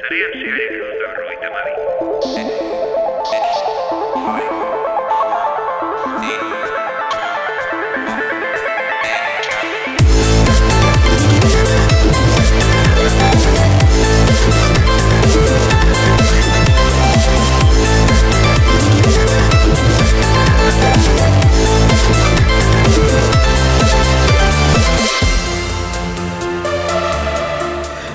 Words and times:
Zarian 0.00 0.32
zehariak 0.40 0.72
egun 0.76 0.96
da 1.00 1.06
berrogeita 1.12 1.48
mabi. 1.54 1.72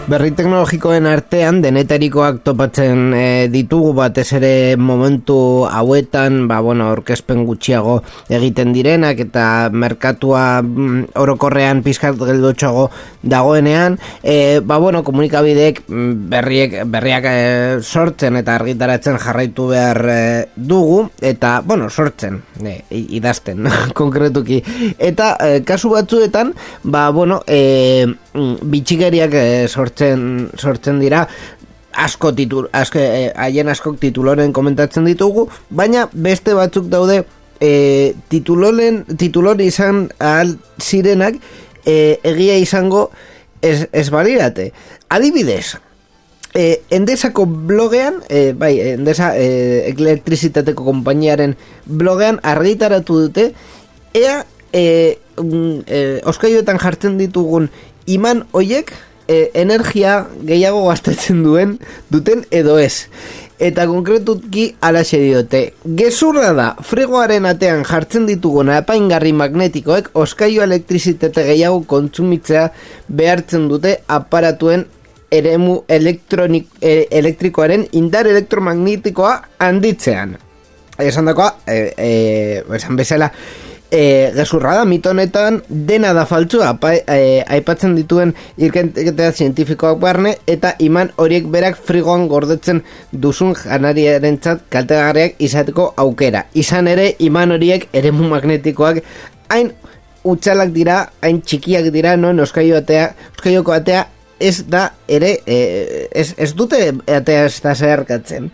Berri 0.10 0.32
teknologikoen 0.34 1.06
artean 1.06 1.60
denetarikoak 1.62 2.40
topatzen 2.42 3.12
e, 3.14 3.26
ditugu 3.54 3.92
batez 3.94 4.26
ere 4.40 4.74
momentu 4.74 5.68
hauetan, 5.70 6.48
ba 6.50 6.58
bueno, 6.66 6.88
orkespen 6.96 7.44
gutxiago 7.46 8.00
egiten 8.34 8.72
direnak 8.74 9.20
eta 9.22 9.44
merkatua 9.70 10.64
mm, 10.64 11.12
orokorrean 11.14 11.84
pizkat 11.86 12.18
geldotxoago 12.18 12.88
dagoenean, 13.22 14.00
e, 14.24 14.64
ba 14.66 14.80
bueno, 14.82 15.04
komunikabideek 15.06 15.84
mm, 15.86 16.16
berriek, 16.32 16.74
berriak 16.90 17.28
e, 17.30 17.38
sortzen 17.84 18.40
eta 18.42 18.56
argitaratzen 18.58 19.20
jarraitu 19.22 19.68
behar 19.76 20.02
e, 20.10 20.24
dugu 20.56 21.04
eta 21.22 21.60
bueno, 21.62 21.92
sortzen, 21.94 22.42
e, 22.66 22.80
idazten 22.98 23.70
konkretuki. 24.02 24.64
Eta 24.98 25.36
e, 25.38 25.62
kasu 25.62 25.94
batzuetan, 25.94 26.56
ba 26.82 27.12
bueno, 27.14 27.44
e, 27.46 28.08
bitxikeriak 28.62 29.34
e, 29.34 29.48
sortzen 29.68 30.50
sortzen 30.58 31.00
dira. 31.04 31.26
Asko 32.00 32.32
titul 32.38 32.68
asko 32.72 33.02
eh, 33.02 33.32
haien 33.34 33.68
askok 33.72 33.98
tituloren 34.00 34.54
komentatzen 34.54 35.08
ditugu 35.10 35.48
baina 35.74 36.06
beste 36.14 36.54
batzuk 36.54 36.86
daude 36.88 37.24
eh, 37.60 38.14
tituloren 38.30 39.04
titulor 39.18 39.60
izan 39.62 40.08
al 40.22 40.54
sirenak 40.78 41.40
eh, 41.86 42.20
egia 42.24 42.60
izango 42.62 43.10
ez, 43.62 43.88
ez 43.92 44.08
balirate 44.14 44.70
adibidez 45.10 45.80
eh, 46.54 46.82
endesako 46.90 47.46
blogean 47.46 48.22
eh, 48.30 48.54
bai, 48.58 48.76
endesa 48.94 49.34
eh, 49.38 49.90
elektrizitateko 49.92 50.86
konpainiaren 50.86 51.56
blogean 51.86 52.40
argitaratu 52.44 53.20
dute 53.26 53.52
ea 54.14 54.44
eh, 54.74 55.20
mm, 55.38 55.76
eh, 55.88 56.22
oskaioetan 56.30 56.80
jartzen 56.82 57.18
ditugun 57.20 57.70
iman 58.16 58.44
hoiek 58.54 58.92
e, 59.30 59.52
energia 59.54 60.24
gehiago 60.46 60.88
gastatzen 60.88 61.44
duen 61.46 61.78
duten 62.10 62.44
edo 62.52 62.80
ez. 62.82 63.08
Eta 63.60 63.84
konkretuki 63.92 64.70
alaxe 64.88 65.20
diote. 65.20 65.62
Gezurra 66.00 66.54
da, 66.56 66.70
fregoaren 66.80 67.46
atean 67.50 67.84
jartzen 67.88 68.26
ditugun 68.30 68.72
apaingarri 68.72 69.34
magnetikoek 69.36 70.14
oskaio 70.16 70.64
elektrizitate 70.64 71.44
gehiago 71.52 71.84
kontsumitzea 71.92 72.70
behartzen 73.10 73.68
dute 73.72 73.98
aparatuen 74.08 74.88
eremu 75.30 75.84
elektronik, 75.92 76.70
e, 76.82 77.06
elektrikoaren 77.12 77.86
indar 78.00 78.28
elektromagnetikoa 78.28 79.34
handitzean. 79.62 80.38
Esan 81.00 81.30
dakoa, 81.30 81.52
e, 81.68 81.76
e, 81.96 82.64
esan 82.76 82.98
bezala, 83.00 83.30
e, 83.92 84.32
gezurra 84.36 84.76
da, 84.78 84.86
mitonetan 84.86 85.62
dena 85.70 86.14
da 86.14 86.26
faltzua 86.30 86.74
pa, 86.82 86.94
e, 86.96 87.42
aipatzen 87.48 87.96
dituen 87.98 88.34
irkentetea 88.58 89.32
zientifikoak 89.32 90.00
barne 90.02 90.36
eta 90.48 90.76
iman 90.86 91.12
horiek 91.18 91.50
berak 91.52 91.80
frigoan 91.88 92.28
gordetzen 92.32 92.84
duzun 93.12 93.56
janariaren 93.58 94.40
txat 94.40 94.66
kaltegarriak 94.74 95.40
izateko 95.40 95.94
aukera. 95.98 96.46
Izan 96.54 96.88
ere, 96.92 97.14
iman 97.26 97.56
horiek 97.58 97.90
eremu 97.94 98.30
magnetikoak 98.30 99.04
hain 99.50 99.74
utxalak 100.30 100.74
dira, 100.76 101.02
hain 101.24 101.42
txikiak 101.42 101.90
dira, 101.96 102.16
no, 102.20 102.34
oskaio 102.44 102.78
atea, 102.80 103.14
oskaioko 103.38 103.74
atea 103.74 104.06
ez 104.40 104.64
da 104.72 104.90
ere, 105.08 105.38
e, 105.46 106.08
ez, 106.16 106.34
ez 106.38 106.54
dute 106.56 106.80
atea 107.08 107.48
ez 107.48 107.58
da 107.64 107.76
zeharkatzen. 107.76 108.52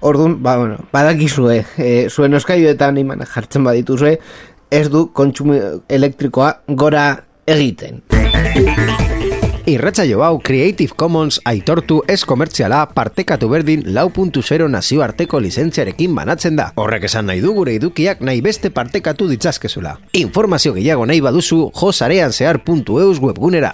Orduan, 0.00 0.36
ba, 0.42 0.54
bueno, 0.60 0.84
badakizue, 0.92 1.64
e, 1.74 1.88
zuen 2.08 2.34
oskaioetan 2.38 3.00
iman 3.02 3.24
jartzen 3.26 3.64
badituzue, 3.66 4.18
ez 4.70 4.88
du 4.90 5.08
kontsumo 5.12 5.56
elektrikoa 5.88 6.52
gora 6.68 7.10
egiten. 7.46 8.02
Irratxa 9.68 10.06
jo 10.08 10.22
hau 10.24 10.38
Creative 10.40 10.96
Commons 10.96 11.42
aitortu 11.44 11.98
ez 12.08 12.22
komertziala 12.24 12.86
partekatu 12.96 13.50
berdin 13.52 13.82
lau 13.92 14.08
nazioarteko 14.68 15.40
lizentziarekin 15.40 16.14
banatzen 16.14 16.56
da. 16.56 16.72
Horrek 16.76 17.04
esan 17.04 17.26
nahi 17.26 17.40
du 17.40 17.52
gure 17.52 17.74
edukiak 17.74 18.20
nahi 18.20 18.40
beste 18.40 18.70
partekatu 18.70 19.28
ditzazkezula. 19.28 19.98
Informazio 20.14 20.72
gehiago 20.72 21.04
nahi 21.04 21.20
baduzu 21.20 21.70
josareanzear.eus 21.74 23.20
webgunera. 23.20 23.72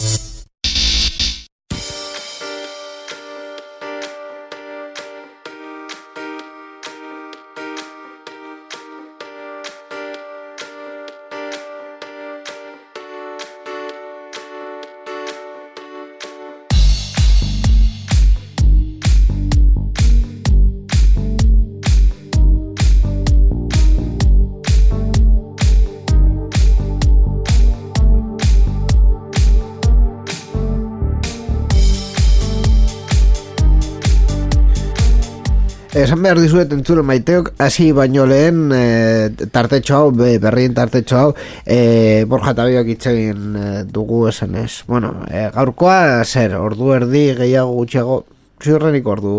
Esan 36.15 36.23
behar 36.23 36.39
dizuet 36.39 36.71
entzure 36.71 37.03
maiteok 37.03 37.49
hasi 37.59 37.89
baino 37.91 38.23
lehen 38.31 38.69
e, 38.71 39.49
tartetxo 39.51 39.97
hau, 39.97 40.13
be, 40.15 40.37
berrien 40.39 40.71
tartetxo 40.71 41.17
hau 41.19 41.33
e, 41.67 42.23
Borja 42.31 42.53
Tabiok 42.55 42.93
itxegin 42.93 43.57
e, 43.59 43.65
dugu 43.91 44.21
esan 44.31 44.55
ez 44.61 44.85
Bueno, 44.87 45.11
e, 45.27 45.49
gaurkoa 45.57 46.23
zer, 46.23 46.55
ordu 46.55 46.93
erdi 46.95 47.25
gehiago 47.41 47.75
gutxiago 47.81 48.21
ziurrenik 48.63 49.07
ordu. 49.09 49.35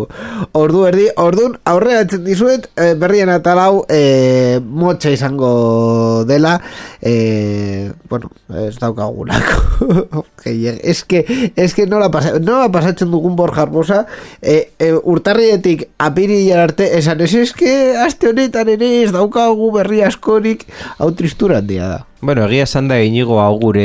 Ordu 0.56 0.84
erdi, 0.88 1.06
ordun 1.20 1.56
aurrea 1.68 2.02
etzen 2.04 2.24
dizuet 2.26 2.68
e, 2.76 2.92
berrien 2.98 3.30
atalau 3.32 3.84
e, 3.90 4.60
motxa 4.60 5.12
izango 5.14 6.24
dela. 6.28 6.56
E, 7.00 7.92
bueno, 8.10 8.30
ez 8.66 8.76
daukagunako 8.78 10.24
es 10.44 11.04
que, 11.04 11.52
es 11.56 11.74
que 11.74 11.86
nola, 11.86 12.10
pasa, 12.10 12.38
nola 12.38 12.70
pasatzen 12.72 13.10
dugun 13.10 13.36
Borja 13.36 13.62
Arbosa? 13.62 14.06
E, 14.42 14.72
e, 14.78 14.92
urtarrietik 14.94 15.88
apiri 15.98 16.52
arte 16.52 16.92
esan 16.98 17.20
ez 17.20 17.34
es 17.34 17.52
que 17.52 17.96
aste 17.96 18.30
honetan 18.30 18.68
ere 18.68 19.02
ez 19.02 19.12
daukagu 19.12 19.72
berri 19.74 20.02
askorik. 20.06 20.66
Hau 20.98 21.12
tristura 21.16 21.58
handia 21.62 21.88
da 21.88 22.04
Bueno, 22.26 22.42
egia 22.48 22.64
esan 22.66 22.88
da 22.90 22.96
inigo 22.98 23.36
hau 23.38 23.52
gure 23.60 23.82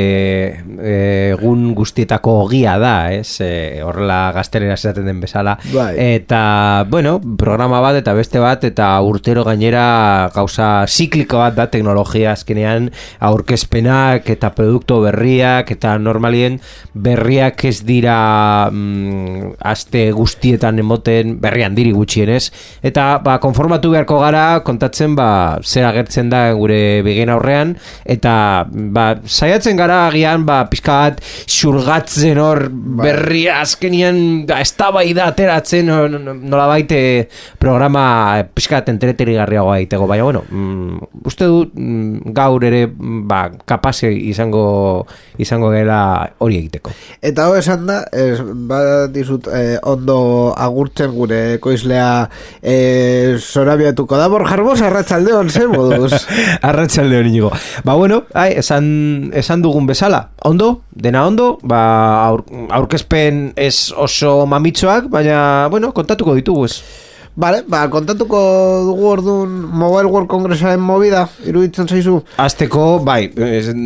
eh, 0.81 1.33
egun 1.35 1.75
guztietako 1.77 2.31
ogia 2.47 2.71
da, 2.81 3.11
ez? 3.13 3.35
E, 3.45 3.83
horrela 3.85 4.31
gaztelera 4.33 4.73
esaten 4.73 5.05
den 5.05 5.19
bezala. 5.21 5.59
Bai. 5.69 5.91
Eta, 6.01 6.87
bueno, 6.89 7.19
programa 7.37 7.83
bat 7.85 7.99
eta 7.99 8.15
beste 8.17 8.41
bat 8.41 8.65
eta 8.65 8.87
urtero 9.05 9.43
gainera 9.45 10.31
gauza 10.33 10.87
zikliko 10.87 11.37
bat 11.37 11.59
da 11.59 11.67
teknologia 11.69 12.31
azkenean 12.33 12.87
aurkezpenak 13.29 14.31
eta 14.33 14.49
produkto 14.57 14.97
berriak 15.05 15.69
eta 15.77 15.93
normalien 16.01 16.57
berriak 16.97 17.61
ez 17.69 17.83
dira 17.85 18.17
mm, 18.71 19.53
aste 19.61 20.07
guztietan 20.17 20.81
emoten 20.81 21.37
berrian 21.45 21.77
diri 21.77 21.93
gutxienez. 21.93 22.47
Eta, 22.81 23.05
ba, 23.21 23.37
konformatu 23.45 23.93
beharko 23.93 24.17
gara 24.25 24.63
kontatzen, 24.65 25.13
ba, 25.13 25.29
zer 25.61 25.85
agertzen 25.91 26.33
da 26.33 26.47
gure 26.57 26.81
begin 27.05 27.29
aurrean 27.37 27.77
eta 28.01 28.30
ba, 28.71 29.05
saiatzen 29.25 29.79
gara 29.79 30.05
agian 30.07 30.45
ba, 30.47 30.63
pizka 30.71 30.97
bat 31.05 31.21
xurgatzen 31.49 32.39
hor 32.41 32.65
berri 32.71 33.45
azkenian 33.51 34.45
da, 34.49 34.61
da 34.61 35.27
ateratzen 35.27 35.89
nola 35.89 36.67
baite 36.71 37.01
programa 37.59 38.43
pizka 38.53 38.79
bat 38.79 38.91
entreteri 38.93 39.37
garriagoa 39.39 39.79
egiteko. 39.81 40.07
Baina 40.09 40.27
bueno, 40.27 40.43
mm, 40.49 41.25
uste 41.25 41.49
du 41.49 41.63
mm, 41.65 42.33
gaur 42.35 42.63
ere 42.67 42.85
ba, 42.91 43.47
kapase 43.65 44.11
izango 44.11 45.05
izango 45.41 45.71
gela 45.73 46.01
hori 46.39 46.59
egiteko. 46.61 46.93
Eta 47.21 47.47
hau 47.47 47.55
esan 47.57 47.87
da 47.89 48.01
ez, 48.11 48.39
ba, 48.41 48.81
dizut, 49.11 49.47
eh, 49.51 49.77
ondo 49.87 50.19
agurtzen 50.57 51.11
gure 51.15 51.41
koizlea 51.63 52.09
eh, 52.61 53.37
zorabiatuko 53.39 54.19
da. 54.19 54.29
Borjarbos 54.31 54.79
arratsaldeon 54.85 55.49
zer 55.49 55.69
moduz? 55.71 56.11
Arratsaldeon 56.69 57.31
inigo. 57.31 57.51
Ba 57.85 57.95
bueno 57.99 58.10
bueno, 58.11 58.27
ai, 58.33 58.57
esan, 58.59 59.31
esan 59.33 59.61
dugun 59.63 59.85
bezala, 59.87 60.31
ondo, 60.43 60.83
dena 60.91 61.23
ondo, 61.25 61.59
ba, 61.63 62.25
aur, 62.27 62.43
aurkezpen 62.75 63.53
ez 63.55 63.93
oso 63.95 64.45
mamitxoak, 64.51 65.07
baina, 65.07 65.69
bueno, 65.71 65.93
kontatuko 65.95 66.35
ditugu 66.35 66.65
ez. 66.67 66.81
Vale, 67.33 67.61
ba, 67.63 67.85
kontatuko 67.87 68.37
dugu 68.89 69.05
orduan 69.07 69.51
Mobile 69.71 70.09
World 70.11 70.27
Congressaren 70.27 70.81
movida, 70.83 71.21
iruditzen 71.47 71.87
zaizu? 71.87 72.17
Azteko, 72.43 72.99
bai, 73.07 73.31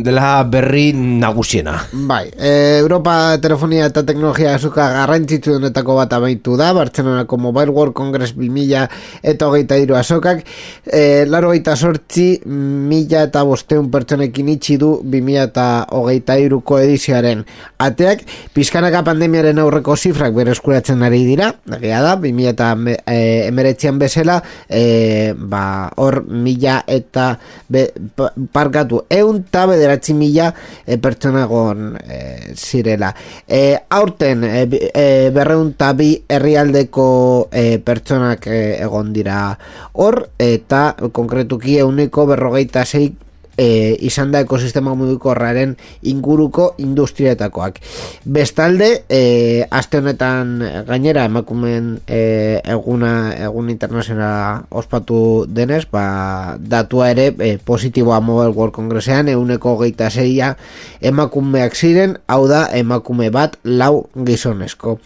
dela 0.02 0.42
berri 0.50 0.88
nagusiena. 0.96 1.76
Bai, 2.08 2.24
e, 2.34 2.80
Europa 2.80 3.38
telefonia 3.38 3.86
eta 3.86 4.02
teknologia 4.08 4.56
azuka 4.56 4.88
garrantzitsu 4.96 5.60
denetako 5.60 5.94
bat 6.00 6.16
amaitu 6.18 6.56
da, 6.58 6.72
Bartzenonako 6.74 7.38
Mobile 7.44 7.70
World 7.70 7.94
Congress 7.94 8.34
2000 8.34 8.88
eta 9.22 9.46
hogeita 9.46 9.78
iru 9.78 9.94
azokak, 9.94 10.42
e, 10.82 11.22
laro 11.30 11.54
gaita 11.54 11.76
sortzi, 11.76 12.40
mila 12.50 13.22
eta 13.28 13.44
bosteun 13.46 13.92
pertsonekin 13.94 14.50
itxi 14.56 14.80
du 14.82 14.90
2000 15.04 15.46
eta 15.46 15.68
hogeita 15.94 16.40
iruko 16.42 16.80
edizioaren. 16.82 17.46
Ateak, 17.78 18.26
pizkanaka 18.58 19.06
pandemiaren 19.06 19.62
aurreko 19.62 19.94
zifrak 19.94 20.34
bereskuratzen 20.34 21.06
ari 21.06 21.22
dira, 21.30 21.54
egia 21.78 22.02
da, 22.02 22.18
2000 22.26 22.54
eta 22.56 22.74
e, 23.06 23.35
emeretzian 23.46 23.98
bezala 23.98 24.38
e, 24.68 25.34
ba, 25.36 25.90
hor 25.96 26.22
mila 26.26 26.80
eta 26.86 27.28
be, 27.68 27.86
pa- 28.16 28.32
parkatu 28.52 29.04
eun 29.10 29.42
eta 29.44 29.66
bederatzi 29.70 30.14
mila 30.16 30.48
e, 30.86 30.96
pertsonagon 31.02 31.96
e, 32.00 32.20
zirela. 32.54 33.12
E, 33.46 33.76
aurten 33.90 34.44
e, 34.44 34.64
e, 34.92 35.06
berreun 35.34 35.74
bi 35.96 36.10
herrialdeko 36.28 37.48
e, 37.52 37.78
pertsonak 37.78 38.46
e, 38.46 38.60
egon 38.82 39.12
dira. 39.12 39.56
Hor 39.92 40.22
eta 40.38 40.96
konkretuki 41.12 41.78
euneko 41.78 42.26
berrogeita 42.26 42.84
zei 42.84 43.12
e, 43.56 43.96
izan 44.00 44.32
da 44.32 44.40
ekosistema 44.44 44.94
mugikorraren 44.94 45.76
inguruko 46.02 46.74
industrietakoak. 46.78 47.80
Bestalde, 48.24 48.90
e, 49.08 49.66
aste 49.70 50.00
honetan 50.02 50.60
gainera 50.88 51.24
emakumen 51.28 51.96
e, 52.06 52.60
eguna 52.64 53.12
egun 53.48 53.70
internazionala 53.72 54.66
ospatu 54.70 55.18
denez, 55.48 55.84
ba, 55.90 56.56
datua 56.60 57.10
ere 57.14 57.32
e, 57.38 57.56
positiboa 57.58 58.20
Mobile 58.20 58.54
World 58.54 58.74
Congressean 58.76 59.28
euneko 59.32 59.76
geita 59.80 60.10
zeia 60.10 60.54
emakumeak 61.00 61.76
ziren, 61.76 62.18
hau 62.28 62.44
da 62.48 62.66
emakume 62.76 63.30
bat 63.34 63.58
lau 63.64 64.08
gizonezko. 64.16 64.98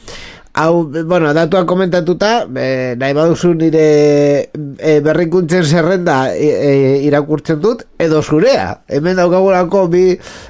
Hau, 0.52 0.90
bueno, 1.06 1.32
datua 1.32 1.62
komentatuta, 1.64 2.30
e, 2.58 2.96
nahi 2.98 3.14
baduzu 3.14 3.52
nire 3.54 3.84
e, 4.50 4.96
berrikuntzen 5.04 5.62
zerrenda 5.62 6.34
e, 6.34 6.48
e, 6.50 6.72
irakurtzen 7.06 7.60
dut, 7.62 7.84
edo 8.02 8.18
zurea. 8.22 8.80
Hemen 8.90 9.20
daukagulako 9.20 9.84
bi 9.92 10.04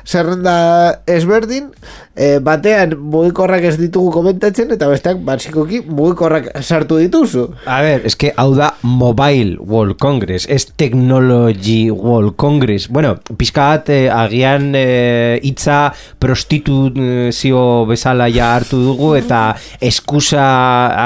zerrenda 0.08 1.02
ezberdin, 1.04 1.68
e, 2.16 2.38
batean 2.44 2.94
mugikorrak 3.12 3.66
ez 3.68 3.74
ditugu 3.80 4.08
komentatzen, 4.14 4.72
eta 4.72 4.88
besteak 4.88 5.20
basikoki 5.26 5.82
mugikorrak 5.84 6.48
sartu 6.62 6.96
dituzu. 7.02 7.50
A 7.66 7.82
ver, 7.84 8.00
es 8.08 8.16
que 8.16 8.32
hau 8.36 8.54
da 8.56 8.72
Mobile 8.82 9.58
World 9.60 9.98
Congress, 10.00 10.46
es 10.48 10.70
Technology 10.80 11.90
World 11.90 12.36
Congress. 12.40 12.88
Bueno, 12.88 13.18
pizkat 13.36 13.92
eh, 13.92 14.08
agian 14.08 14.72
eh, 14.74 15.38
hitza 15.44 15.92
prostituzio 16.18 17.84
bezala 17.90 18.30
ja 18.32 18.54
hartu 18.56 18.80
dugu 18.84 19.14
eta 19.20 19.42
eskusa 19.90 20.40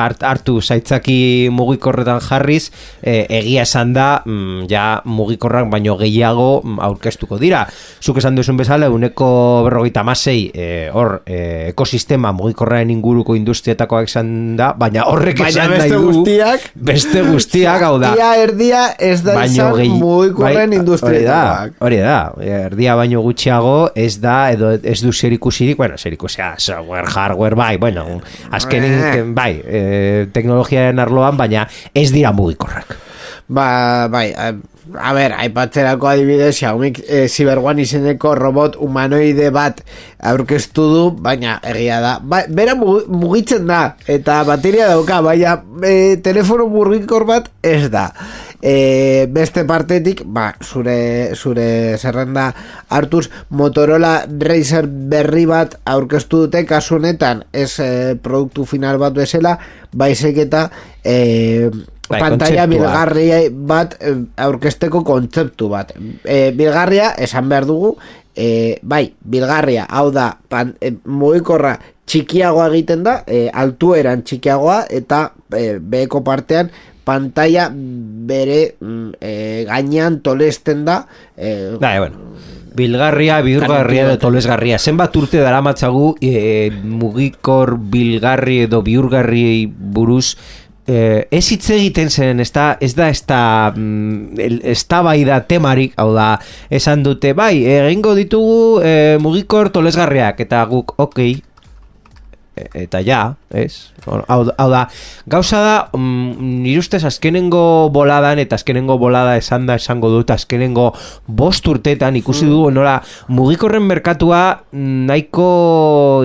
hart, 0.05 0.23
hartu 0.27 0.59
zaitzaki 0.63 1.49
mugikorretan 1.53 2.21
jarriz, 2.25 2.69
eh, 3.03 3.25
egia 3.41 3.65
esan 3.65 3.93
da, 3.97 4.23
mm, 4.25 4.67
ja 4.71 5.01
mugikorrak 5.05 5.69
baino 5.73 5.97
gehiago 6.01 6.61
mm, 6.65 6.79
aurkeztuko 6.85 7.39
dira. 7.41 7.65
Zuk 8.05 8.19
esan 8.21 8.37
duzun 8.37 8.57
bezala, 8.61 8.91
uneko 8.93 9.29
berrogeita 9.67 10.05
masei, 10.07 10.51
eh, 10.55 10.91
hor, 10.93 11.23
eh, 11.27 11.71
ekosistema 11.73 12.33
mugikorraren 12.37 12.91
inguruko 12.95 13.35
industrietakoak 13.39 14.09
esan 14.11 14.57
da, 14.59 14.73
baina 14.79 15.07
horrek 15.11 15.41
Baina 15.41 15.65
esan 15.65 15.75
nahi 15.79 15.91
du 15.91 16.01
guztiak 16.11 16.69
beste 16.75 17.23
guztiak 17.27 17.83
hau 17.83 17.97
da 18.03 18.13
Ia 18.19 18.31
erdia 18.43 18.83
ez 18.99 19.23
da 19.25 19.39
izan 19.45 19.73
gehi- 19.79 19.91
mugikorren 19.99 20.71
bai, 20.71 20.79
industrietakoak. 20.79 21.79
Hori 21.85 21.99
da, 22.03 22.19
hori 22.37 22.47
da, 22.51 22.65
erdia 22.69 22.95
baino 22.99 23.23
gutxiago 23.25 23.91
ez 23.99 24.19
da, 24.23 24.37
edo 24.55 24.73
ez 24.77 24.99
du 25.03 25.13
zerikusirik, 25.13 25.77
bueno, 25.81 25.97
zerikusea, 25.99 26.55
software, 26.59 27.09
hardware, 27.15 27.55
bai, 27.59 27.77
bueno, 27.79 28.05
azkenin, 28.83 29.35
bai, 29.35 29.53
e, 29.65 30.27
teknologiaren 30.33 30.99
arloan, 30.99 31.37
baina 31.37 31.69
ez 31.95 32.11
dira 32.13 32.33
mugikorrak. 32.33 32.97
Ba, 33.47 34.09
bai, 34.09 34.31
a, 34.33 34.55
a 34.97 35.11
ber, 35.13 35.35
aipatzerako 35.37 36.09
adibidez, 36.09 36.55
Xiaomi 36.57 36.95
e, 37.07 37.27
Cyber 37.29 37.59
One 37.61 37.83
izeneko 37.85 38.35
robot 38.35 38.79
humanoide 38.81 39.51
bat 39.53 39.83
aurkeztu 40.25 40.87
du, 40.95 41.03
baina 41.21 41.59
egia 41.69 41.99
da. 42.01 42.15
Ba, 42.23 42.45
bera 42.49 42.73
mugi- 42.75 43.05
mugitzen 43.13 43.67
da, 43.69 43.97
eta 44.09 44.43
bateria 44.49 44.89
dauka, 44.95 45.21
baina 45.21 45.59
e, 45.85 46.17
telefono 46.25 46.67
mugikor 46.73 47.27
bat 47.29 47.51
ez 47.63 47.91
da. 47.93 48.11
E, 48.65 49.27
beste 49.29 49.67
partetik, 49.69 50.23
ba, 50.25 50.55
zure, 50.65 51.35
zure 51.37 51.99
zerrenda 52.01 52.47
hartuz 52.89 53.27
Motorola 53.53 54.15
Razer 54.25 54.89
berri 54.89 55.45
bat 55.45 55.77
aurkeztu 55.85 56.47
dute 56.47 56.63
kasu 56.65 56.97
honetan 56.97 57.43
ez 57.53 57.75
e, 57.85 58.15
produktu 58.17 58.65
final 58.65 58.97
bat 59.03 59.13
bezala, 59.13 59.59
baizik 59.93 60.41
eta 60.47 60.71
e, 61.05 61.69
Bai, 62.09 62.21
pantalla 62.21 62.67
bilgarria 62.69 63.39
bat 63.53 63.95
aurkesteko 64.45 65.01
kontzeptu 65.09 65.71
bat. 65.73 65.95
E, 66.25 66.51
bilgarria, 66.57 67.15
esan 67.21 67.49
behar 67.49 67.65
dugu, 67.69 67.95
e, 68.37 68.79
bai, 68.83 69.07
bilgarria, 69.21 69.87
hau 69.89 70.11
da, 70.13 70.31
pan, 70.49 70.75
e, 70.81 70.93
mugikorra 71.05 71.79
txikiagoa 72.09 72.69
egiten 72.73 73.05
da, 73.07 73.19
e, 73.25 73.47
altueran 73.49 74.25
txikiagoa, 74.25 74.83
eta 74.93 75.27
e, 75.57 75.79
beheko 75.81 76.21
partean 76.27 76.73
pantalla 77.05 77.69
bere 77.71 78.75
mm, 78.81 79.09
e, 79.21 79.65
gainean 79.69 80.21
tolesten 80.25 80.85
da, 80.85 81.05
e, 81.37 81.77
Bai, 81.81 81.99
bueno. 81.99 82.35
Bilgarria, 82.75 83.39
bihurgarria 83.47 84.09
edo 84.09 84.17
tolesgarria. 84.19 84.81
Zenbat 84.83 85.15
urte 85.15 85.39
daramatzagu 85.39 86.17
e, 86.19 86.73
mugikor 86.83 87.77
bilgarri 87.79 88.65
edo 88.65 88.81
bihurgarri 88.83 89.69
buruz 89.71 90.35
eh, 90.87 91.27
ez 91.31 91.45
hitz 91.53 91.71
egiten 91.71 92.11
zen, 92.11 92.41
ez 92.41 92.51
da, 92.53 92.75
ez 92.81 92.93
da, 92.97 93.09
ez 93.09 93.23
da, 93.27 93.41
ez 94.75 94.83
da 94.89 95.01
bai 95.07 95.19
da 95.25 95.41
temarik, 95.49 95.95
hau 96.01 96.13
da, 96.17 96.35
esan 96.71 97.05
dute, 97.07 97.33
bai, 97.37 97.65
egingo 97.65 98.15
ditugu 98.19 98.81
eh, 98.85 99.17
mugikor 99.21 99.73
tolesgarriak, 99.75 100.45
eta 100.45 100.65
guk, 100.71 100.97
okei, 100.99 101.35
E- 101.35 101.54
eta 102.57 103.01
ja, 103.03 103.35
ez? 103.51 103.91
Hau, 104.07 104.21
hau 104.29 104.69
da, 104.71 104.85
gauza 105.27 105.61
da, 105.65 105.75
mm, 105.97 106.63
nire 106.63 106.79
ustez 106.83 107.03
azkenengo 107.05 107.91
boladan, 107.95 108.39
eta 108.39 108.55
azkenengo 108.59 108.99
bolada 108.99 109.37
esan 109.41 109.67
da 109.67 109.75
esango 109.81 110.11
dut, 110.13 110.31
azkenengo 110.31 110.93
bost 111.27 111.67
urtetan 111.69 112.17
ikusi 112.21 112.47
dugu 112.47 112.71
nola 112.75 113.01
mugikorren 113.29 113.83
merkatua 113.89 114.43
mm, 114.73 115.07
nahiko 115.11 115.49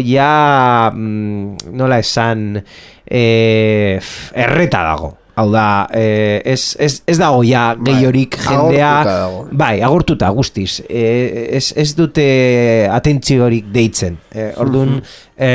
ja, 0.05 0.91
mm, 0.93 1.74
nola 1.77 2.00
esan, 2.03 2.62
f- 3.09 4.31
erreta 4.36 4.83
dago. 4.86 5.15
Hau 5.36 5.45
da, 5.53 5.88
eh, 5.95 6.41
ez, 6.43 6.75
ez, 6.79 7.01
ez 7.07 7.17
dago 7.19 7.43
ja 7.48 7.74
gehiorik 7.79 8.36
jendea... 8.43 8.89
agortuta. 9.01 9.57
Bai, 9.62 9.81
agurtuta 9.81 10.29
guztiz. 10.36 10.81
E, 10.89 11.03
ez, 11.55 11.74
ez 11.79 11.93
dute 11.95 12.25
atentziorik 12.91 13.69
deitzen. 13.71 14.17
E, 14.36 14.50
orduan, 14.59 14.98
e, 15.38 15.51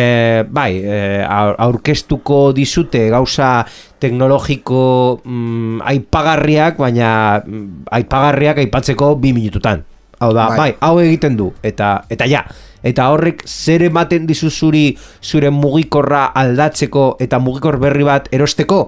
bai, 0.49 0.71
e, 0.81 1.01
aur- 1.29 1.59
aurkeztuko 1.67 2.53
dizute 2.57 3.09
gauza 3.13 3.67
teknologiko 4.01 5.21
mm, 5.25 5.83
aipagarriak, 5.93 6.79
baina 6.81 7.43
mm, 7.45 7.89
aipagarriak 8.01 8.65
aipatzeko 8.65 9.15
bi 9.21 9.35
minututan. 9.37 9.85
Hau 10.23 10.33
da, 10.33 10.49
Bai. 10.49 10.57
bai, 10.57 10.71
hau 10.81 10.99
egiten 11.03 11.37
du, 11.37 11.51
eta 11.67 11.99
eta 12.09 12.25
ja. 12.31 12.45
Eta 12.85 13.09
horrek 13.13 13.43
zer 13.49 13.83
ematen 13.87 14.27
dizu 14.29 14.51
zuri 14.53 14.91
zure 15.25 15.49
mugikorra 15.51 16.27
aldatzeko 16.37 17.17
eta 17.21 17.41
mugikor 17.41 17.79
berri 17.83 18.05
bat 18.05 18.29
erosteko? 18.33 18.87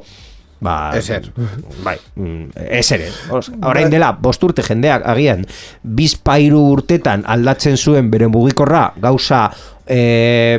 Ba, 0.60 0.90
Ezer. 0.96 1.26
Bai, 1.84 1.98
mm, 2.16 2.44
ezer 2.80 3.00
ez. 3.02 3.14
Os- 3.30 3.50
Orain 3.62 3.90
dela, 3.92 4.12
bost 4.12 4.42
urte 4.42 4.62
jendeak 4.64 5.02
agian, 5.04 5.44
bizpairu 5.82 6.62
urtetan 6.72 7.24
aldatzen 7.28 7.76
zuen 7.76 8.08
bere 8.10 8.26
mugikorra 8.32 8.86
gauza 8.96 9.50
e, 9.86 10.58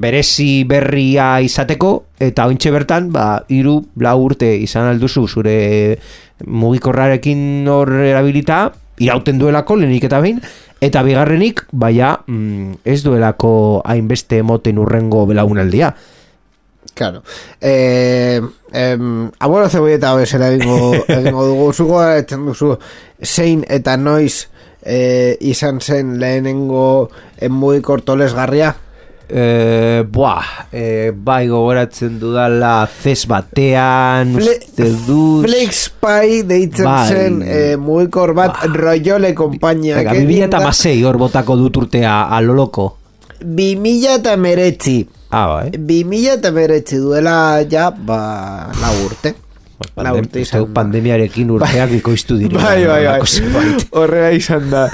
berezi 0.00 0.64
berria 0.64 1.40
izateko, 1.44 1.92
eta 2.18 2.46
ointxe 2.48 2.72
bertan, 2.74 3.10
ba, 3.12 3.42
iru, 3.52 3.76
lau 4.00 4.16
urte 4.24 4.48
izan 4.56 4.88
alduzu 4.90 5.26
zure 5.28 5.98
mugikorrarekin 6.46 7.66
hor 7.68 7.92
erabilita, 8.00 8.72
irauten 8.98 9.38
duelako 9.38 9.76
lehenik 9.76 10.08
eta 10.08 10.20
behin, 10.24 10.40
eta 10.80 11.02
bigarrenik, 11.04 11.66
baina 11.72 12.14
mm, 12.26 12.80
ez 12.84 13.02
duelako 13.04 13.82
hainbeste 13.84 14.42
moten 14.42 14.78
urrengo 14.80 15.26
belaunaldia. 15.28 15.92
Claro. 16.96 17.20
Eh, 17.60 18.40
em, 18.72 19.30
abuelo 19.38 19.68
cebolleta 19.68 20.14
bezala 20.16 20.48
egingo, 20.54 20.94
egingo 21.06 21.44
dugu 21.44 21.66
zugo 21.76 22.00
etzen 22.08 22.46
duzu 22.48 22.70
zein 23.20 23.66
eta 23.68 23.98
noiz 24.00 24.46
e, 24.80 25.36
izan 25.44 25.82
zen 25.84 26.16
lehenengo 26.22 27.10
e, 27.36 27.50
mugikortolesgarria? 27.52 28.72
Eh, 29.28 30.04
buah, 30.08 30.70
eh, 30.70 31.10
bai 31.12 31.48
gogoratzen 31.50 32.16
dudala 32.22 32.86
zes 32.86 33.26
batean, 33.28 34.36
Fle- 34.38 34.54
uste 34.62 34.90
dut... 35.04 35.48
Flexpy 35.50 36.44
deitzen 36.46 36.86
Bai. 36.86 37.08
zen 37.10 37.40
e, 37.42 37.58
mugikor 37.76 38.32
bat 38.38 38.62
Royole 38.72 39.34
konpainia. 39.34 39.98
Venga, 39.98 40.14
2006 40.14 41.02
hor 41.10 41.18
botako 41.26 41.58
dut 41.60 41.82
urtea 41.82 42.22
a 42.30 42.40
2000 43.40 44.14
eta 44.18 44.36
meretzi. 44.36 45.00
Ah, 45.30 45.46
bai. 45.48 45.70
2000 45.76 46.36
eta 46.38 46.52
meretzi 46.52 47.00
duela 47.02 47.64
ja, 47.70 47.90
ba, 47.90 48.70
lau 48.80 48.94
urte. 49.06 49.34
Lau 49.76 49.92
Pandem, 49.92 50.22
urte 50.24 50.40
izan 50.40 50.70
pandemiarekin 50.72 51.50
urteak 51.52 51.90
bikoiztu 51.98 52.38
dira. 52.40 52.56
Bai, 52.62 52.86
bai, 52.88 53.02
bai. 53.52 53.64
Horrela 54.00 54.30
izan 54.32 54.70
da. 54.72 54.86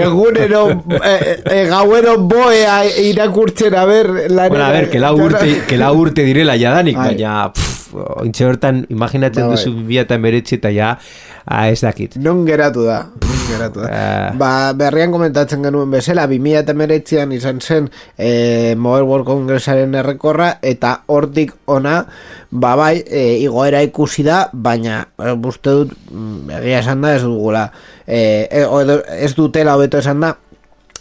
Egunero, 0.00 0.62
e, 0.96 1.16
e, 1.44 1.58
gauero 1.68 2.16
boea 2.24 2.78
irakurtzen, 3.04 3.76
a 3.76 3.84
ber. 3.84 4.08
Bueno, 4.30 4.64
a 4.64 4.70
ver, 4.72 4.88
que 4.88 4.98
la 4.98 5.12
urte, 5.12 5.60
que 5.68 5.76
la 5.76 5.92
urte 5.92 6.24
direla 6.24 6.56
jadanik, 6.56 6.96
Bai. 6.96 7.12
baina 7.14 7.52
ointxe 7.94 8.46
bertan 8.48 8.84
imaginatzen 8.88 9.46
Bai, 9.46 9.56
bai. 9.56 9.64
duzu 9.64 9.86
bia 9.88 10.04
eta 10.06 10.18
emeretzi 10.20 10.58
eta 10.58 10.72
ja 10.74 10.96
ah, 11.44 11.68
ez 11.68 11.80
dakit. 11.82 12.16
Non 12.22 12.44
geratu 12.46 12.84
da. 12.86 13.00
Non 13.22 13.40
geratu 13.48 13.82
da. 13.82 13.88
Eh. 13.90 14.36
Ba, 14.38 14.50
berrian 14.78 15.12
komentatzen 15.12 15.64
genuen 15.66 15.90
bezala, 15.92 16.26
2000 16.30 16.62
eta 16.62 16.76
meretzian 16.78 17.32
izan 17.34 17.60
zen 17.60 17.88
e, 18.16 18.74
Mobile 18.78 19.08
World 19.08 19.26
Congressaren 19.28 19.96
errekorra, 19.98 20.52
eta 20.62 21.00
hortik 21.10 21.54
ona, 21.66 22.04
ba 22.50 22.74
bai, 22.78 23.00
e, 23.06 23.24
igoera 23.44 23.82
ikusi 23.86 24.26
da, 24.26 24.44
baina 24.52 25.02
uste 25.34 25.74
dut, 25.82 25.96
mm, 26.10 26.60
egia 26.60 26.84
esan 26.84 27.02
da 27.06 27.16
ez 27.16 27.24
dugula, 27.24 27.66
e, 28.06 28.46
e, 28.46 29.00
ez 29.24 29.34
dutela 29.38 29.74
hobeto 29.78 29.98
esan 29.98 30.22
da, 30.26 30.36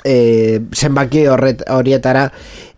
e, 0.09 0.59
zenbaki 0.73 1.27
horret, 1.29 1.61
horietara 1.69 2.29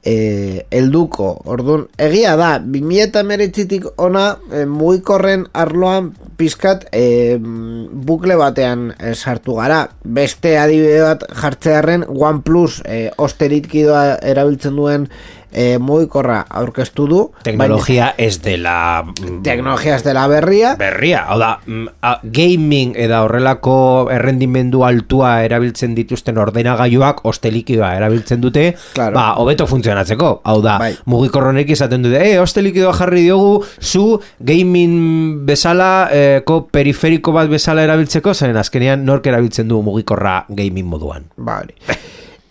e, 0.04 0.66
elduko. 0.72 1.32
Orduan, 1.50 1.86
egia 2.02 2.36
da, 2.40 2.56
2008tik 2.60 3.88
ona 4.02 4.26
e, 4.52 4.66
mugikorren 4.70 5.46
arloan 5.54 6.12
pizkat 6.40 6.88
e, 6.92 7.38
bukle 7.40 8.38
batean 8.40 8.90
e, 8.98 9.14
sartu 9.16 9.60
gara. 9.62 9.84
Beste 10.04 10.58
adibide 10.60 11.04
bat 11.06 11.28
jartzearen 11.44 12.08
OnePlus 12.10 12.82
e, 12.86 13.04
osteritkidoa 13.22 14.04
erabiltzen 14.34 14.80
duen 14.80 15.08
e, 15.52 15.78
mugikorra 15.78 16.46
aurkeztu 16.50 17.08
du. 17.08 17.20
Teknologia 17.44 18.14
ez 18.18 18.40
dela 18.42 19.04
mm, 19.04 19.14
Baina, 19.22 19.42
teknologia 19.44 19.96
ez 19.96 20.04
dela 20.04 20.28
berria. 20.28 20.76
berria, 20.80 21.26
hau 21.28 21.38
da, 21.40 21.60
mm, 21.66 21.88
a, 22.02 22.14
gaming 22.24 22.94
eda 22.96 23.22
horrelako 23.26 24.10
errendimendu 24.12 24.84
altua 24.86 25.44
erabiltzen 25.44 25.96
dituzten 25.96 26.38
ordenagailuak 26.38 27.26
ostelikidoa 27.26 27.94
erabiltzen 27.98 28.42
dute, 28.42 28.76
Claro. 28.94 29.14
ba, 29.16 29.34
hobeto 29.38 29.68
funtzionatzeko. 29.68 30.42
Hau 30.44 30.62
da, 30.62 30.78
Bai. 30.80 30.96
mugikorronek 31.06 31.70
izaten 31.70 32.04
dute, 32.04 32.22
eh, 32.34 32.40
ostelikidoa 32.42 32.94
jarri 32.94 33.24
diogu, 33.24 33.64
zu 33.80 34.22
gaming 34.40 35.46
bezala, 35.46 36.10
eh, 36.12 36.42
ko 36.46 36.68
periferiko 36.72 37.32
bat 37.32 37.50
bezala 37.50 37.84
erabiltzeko, 37.84 38.34
zeren 38.34 38.58
azkenean 38.58 39.06
nork 39.06 39.28
erabiltzen 39.28 39.68
du 39.68 39.82
mugikorra 39.82 40.46
gaming 40.50 40.86
moduan. 40.88 41.26
Ba, 41.38 41.60
hori. 41.62 41.76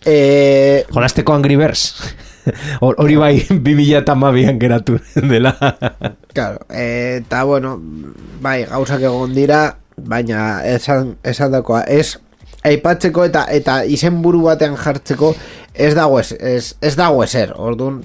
E, 0.05 0.85
Jolasteko 0.91 1.33
Angry 1.33 1.55
Birds. 1.55 1.93
Hor- 2.81 2.95
Hori 3.01 3.15
bai, 3.19 3.33
2000 3.49 3.97
eta 4.01 4.15
mabian 4.15 4.59
geratu 4.59 4.97
dela. 5.31 5.55
Claro, 6.33 6.65
eta 6.69 7.43
bueno, 7.43 7.77
bai, 8.41 8.63
gauzak 8.69 9.01
egon 9.01 9.33
dira, 9.35 9.77
baina 9.97 10.61
esan, 10.65 11.15
esan 11.23 11.51
dakoa, 11.53 11.83
ez 11.87 12.17
aipatzeko 12.63 13.25
eta 13.25 13.45
eta 13.49 13.79
izenburu 13.89 14.43
batean 14.45 14.75
jartzeko 14.77 15.33
ez 15.73 15.95
dago 15.97 16.19
ez, 16.21 16.31
ez, 16.37 16.75
ez 16.81 16.95
dago 16.95 17.23
ezer, 17.25 17.53
orduan 17.57 18.03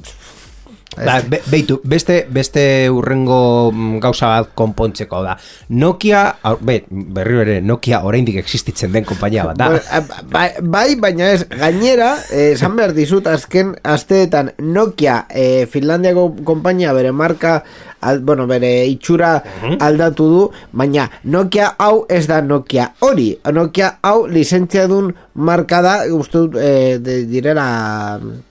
Ba, 0.96 1.18
be, 1.28 1.42
beitu, 1.52 1.76
beste, 1.84 2.22
beste 2.32 2.62
urrengo 2.90 3.70
mm, 3.72 3.98
gauza 4.00 4.30
bat 4.32 4.48
konpontzeko 4.56 5.22
da. 5.26 5.34
Nokia, 5.68 6.22
aur- 6.42 6.62
be, 6.64 6.78
berriro 6.88 7.42
ere, 7.44 7.58
Nokia 7.60 8.00
oraindik 8.08 8.38
existitzen 8.40 8.92
den 8.94 9.04
konpainia 9.04 9.44
bat 9.50 9.58
da. 9.60 9.68
Eh, 9.76 10.00
bai, 10.32 10.46
bai, 10.62 10.86
baina 11.00 11.28
ez, 11.34 11.42
gainera, 11.50 12.14
eh, 12.32 12.52
esan 12.54 12.76
behar 12.78 12.94
dizut, 12.96 13.26
azken 13.28 13.74
asteetan 13.84 14.52
Nokia, 14.58 15.26
eh, 15.28 15.66
Finlandiako 15.70 16.30
konpainia 16.48 16.94
bere 16.96 17.12
marka, 17.12 17.58
al, 18.00 18.20
bueno, 18.20 18.46
bere 18.46 18.70
itxura 18.90 19.36
aldatu 19.80 20.28
du, 20.30 20.42
baina 20.72 21.08
Nokia 21.24 21.72
hau 21.78 22.04
ez 22.08 22.26
da 22.28 22.40
Nokia 22.42 22.90
hori. 23.00 23.30
Nokia 23.52 23.96
hau 24.02 24.26
lizentzia 24.26 24.86
dun 24.90 25.12
marka 25.34 25.82
da, 25.84 25.96
uste 26.16 26.46
dut, 26.46 26.56
eh, 26.60 26.96
de, 27.02 27.22
direla 27.30 27.66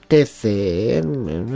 TC, 0.08 0.52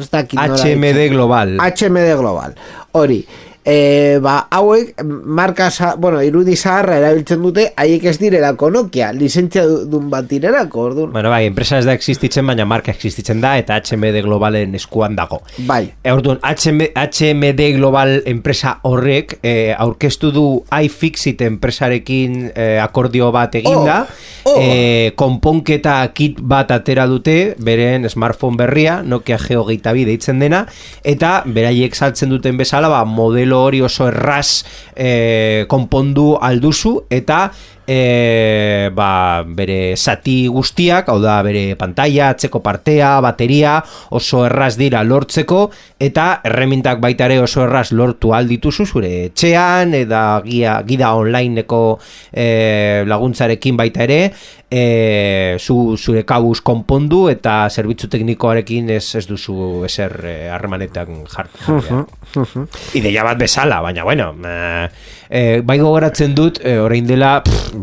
ez 0.01 0.11
dakit 0.11 0.39
HMD. 0.41 1.09
Global. 1.13 1.57
HMD 1.61 2.19
Global. 2.19 2.57
Hori. 2.99 3.23
E, 3.63 4.19
ba, 4.23 4.47
hauek, 4.51 4.95
marka, 5.05 5.69
bueno, 6.01 6.23
irudi 6.25 6.55
zaharra 6.57 6.97
erabiltzen 6.97 7.43
dute, 7.45 7.67
haiek 7.77 8.07
ez 8.09 8.15
direlako 8.19 8.71
Nokia, 8.73 9.11
lizentzia 9.13 9.67
du- 9.69 9.83
dun 9.85 10.07
bat 10.11 10.25
direlako, 10.31 10.81
orduan. 10.89 11.13
Bueno, 11.13 11.29
bai, 11.29 11.45
enpresa 11.45 11.77
ez 11.79 11.85
da 11.85 11.93
existitzen, 11.93 12.47
baina 12.49 12.65
marka 12.65 12.91
existitzen 12.95 13.43
da, 13.43 13.59
eta 13.61 13.77
HMD 13.77 14.23
Globalen 14.25 14.75
eskuan 14.79 15.15
dago. 15.19 15.43
Bai. 15.69 15.91
E, 16.03 16.11
orduan, 16.11 16.41
HM, 16.41 16.81
HMD 16.97 17.67
Global 17.77 18.23
enpresa 18.25 18.79
horrek 18.89 19.37
eh, 19.43 19.75
aurkeztu 19.77 20.31
du 20.33 20.47
iFixit 20.81 21.43
enpresarekin 21.45 22.53
eh, 22.55 22.79
akordio 22.81 23.29
bat 23.33 23.55
eginda, 23.61 24.07
Oh, 24.43 24.55
oh. 24.55 24.59
eh, 24.63 25.13
konponketa 25.21 25.99
kit 26.17 26.39
bat 26.41 26.71
atera 26.73 27.05
dute, 27.07 27.57
beren 27.61 28.09
smartphone 28.09 28.57
berria, 28.57 29.03
Nokia 29.05 29.37
Geo 29.37 29.67
deitzen 29.69 30.39
dena, 30.41 30.65
eta 31.05 31.43
beraiek 31.45 31.95
saltzen 31.95 32.31
duten 32.31 32.57
bezala, 32.57 32.89
ba, 32.89 33.05
modelo 33.05 33.50
hori 33.59 33.81
oso 33.83 34.07
erraz 34.09 34.65
eh, 34.95 35.67
konpondu 35.69 36.37
alduzu, 36.41 36.95
eta 37.11 37.51
e, 37.91 38.91
ba, 38.95 39.43
bere 39.43 39.97
zati 39.97 40.45
guztiak, 40.47 41.09
hau 41.11 41.19
da 41.23 41.41
bere 41.43 41.75
pantalla, 41.81 42.31
atzeko 42.31 42.61
partea, 42.63 43.17
bateria, 43.25 43.81
oso 44.15 44.45
erraz 44.47 44.77
dira 44.79 45.03
lortzeko, 45.03 45.65
eta 45.99 46.29
erremintak 46.47 47.03
baita 47.03 47.27
ere 47.27 47.41
oso 47.43 47.65
erraz 47.67 47.89
lortu 47.91 48.31
aldituzu 48.37 48.87
zure 48.87 49.11
etxean, 49.27 49.97
eta 49.99 50.23
gia, 50.47 50.79
gida 50.87 51.17
onlineko 51.19 51.83
e, 52.31 53.03
laguntzarekin 53.11 53.81
baita 53.81 54.07
ere, 54.07 54.23
e, 54.71 55.57
zu, 55.59 55.97
zure 55.99 56.23
kabuz 56.25 56.61
konpondu 56.63 57.25
eta 57.31 57.65
zerbitzu 57.69 58.09
teknikoarekin 58.13 58.91
ez, 58.95 59.05
ez 59.19 59.27
duzu 59.27 59.83
ezer 59.89 60.15
eh, 60.25 60.49
harremanetan 60.55 61.25
jartu. 61.31 62.05
Ideia 62.99 63.27
bat 63.27 63.41
bezala, 63.41 63.81
baina 63.83 64.07
bueno, 64.07 64.31
eh, 64.47 65.59
bai 65.67 65.79
gogoratzen 65.83 66.37
dut, 66.39 66.63
eh, 66.63 66.79
orain 66.79 67.07
dela 67.07 67.41
pff, 67.43 67.80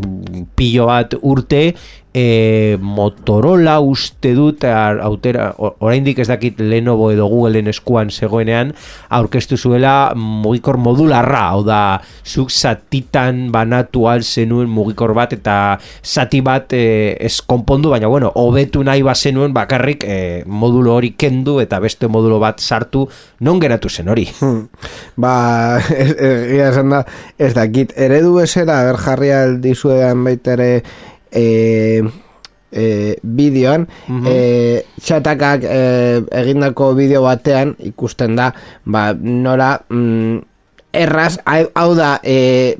pilo 0.56 0.88
bat 0.90 1.14
urte, 1.22 1.62
eh, 2.14 2.76
Motorola 2.80 3.78
uste 3.80 4.32
dut, 4.34 4.64
autera, 4.64 5.50
oraindik 5.58 6.18
ez 6.22 6.28
dakit 6.28 6.60
Lenovo 6.60 7.10
edo 7.12 7.26
Googleen 7.30 7.68
eskuan 7.70 8.10
zegoenean, 8.10 8.72
aurkeztu 9.14 9.56
zuela 9.58 10.12
mugikor 10.16 10.78
modularra, 10.82 11.44
hau 11.52 11.62
da, 11.66 12.00
zuk 12.24 12.50
zatitan 12.50 13.48
banatu 13.52 14.06
al 14.08 14.22
zenuen 14.24 14.68
mugikor 14.70 15.14
bat, 15.16 15.32
eta 15.36 15.78
zati 16.02 16.40
bat 16.44 16.72
eh, 16.76 17.16
ez 17.20 17.40
konpondu, 17.46 17.90
baina 17.94 18.08
bueno, 18.10 18.32
hobetu 18.34 18.82
nahi 18.86 19.02
bazenuen 19.06 19.54
bakarrik 19.56 20.04
eh, 20.08 20.42
modulo 20.46 20.94
hori 20.96 21.12
kendu, 21.18 21.58
eta 21.60 21.80
beste 21.80 22.08
modulo 22.08 22.40
bat 22.42 22.60
sartu, 22.60 23.06
non 23.40 23.60
geratu 23.60 23.88
zen 23.88 24.08
hori? 24.08 24.26
Hmm. 24.40 24.66
Ba, 25.16 25.34
ez- 26.02 26.16
egia 26.18 26.70
esan 26.72 26.90
da, 26.96 27.04
ez 27.38 27.52
dakit, 27.56 27.92
eredu 27.96 28.34
bezala, 28.40 28.82
ber 28.88 28.98
jarria 29.04 29.44
dizuedan 29.62 30.24
baita 30.26 30.56
ere 30.58 30.70
e, 31.32 32.02
e, 32.72 33.16
bideoan, 33.22 33.86
e, 34.26 34.84
txatakak 35.00 35.64
e, 35.64 35.80
egindako 36.42 36.92
bideo 36.98 37.22
batean 37.26 37.74
ikusten 37.78 38.36
da, 38.36 38.52
ba, 38.84 39.10
nora 39.14 39.78
mm, 39.88 40.38
erraz, 40.98 41.38
hau 41.44 41.90
da, 41.94 42.14
e, 42.24 42.74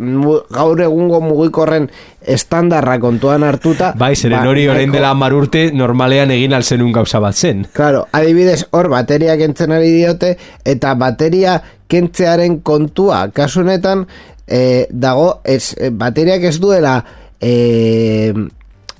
gaur 0.51 0.81
egungo 0.81 1.21
mugikorren 1.21 1.91
estandarra 2.29 2.97
kontuan 3.01 3.45
hartuta, 3.45 3.93
Bai, 4.01 4.15
zeren 4.17 4.41
ba, 4.43 4.49
hori 4.49 4.65
orain 4.69 4.89
nahiko- 4.89 4.97
dela 4.97 5.11
hamar 5.13 5.35
urte 5.37 5.69
normalean 5.77 6.33
egin 6.35 6.57
alzenun 6.57 6.93
gauza 6.93 7.21
bat 7.21 7.37
zen. 7.37 7.67
Claro, 7.73 8.07
adibidez, 8.13 8.65
hor 8.73 8.89
bateria 8.93 9.37
kentzen 9.41 9.73
ari 9.77 9.93
diote 9.93 10.37
eta 10.65 10.95
bateria 11.01 11.61
kentzearen 11.89 12.61
kontua 12.61 13.29
kasu 13.33 13.61
honetan 13.61 14.07
eh, 14.47 14.87
dago 14.91 15.41
ez, 15.45 15.75
eh, 15.79 15.91
bateriak 15.93 16.43
ez 16.49 16.59
duela 16.61 16.99
eh, 17.41 18.33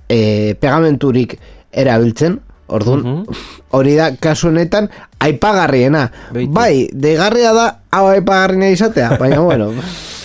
eh, 0.09 0.55
pegamenturik 0.61 1.39
erabiltzen 1.73 2.41
Orduan, 2.69 3.25
hori 3.77 3.95
da 3.97 4.11
kasu 4.21 4.51
honetan 4.51 4.91
aipagarriena. 5.25 6.05
Beitu. 6.37 6.53
Bai, 6.53 6.89
degarria 6.93 7.55
da 7.57 7.67
hau 7.97 8.07
aipagarriena 8.13 8.69
izatea, 8.75 9.17
baina 9.21 9.41
bueno. 9.41 9.73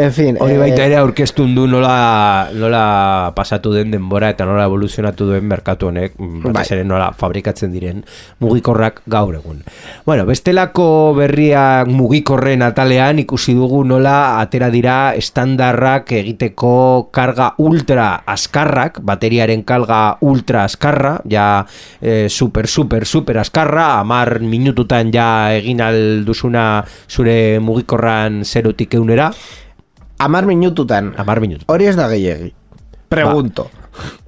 En 0.00 0.12
fin, 0.12 0.36
Hori 0.40 0.54
eh, 0.54 0.58
baita 0.58 0.84
ere 0.88 0.96
aurkeztun 0.96 1.52
du 1.52 1.66
nola, 1.68 2.48
nola 2.56 2.84
pasatu 3.36 3.74
den 3.74 3.90
denbora 3.92 4.30
eta 4.32 4.46
nola 4.48 4.64
evoluzionatu 4.64 5.26
duen 5.28 5.44
merkatu 5.44 5.90
honek, 5.90 6.14
mm, 6.16 6.40
batez 6.46 6.70
Bai. 6.70 6.78
ere 6.78 6.86
nola 6.88 7.10
fabrikatzen 7.12 7.74
diren 7.74 8.00
mugikorrak 8.40 9.02
gaur 9.12 9.36
egun. 9.36 9.60
Bueno, 10.06 10.24
bestelako 10.24 11.12
berriak 11.18 11.92
mugikorren 11.92 12.64
atalean 12.64 13.20
ikusi 13.20 13.52
dugu 13.58 13.82
nola 13.84 14.40
atera 14.40 14.70
dira 14.72 15.12
estandarrak 15.20 16.16
egiteko 16.16 17.10
karga 17.12 17.52
ultra 17.60 18.22
askarrak, 18.24 19.02
bateriaren 19.04 19.66
kalga 19.68 20.16
ultra 20.24 20.64
askarra, 20.64 21.18
ja 21.28 21.66
eh, 22.00 22.28
super, 22.32 22.66
super, 22.72 23.04
super 23.04 23.36
askarra, 23.44 23.98
amar 24.00 24.38
minututan 24.40 25.12
ja 25.12 25.52
egin 25.52 25.84
alduzuna 25.84 26.86
zure 27.08 27.60
mugikorran 27.60 28.46
zerutik 28.48 28.96
eunera, 28.96 29.34
Amar 30.20 30.44
minututan. 30.46 31.14
amar 31.16 31.40
minutu. 31.40 31.64
Hori 31.66 31.86
ez 31.88 31.96
da 31.96 32.08
gehiagi. 32.08 32.52
Pregunto. 33.08 33.70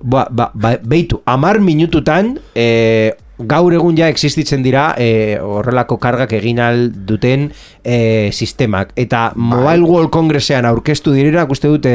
Ba, 0.01 0.27
ba, 0.31 0.51
ba, 0.55 0.77
beitu, 0.83 1.21
amar 1.25 1.61
minututan 1.61 2.35
e, 2.55 3.13
gaur 3.39 3.75
egun 3.77 3.97
ja 3.97 4.09
existitzen 4.11 4.65
dira 4.65 4.93
e, 4.99 5.39
horrelako 5.39 5.99
kargak 6.03 6.33
egin 6.39 6.59
al 6.65 6.89
duten 7.07 7.51
e, 7.85 8.31
sistemak 8.33 8.93
eta 8.97 9.31
Mobile 9.37 9.87
World 9.87 10.11
Congressean 10.15 10.67
aurkeztu 10.67 11.15
direra 11.15 11.47
uste 11.51 11.71
dute 11.71 11.95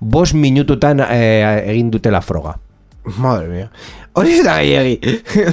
bos 0.00 0.34
minututan 0.34 1.00
e, 1.08 1.20
egin 1.72 1.90
dutela 1.94 2.20
froga 2.20 2.58
Madre 3.22 3.46
mia. 3.48 3.68
Hori 4.16 4.32
ez 4.38 4.44
da 4.44 4.54
gehiagi. 4.62 4.94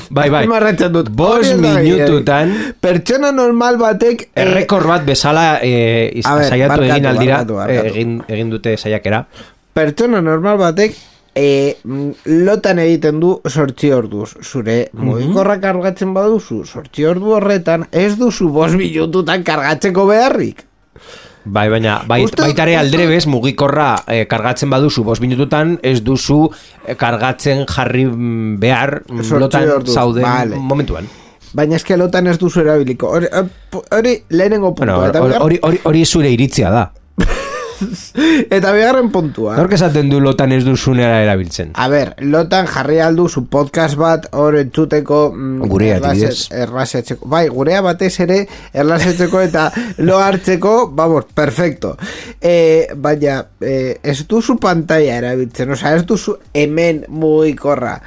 Bai, 0.10 0.30
bai. 0.32 0.44
Dut. 0.90 1.10
Gehiagi. 1.84 1.92
minututan- 1.92 2.54
Pertsona 2.82 3.32
normal 3.36 3.78
batek... 3.78 4.22
eh, 4.34 4.42
errekor 4.46 4.88
bat 4.88 5.04
bezala 5.06 5.60
e, 5.62 6.12
iz- 6.16 6.26
ber, 6.26 6.46
saiatu 6.50 6.70
barkatu, 6.78 6.92
egin 6.96 7.06
aldira 7.12 7.38
barkatu, 7.44 7.54
barkatu. 7.60 7.88
e, 7.88 7.92
egin, 7.92 8.14
egin 8.28 8.50
dute 8.54 8.78
saiakera 8.78 9.26
pertsona 9.74 10.22
normal 10.22 10.58
batek 10.62 10.96
e, 11.36 11.76
lotan 12.26 12.80
egiten 12.80 13.20
du 13.20 13.36
sortzi 13.50 13.92
orduz. 13.92 14.36
Zure 14.46 14.90
mugikorra 14.94 15.60
kargatzen 15.62 16.14
baduzu, 16.14 16.64
sortzi 16.66 17.06
ordu 17.10 17.34
horretan 17.38 17.88
ez 17.92 18.16
duzu 18.18 18.50
bos 18.54 18.72
minututan 18.78 19.44
kargatzeko 19.44 20.06
beharrik. 20.10 20.64
Bai, 21.46 21.68
baina 21.70 21.98
bai, 22.08 22.22
Uste- 22.24 22.42
baitare 22.42 22.78
aldrebez 22.80 23.26
mugikorra 23.28 23.98
eh, 24.08 24.24
kargatzen 24.32 24.70
baduzu 24.72 25.04
bos 25.04 25.20
minututan 25.20 25.78
ez 25.84 26.00
duzu 26.04 26.46
eh, 26.88 26.96
kargatzen 26.96 27.66
jarri 27.68 28.06
mm, 28.06 28.60
behar 28.64 29.02
mm, 29.10 29.34
lotan 29.44 29.74
zauden 29.86 30.24
vale. 30.24 30.56
momentuan. 30.56 31.10
Baina 31.54 31.76
eske 31.76 31.98
lotan 32.00 32.28
ez 32.32 32.38
duzu 32.42 32.64
erabiliko. 32.64 33.12
Hori, 33.14 33.28
hori 33.92 34.16
lehenengo 34.30 34.74
puntua. 34.74 35.12
Bueno, 35.12 35.44
hori, 35.44 35.60
hori, 35.62 35.80
hori 35.84 36.06
zure 36.06 36.32
iritzia 36.32 36.72
da. 36.72 36.88
eta 38.58 38.72
bigarren 38.76 39.10
puntua. 39.14 39.56
Nork 39.58 39.74
esaten 39.78 40.10
du 40.12 40.20
lotan 40.24 40.52
ez 40.56 40.64
duzunera 40.66 41.22
erabiltzen. 41.24 41.72
A 41.76 41.88
ber, 41.92 42.14
lotan 42.22 42.68
jarri 42.72 43.00
aldu 43.04 43.28
zu 43.30 43.46
podcast 43.52 43.98
bat 44.00 44.28
hor 44.32 44.58
entzuteko 44.60 45.32
mm, 45.34 45.70
Gurea, 45.72 45.98
erlase- 45.98 46.28
adibidez. 46.30 46.52
erlasetzeko. 46.66 47.30
Bai, 47.30 47.48
gurea 47.54 47.82
batez 47.86 48.14
ere 48.26 48.40
erlasetzeko 48.74 49.42
eta 49.42 49.70
lo 50.08 50.20
hartzeko, 50.20 50.76
vamos, 50.96 51.26
perfecto. 51.34 51.96
E, 52.42 52.88
baina, 52.96 53.42
e, 53.62 53.98
ez 54.04 54.20
duzu 54.28 54.58
pantalla 54.62 55.18
erabiltzen, 55.22 55.72
osea, 55.76 55.96
ez 55.98 56.06
duzu 56.10 56.38
hemen 56.54 57.04
mugikorra. 57.10 57.98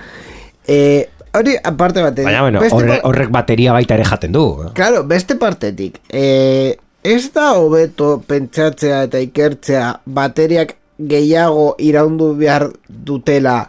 E, 0.66 1.08
hori, 1.36 1.54
aparte 1.62 2.02
batetik. 2.02 2.24
Baina, 2.26 2.42
bueno, 2.42 2.60
horrek 3.04 3.30
bateria 3.30 3.72
baita 3.76 3.94
ere 3.98 4.04
jaten 4.08 4.32
du. 4.32 4.44
Claro, 4.74 5.04
beste 5.06 5.36
partetik, 5.36 6.00
e, 6.08 6.76
ez 7.06 7.30
da 7.30 7.52
hobeto 7.54 8.16
pentsatzea 8.26 9.04
eta 9.06 9.20
ikertzea 9.22 9.90
bateriak 10.18 10.74
gehiago 10.98 11.74
iraundu 11.78 12.32
behar 12.34 12.70
dutela 12.88 13.68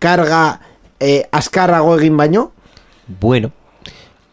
karga 0.00 0.60
e, 0.96 1.26
askarrago 1.30 1.98
egin 1.98 2.16
baino? 2.16 2.46
Bueno, 3.20 3.50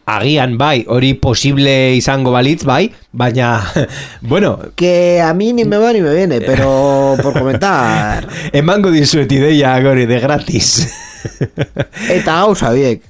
agian 0.06 0.56
bai, 0.58 0.86
hori 0.88 1.12
posible 1.20 1.94
izango 1.98 2.32
balitz, 2.32 2.64
bai, 2.64 2.90
baina, 3.12 3.60
bueno, 4.20 4.58
Que 4.74 5.20
a 5.20 5.34
mí 5.34 5.52
ni 5.52 5.64
me 5.64 5.76
va 5.76 5.92
ni 5.92 6.00
me 6.00 6.14
viene, 6.14 6.40
pero 6.40 7.16
por 7.22 7.38
comentar. 7.38 8.26
emango 8.52 8.90
dizuet 8.90 9.30
ideia 9.32 9.78
gori 9.80 10.06
de 10.06 10.20
gratis. 10.20 10.88
Eta 12.16 12.40
gauza 12.42 12.70
biek. 12.74 13.02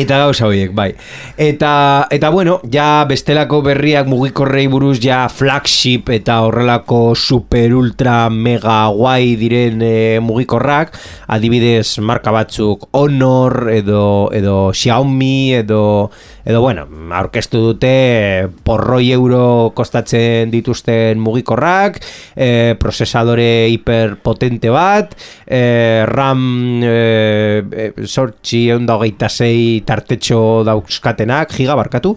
Eta 0.00 0.18
gauza 0.22 0.46
horiek, 0.48 0.72
bai. 0.74 0.90
Eta, 1.36 2.08
eta 2.12 2.30
bueno, 2.32 2.58
ja 2.72 3.04
bestelako 3.08 3.60
berriak 3.66 4.08
mugikorrei 4.08 4.66
buruz 4.72 4.96
ja 5.02 5.26
flagship 5.28 6.08
eta 6.16 6.40
horrelako 6.46 7.14
super 7.14 7.74
ultra 7.76 8.30
mega 8.32 8.86
guai 8.94 9.34
diren 9.40 9.82
e, 9.84 9.94
mugikorrak, 10.24 10.96
adibidez 11.28 11.98
marka 12.00 12.32
batzuk 12.32 12.88
Honor 12.96 13.68
edo, 13.72 14.30
edo 14.32 14.56
Xiaomi 14.72 15.54
edo, 15.60 16.10
edo 16.44 16.60
bueno, 16.60 16.86
aurkeztu 17.14 17.60
dute 17.62 17.90
eh, 17.92 18.46
porroi 18.64 19.12
euro 19.14 19.72
kostatzen 19.76 20.50
dituzten 20.50 21.20
mugikorrak, 21.22 22.00
e, 22.34 22.74
procesadore 22.80 23.68
hiperpotente 23.70 24.72
bat, 24.74 25.14
e, 25.46 26.04
RAM 26.08 26.82
e, 26.82 27.62
e, 27.70 28.06
sortxi 28.06 28.64
eunda 28.74 28.96
hogeita 28.98 29.30
zei 29.30 29.82
tartetxo 29.86 30.62
dauzkatenak, 30.66 31.54
giga 31.54 31.78
barkatu, 31.78 32.16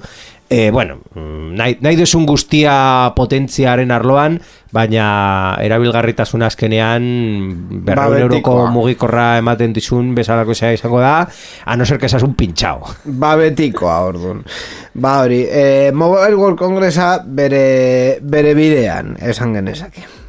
e, 0.49 0.71
bueno, 0.71 0.99
mm, 1.13 1.55
nahi, 1.57 1.77
nahi 1.81 1.97
duzun 1.97 2.25
guztia 2.25 3.13
potentziaren 3.15 3.91
arloan, 3.91 4.39
baina 4.75 5.57
erabilgarritasun 5.63 6.43
azkenean 6.45 7.05
berreun 7.85 8.17
euroko 8.19 8.57
betikoa. 8.57 8.73
mugikorra 8.75 9.27
ematen 9.39 9.73
dizun 9.73 10.13
bezalako 10.15 10.53
zea 10.55 10.73
izango 10.75 10.99
da, 10.99 11.27
a 11.65 11.77
no 11.77 11.85
ser 11.85 11.97
que 11.97 12.07
un 12.21 12.35
pintxao. 12.35 12.83
Ba 13.05 13.35
betikoa, 13.35 13.99
orduan. 14.05 14.43
Ba 14.93 15.21
hori, 15.21 15.45
e, 15.49 15.91
Mobile 15.93 16.35
World 16.35 16.57
Congressa 16.57 17.23
bere, 17.25 18.19
bere 18.21 18.53
bidean, 18.53 19.17
esan 19.21 19.53
genezake. 19.53 20.24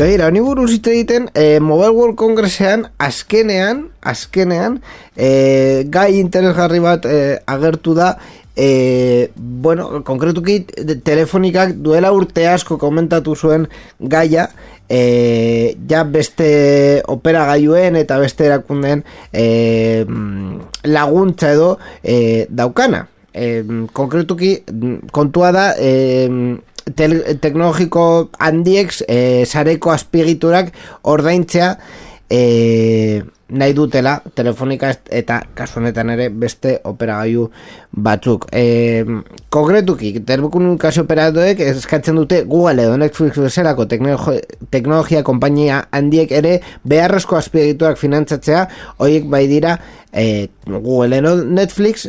Begira, 0.00 0.30
honi 0.30 0.40
buruz 0.40 0.70
hitz 0.72 0.86
egiten, 0.88 1.26
e, 1.36 1.60
Mobile 1.60 1.92
World 1.92 2.16
Congressean 2.16 2.86
azkenean, 2.96 3.82
azkenean, 4.00 4.78
e, 5.12 5.84
gai 5.92 6.14
interesgarri 6.16 6.80
bat 6.80 7.04
e, 7.04 7.18
agertu 7.44 7.92
da, 7.98 8.14
e, 8.56 9.28
bueno, 9.36 10.00
konkretuki 10.08 10.62
telefonikak 11.04 11.74
duela 11.84 12.14
urte 12.16 12.46
asko 12.48 12.78
komentatu 12.80 13.36
zuen 13.36 13.68
gaia, 14.00 14.46
e, 14.88 15.76
ja 15.92 16.06
beste 16.08 16.48
operagailuen 17.04 18.00
eta 18.00 18.16
beste 18.24 18.48
erakundeen 18.48 19.04
e, 19.36 20.06
laguntza 20.88 21.52
edo 21.52 21.74
e, 22.00 22.46
daukana. 22.48 23.04
E, 23.36 23.62
konkretuki 23.92 24.56
kontua 25.12 25.52
da 25.54 25.68
e, 25.76 26.56
tel 26.96 27.18
teknologiko 27.40 28.30
handiek 28.38 28.92
e, 29.06 29.44
sareko 29.46 29.92
azpigiturak 29.94 30.72
ordaintzea 31.10 31.74
e, 32.30 33.22
nahi 33.50 33.74
dutela 33.74 34.20
telefonika 34.34 34.92
eta 35.10 35.40
kasu 35.58 35.80
honetan 35.80 36.12
ere 36.14 36.28
beste 36.30 36.76
operagailu 36.86 37.48
batzuk. 38.06 38.46
E, 38.54 39.02
konkretuki, 39.50 40.12
telekomunikazio 40.26 41.04
operatoek 41.06 41.62
eskatzen 41.66 42.20
dute 42.20 42.44
Google 42.44 42.86
edo 42.86 42.96
Netflix 43.00 43.42
bezalako 43.42 43.88
teknologi- 43.90 44.44
teknologia 44.70 45.24
konpainia 45.26 45.82
handiek 45.90 46.32
ere 46.32 46.60
beharrezko 46.86 47.40
azpiegiturak 47.40 47.98
finantzatzea, 47.98 48.66
horiek 48.98 49.26
bai 49.26 49.46
dira 49.50 49.76
e, 50.12 50.48
Google 50.66 51.18
edo 51.18 51.36
Netflix 51.42 52.06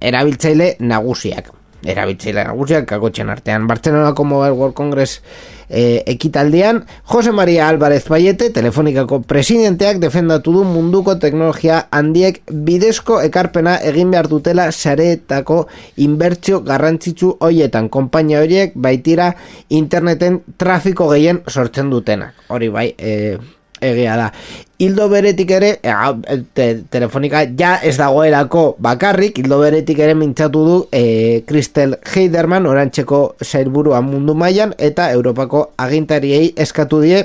erabiltzaile 0.00 0.76
nagusiak 0.80 1.55
erabiltzaile 1.86 2.44
nagusiak 2.48 2.86
kakotxen 2.90 3.30
artean. 3.30 3.66
Bartzelonako 3.70 4.24
Mobile 4.24 4.56
World 4.56 4.74
Congress 4.74 5.20
e, 5.68 6.02
ekitaldian, 6.06 6.84
Jose 7.04 7.32
Maria 7.32 7.68
Álvarez 7.68 8.04
Paiete, 8.04 8.50
telefonikako 8.50 9.20
presidenteak 9.22 9.98
defendatu 10.02 10.52
du 10.52 10.64
munduko 10.68 11.16
teknologia 11.22 11.86
handiek 11.90 12.42
bidezko 12.50 13.20
ekarpena 13.26 13.76
egin 13.90 14.12
behar 14.14 14.30
dutela 14.30 14.70
sareetako 14.72 15.64
inbertsio 15.96 16.62
garrantzitsu 16.66 17.36
hoietan. 17.40 17.88
Konpainia 17.88 18.42
horiek 18.44 18.74
baitira 18.74 19.32
interneten 19.68 20.42
trafiko 20.56 21.10
gehien 21.14 21.42
sortzen 21.48 21.90
dutenak. 21.90 22.34
Hori 22.48 22.70
bai, 22.72 22.88
e, 22.98 23.36
egia 23.80 24.16
da. 24.16 24.30
Hildo 24.78 25.08
beretik 25.08 25.50
ere, 25.56 25.70
e, 25.82 26.38
te, 26.54 26.66
telefonika 26.92 27.44
ja 27.58 27.76
ez 27.82 27.96
dagoelako 27.96 28.66
bakarrik, 28.82 29.38
hildo 29.40 29.60
beretik 29.62 30.02
ere 30.04 30.14
mintzatu 30.14 30.64
du 30.66 30.76
e, 30.92 31.42
Kristel 31.48 31.96
Heiderman, 32.04 32.66
orantxeko 32.68 33.22
sailburua 33.42 34.02
mundu 34.04 34.34
mailan 34.34 34.74
eta 34.78 35.10
Europako 35.16 35.70
agintariei 35.80 36.52
eskatu 36.56 37.00
die 37.04 37.24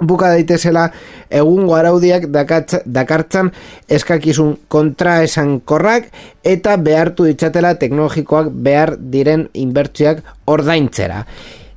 buka 0.00 0.30
daitezela 0.32 0.88
egungo 1.30 1.76
araudiak 1.76 2.26
dakatz- 2.32 2.82
dakartzan 2.86 3.52
eskakizun 3.88 4.56
kontra 4.68 5.20
esan 5.22 5.58
korrak 5.60 6.08
eta 6.44 6.76
behartu 6.80 7.28
ditzatela 7.28 7.74
teknologikoak 7.78 8.50
behar 8.50 8.96
diren 8.98 9.48
inbertsioak 9.52 10.24
ordaintzera. 10.46 11.26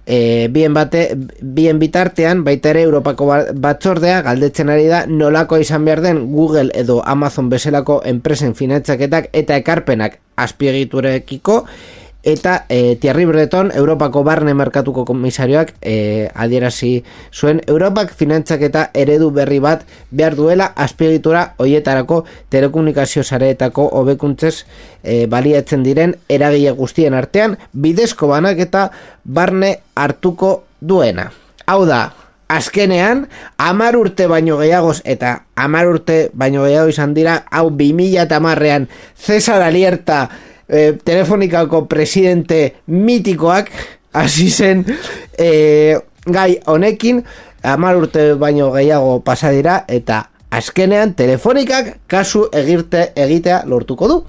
E, 0.05 0.49
bien, 0.51 0.73
bate, 0.73 1.15
bien 1.41 1.79
bitartean, 1.79 2.43
baita 2.43 2.73
ere 2.73 2.81
Europako 2.83 3.25
ba- 3.29 3.53
batzordea 3.55 4.17
galdetzen 4.25 4.67
ari 4.69 4.89
da 4.91 5.05
nolako 5.07 5.57
izan 5.63 5.85
behar 5.87 6.01
den 6.03 6.25
Google 6.33 6.71
edo 6.75 7.01
Amazon 7.07 7.47
bezalako 7.49 8.01
enpresen 8.03 8.51
finantzaketak 8.55 9.29
eta 9.31 9.55
ekarpenak 9.55 10.19
azpiegiturekiko 10.35 11.63
eta 12.23 12.65
e, 12.69 12.95
Thierry 12.95 13.25
Breton 13.25 13.71
Europako 13.75 14.23
barne 14.23 14.53
merkatuko 14.53 15.03
komisarioak 15.05 15.73
e, 15.81 16.29
adierazi 16.33 17.03
zuen 17.35 17.61
Europak 17.67 18.13
finantzaketa 18.15 18.89
eredu 18.93 19.29
berri 19.31 19.59
bat 19.59 19.83
behar 20.11 20.35
duela 20.39 20.71
azpiegitura 20.75 21.53
hoietarako 21.59 22.23
telekomunikazio 22.49 23.23
sareetako 23.23 23.89
hobekuntzez 23.99 24.63
e, 25.03 25.27
baliatzen 25.27 25.83
diren 25.83 26.15
eragile 26.29 26.71
guztien 26.71 27.13
artean 27.13 27.57
bidezko 27.73 28.31
banak 28.31 28.59
eta 28.59 28.89
barne 29.23 29.75
hartuko 29.95 30.63
duena. 30.79 31.29
Hau 31.67 31.85
da, 31.87 32.13
azkenean, 32.47 33.27
amar 33.57 33.95
urte 33.97 34.27
baino 34.27 34.57
gehiagoz, 34.59 35.01
eta 35.03 35.43
amar 35.55 35.87
urte 35.87 36.29
baino 36.33 36.65
gehiago 36.67 36.91
izan 36.91 37.13
dira, 37.15 37.43
hau 37.51 37.69
2000 37.69 38.25
eta 38.25 38.39
marrean, 38.43 38.89
Cesar 39.15 39.63
Alierta, 39.63 40.27
eh, 40.69 40.97
telefonikako 41.03 41.85
presidente 41.85 42.75
mitikoak, 42.87 43.71
hasi 44.13 44.49
zen, 44.49 44.85
eh, 45.37 45.97
gai 46.25 46.59
honekin, 46.65 47.23
amar 47.63 47.97
urte 47.97 48.33
baino 48.39 48.71
gehiago 48.71 49.21
pasa 49.23 49.51
dira, 49.51 49.83
eta 49.87 50.29
azkenean 50.53 51.15
telefonikak 51.17 51.97
kasu 52.07 52.47
egirte 52.53 53.11
egitea 53.15 53.63
lortuko 53.65 54.07
du. 54.07 54.23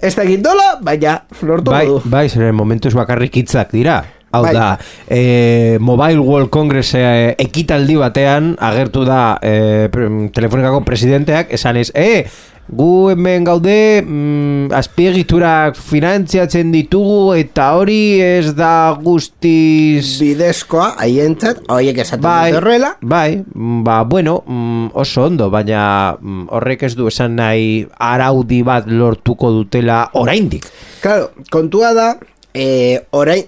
Ez 0.00 0.14
da 0.16 0.24
dola, 0.24 0.78
baina 0.82 1.20
lortuko 1.42 1.74
Bai, 1.74 1.86
du. 1.86 2.00
bai, 2.04 2.28
zeren 2.28 2.54
momentuz 2.54 2.94
bakarrik 2.94 3.36
hitzak 3.36 3.72
dira. 3.72 4.02
Hau 4.30 4.44
Bai. 4.44 4.52
da, 4.54 4.78
e, 5.10 5.76
Mobile 5.80 6.20
World 6.20 6.50
Congress 6.54 6.94
e, 6.94 7.34
ekitaldi 7.42 7.96
batean 7.98 8.52
agertu 8.62 9.02
da 9.04 9.40
e, 9.42 9.88
telefonikako 9.90 10.84
presidenteak 10.86 11.50
esan 11.58 11.80
ez, 11.80 11.90
e, 11.98 12.28
gu 12.70 13.10
hemen 13.10 13.44
gaude 13.44 14.02
mm, 14.02 14.70
azpiegiturak 14.78 15.78
finantziatzen 15.78 16.70
ditugu 16.72 17.34
eta 17.38 17.72
hori 17.78 18.20
ez 18.22 18.52
da 18.54 18.94
guztiz... 19.02 20.20
bidezkoa 20.22 20.92
haientzat, 21.02 21.64
horiek 21.68 21.98
esaten 22.04 22.22
Bai, 22.24 22.52
horrela, 22.54 22.92
bai, 23.02 23.40
mm, 23.42 23.82
ba, 23.86 24.02
bueno, 24.04 24.38
mm, 24.46 24.92
oso 25.02 25.26
ondo, 25.26 25.50
baina 25.50 25.82
mm, 26.14 26.46
horrek 26.54 26.86
ez 26.86 26.94
du 26.98 27.10
esan 27.10 27.34
nahi 27.40 27.82
araudi 27.98 28.62
bat 28.66 28.86
lortuko 28.86 29.50
dutela 29.56 30.04
oraindik. 30.20 30.70
Claro, 31.02 31.32
kontua 31.50 31.94
da, 31.96 32.14
eh, 32.54 33.00
orain, 33.10 33.46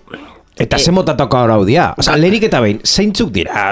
Eta 0.63 0.77
ze 0.79 0.93
motatako 0.93 1.39
araudia? 1.41 1.87
Osa, 1.99 2.13
lehenik 2.21 2.45
eta 2.51 2.61
behin, 2.61 2.83
zeintzuk 2.85 3.31
dira 3.33 3.71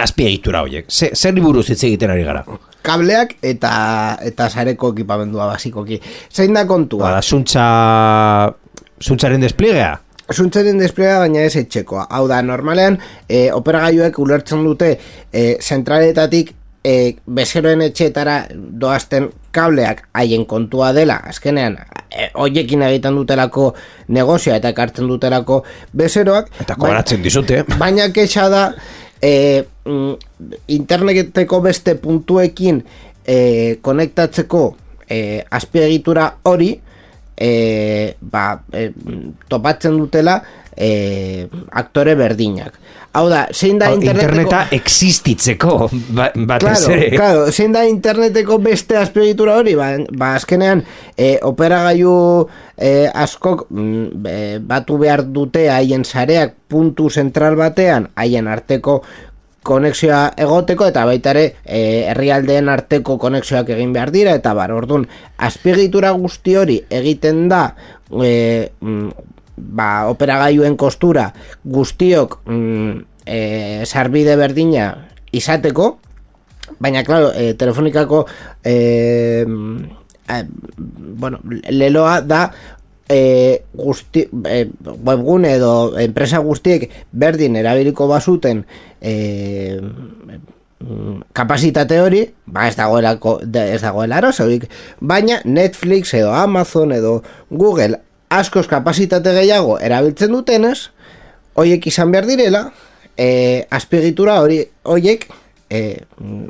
azpiegitura 0.00 0.62
horiek? 0.64 0.86
Ze, 0.88 1.10
zer 1.12 1.36
buruz 1.36 1.66
hitz 1.68 1.82
egiten 1.84 2.10
ari 2.14 2.24
gara? 2.24 2.40
Kableak 2.84 3.36
eta 3.42 3.74
eta 4.24 4.48
sareko 4.50 4.92
ekipamendua 4.94 5.48
basikoki. 5.54 6.00
Zein 6.32 6.54
da 6.56 6.66
kontua? 6.68 7.08
Bada, 7.08 7.22
zuntza... 7.22 7.64
Zuntzaren 9.04 9.42
despliegea? 9.42 9.94
Zuntzaren 10.32 10.78
despliega 10.80 11.18
baina 11.20 11.42
ez 11.44 11.56
etxekoa. 11.60 12.06
Hau 12.16 12.24
da, 12.30 12.40
normalean, 12.42 12.96
e, 13.28 13.48
operagailuek 13.52 14.18
ulertzen 14.22 14.62
dute 14.64 14.94
e, 14.94 15.42
zentraletatik 15.60 16.54
e, 16.84 16.94
bezeroen 17.26 17.84
etxeetara 17.88 18.38
doazten 18.54 19.28
kableak 19.54 20.06
haien 20.16 20.46
kontua 20.48 20.92
dela, 20.96 21.18
azkenean, 21.28 21.76
e, 22.08 22.30
hoiekin 22.40 22.82
egiten 22.88 23.18
dutelako 23.20 23.72
negozioa 24.16 24.58
eta 24.60 24.72
ekartzen 24.72 25.08
dutelako 25.10 25.62
bezeroak. 25.92 26.50
Eta 26.64 26.78
kobratzen 26.80 27.24
dizute. 27.24 27.62
Baina 27.80 28.08
kexa 28.14 28.48
da 28.52 28.64
e, 29.24 29.64
interneteko 30.68 31.60
beste 31.64 31.94
puntuekin 32.00 32.82
e, 33.24 33.36
konektatzeko 33.80 34.64
e, 35.08 35.44
azpiegitura 35.50 36.26
hori 36.44 36.74
e, 37.36 37.50
ba, 38.20 38.44
e, 38.72 38.90
topatzen 39.48 39.96
dutela 39.96 40.36
e, 40.76 41.48
aktore 41.72 42.14
berdinak. 42.18 42.78
Hau 43.14 43.28
da, 43.30 43.44
zein 43.54 43.78
da 43.78 43.92
interneteko... 43.94 44.26
Interneta 44.26 44.60
existitzeko, 44.74 45.74
ba, 46.16 46.32
batez 46.34 46.64
Claro, 46.66 46.94
ere. 46.96 47.10
claro, 47.14 47.42
zein 47.52 47.74
da 47.74 47.84
interneteko 47.86 48.58
beste 48.58 48.96
azpiegitura 48.98 49.54
hori, 49.60 49.76
ba, 49.78 49.92
ba 50.18 50.32
azkenean 50.34 50.82
e, 51.14 51.36
operagailu 51.46 52.16
e, 52.74 53.06
askok 53.06 53.68
mm, 53.70 54.26
e, 54.26 54.40
batu 54.66 54.98
behar 54.98 55.22
dute 55.30 55.68
haien 55.70 56.02
sareak 56.02 56.56
puntu 56.66 57.06
zentral 57.06 57.54
batean, 57.60 58.08
haien 58.18 58.50
arteko 58.50 59.02
konexioa 59.64 60.32
egoteko 60.44 60.90
eta 60.90 61.06
baita 61.08 61.30
ere 61.32 61.44
herrialdeen 61.64 62.66
arteko 62.68 63.14
konexioak 63.22 63.70
egin 63.76 63.94
behar 63.94 64.10
dira 64.12 64.34
eta 64.36 64.52
bar, 64.58 64.74
orduan 64.74 65.06
azpiegitura 65.38 66.10
guzti 66.18 66.58
hori 66.60 66.80
egiten 66.90 67.46
da 67.48 67.62
e, 68.10 68.34
mm, 68.80 69.33
ba, 69.56 70.08
operagailuen 70.10 70.76
kostura 70.76 71.30
guztiok 71.64 72.40
mm, 72.46 72.94
e, 73.26 73.38
sarbide 73.86 74.36
berdina 74.36 74.90
izateko 75.32 75.98
baina 76.78 77.04
claro, 77.04 77.32
e, 77.34 77.54
telefonikako 77.54 78.26
e, 78.64 79.44
eh, 80.28 80.44
bueno, 81.16 81.40
leloa 81.68 82.20
da 82.20 82.52
e, 83.08 83.64
guzti, 83.74 84.28
e, 84.48 84.70
webgune 84.82 85.54
edo 85.58 85.98
enpresa 86.00 86.38
guztiek 86.38 86.88
berdin 87.12 87.56
erabiliko 87.60 88.08
bazuten 88.08 88.64
e, 89.00 89.80
kapasitate 91.32 92.00
hori, 92.00 92.24
ba 92.44 92.66
ez 92.68 92.74
dagoelako 92.76 93.38
ez 93.46 93.80
dagoela 93.80 94.18
arazorik, 94.20 94.66
baina 95.00 95.40
Netflix 95.44 96.12
edo 96.16 96.32
Amazon 96.36 96.92
edo 96.92 97.22
Google 97.50 98.00
askoz 98.30 98.66
kapasitate 98.70 99.32
gehiago 99.36 99.78
erabiltzen 99.78 100.32
dutenez, 100.32 100.90
hoiek 101.54 101.86
izan 101.86 102.12
behar 102.14 102.26
direla, 102.26 102.66
e, 103.16 103.66
azpiegitura 103.70 104.40
hori 104.42 104.60
hoiek 104.82 105.28
e, 105.70 106.04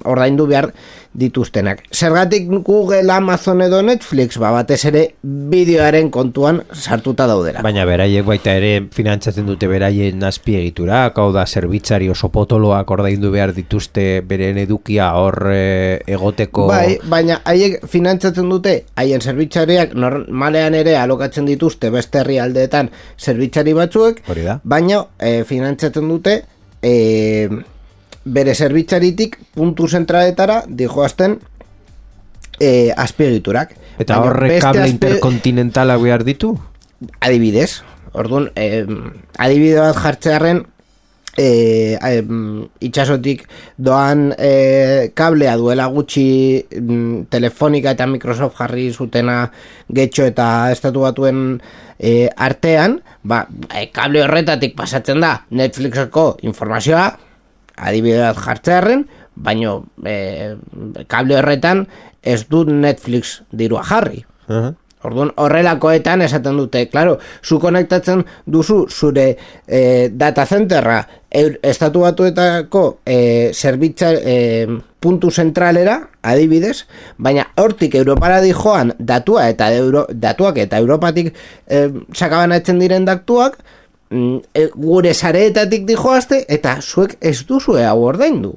ordaindu 0.05 0.47
behar 0.47 0.71
dituztenak. 1.15 1.85
Zergatik 1.95 2.49
Google, 2.67 3.11
Amazon 3.13 3.63
edo 3.63 3.81
Netflix, 3.83 4.39
ba 4.43 4.51
batez 4.55 4.81
ere 4.91 5.05
bideoaren 5.23 6.11
kontuan 6.11 6.63
sartuta 6.73 7.27
daudela. 7.31 7.63
Baina 7.63 7.85
beraiek 7.87 8.27
baita 8.27 8.57
ere 8.59 8.89
finantzatzen 8.95 9.47
dute 9.47 9.69
beraien 9.71 10.23
azpiegiturak, 10.27 11.19
hau 11.19 11.31
da 11.35 11.47
zerbitzari 11.47 12.09
oso 12.11 12.31
potoloak 12.35 12.91
ordaindu 12.91 13.31
behar 13.35 13.55
dituzte 13.55 14.23
beren 14.27 14.59
edukia 14.59 15.13
hor 15.19 15.39
eh, 15.55 16.01
egoteko... 16.17 16.67
Bai, 16.73 16.99
baina 17.11 17.41
haiek 17.45 17.85
finantzatzen 17.91 18.51
dute, 18.51 18.75
haien 18.99 19.23
zerbitzariak 19.23 19.95
normalean 19.95 20.75
ere 20.75 20.97
alokatzen 20.99 21.47
dituzte 21.47 21.93
beste 21.95 22.25
herrialdeetan 22.25 22.91
zerbitzari 23.19 23.75
batzuek, 23.77 24.25
baina 24.65 25.05
e, 25.19 25.45
finantzatzen 25.47 26.11
dute 26.11 26.41
e, 26.83 26.95
bere 28.25 28.55
zerbitzaritik 28.55 29.39
puntu 29.55 29.89
zentraletara 29.89 30.63
dijoazten 30.69 31.39
e, 32.61 32.93
azpiegiturak. 32.97 33.75
Eta 33.99 34.21
horre 34.21 34.59
kable 34.61 34.87
azpie- 34.87 34.95
interkontinentala 34.97 35.97
behar 36.03 36.25
ditu? 36.25 36.57
adibidez, 37.21 37.83
orduan, 38.13 38.51
eh, 38.57 38.87
adibide 39.39 39.81
bat 39.81 39.99
jartzearen 39.99 40.63
eh, 41.37 41.99
eh, 41.99 42.23
itxasotik 42.87 43.43
doan 43.77 44.29
eh, 44.39 45.11
kablea 45.15 45.57
duela 45.59 45.89
gutxi 45.91 46.63
mm, 46.71 47.27
telefonika 47.29 47.95
eta 47.97 48.07
Microsoft 48.07 48.57
jarri 48.61 48.91
zutena 48.93 49.51
getxo 49.91 50.25
eta 50.31 50.71
estatu 50.73 51.03
batuen 51.03 51.59
eh, 51.99 52.31
artean, 52.37 53.01
ba, 53.23 53.45
eh, 53.75 53.91
kable 53.93 54.23
horretatik 54.23 54.77
pasatzen 54.79 55.21
da 55.21 55.41
Netflixeko 55.51 56.39
informazioa, 56.47 57.09
adibide 57.77 58.21
bat 58.23 58.39
jartzearen, 58.39 59.07
baino 59.35 59.85
eh, 60.07 60.55
kable 61.11 61.39
horretan 61.41 61.87
ez 62.23 62.45
dut 62.49 62.71
Netflix 62.71 63.43
dirua 63.53 63.85
jarri. 63.85 64.25
Uh 64.49 64.73
Orduan 65.05 65.35
horrelakoetan 65.37 66.23
esaten 66.25 66.57
dute, 66.57 66.87
claro, 66.89 67.19
zu 67.45 67.59
konektatzen 67.61 68.23
duzu 68.49 68.87
zure 68.89 69.27
e, 69.69 70.09
data 70.09 70.47
centerra 70.49 71.03
eur- 71.29 71.59
estatu 71.61 72.07
batuetako 72.07 72.85
e, 73.05 73.53
zerbitza 73.53 74.15
e, 74.17 74.65
puntu 75.05 75.29
zentralera, 75.31 75.99
adibidez, 76.25 76.87
baina 77.19 77.45
hortik 77.61 77.99
Europara 78.01 78.41
dijoan 78.41 78.95
datua 78.99 79.51
eta 79.53 79.69
euro, 79.77 80.07
datuak 80.09 80.63
eta 80.65 80.81
Europatik 80.81 81.35
e, 81.69 81.85
sakabanatzen 82.15 82.81
diren 82.81 83.05
datuak, 83.05 83.61
e, 83.61 83.84
gure 84.75 85.15
sareetatik 85.15 85.87
dijoazte 85.89 86.45
eta 86.49 86.79
zuek 86.81 87.17
ez 87.21 87.45
duzue 87.49 87.85
hau 87.87 88.01
ordaindu. 88.07 88.55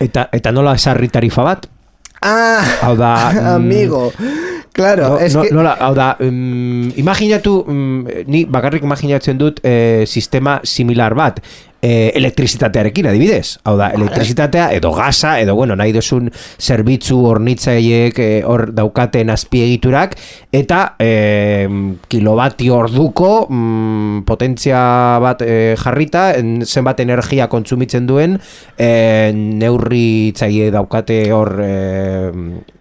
Eta, 0.00 0.28
eta 0.32 0.52
nola 0.52 0.74
esarri 0.78 1.08
tarifa 1.08 1.44
bat? 1.46 1.68
Ah, 2.24 2.64
Hau 2.82 2.94
da, 2.96 3.14
mm, 3.32 3.46
amigo. 3.54 4.12
Claro, 4.74 5.08
No, 5.10 5.18
es 5.18 5.34
no, 5.36 5.42
que... 5.42 5.52
nola, 5.54 5.76
hau 5.78 5.92
da, 5.94 6.16
mm, 6.18 6.96
imaginatu, 6.98 7.64
mm, 7.68 8.24
ni 8.26 8.44
bakarrik 8.50 8.82
imaginatzen 8.82 9.38
dut 9.38 9.60
eh, 9.62 10.02
sistema 10.06 10.56
similar 10.64 11.14
bat, 11.14 11.38
eh, 11.84 12.12
elektrizitatearekin 12.16 13.10
adibidez. 13.10 13.58
Hau 13.68 13.76
da, 13.76 13.90
elektrizitatea 13.94 14.70
edo 14.78 14.92
gasa, 14.96 15.36
edo 15.42 15.54
bueno, 15.58 15.76
nahi 15.76 15.92
duzun 15.92 16.30
zerbitzu 16.58 17.18
hornitzaileek 17.28 18.20
eh, 18.24 18.40
hor 18.48 18.70
daukaten 18.76 19.32
azpiegiturak, 19.34 20.16
eta 20.54 20.80
eh, 21.02 21.68
kilobati 22.08 22.70
orduko 22.72 23.32
mm, 23.50 24.24
potentzia 24.28 24.80
bat 25.22 25.44
eh, 25.44 25.74
jarrita, 25.80 26.30
en, 26.40 26.62
zenbat 26.64 27.04
energia 27.04 27.50
kontsumitzen 27.52 28.08
duen 28.08 28.38
eh, 28.78 29.30
neurritzaile 29.34 30.70
daukate 30.74 31.20
hor 31.36 31.52
eh, 31.64 32.32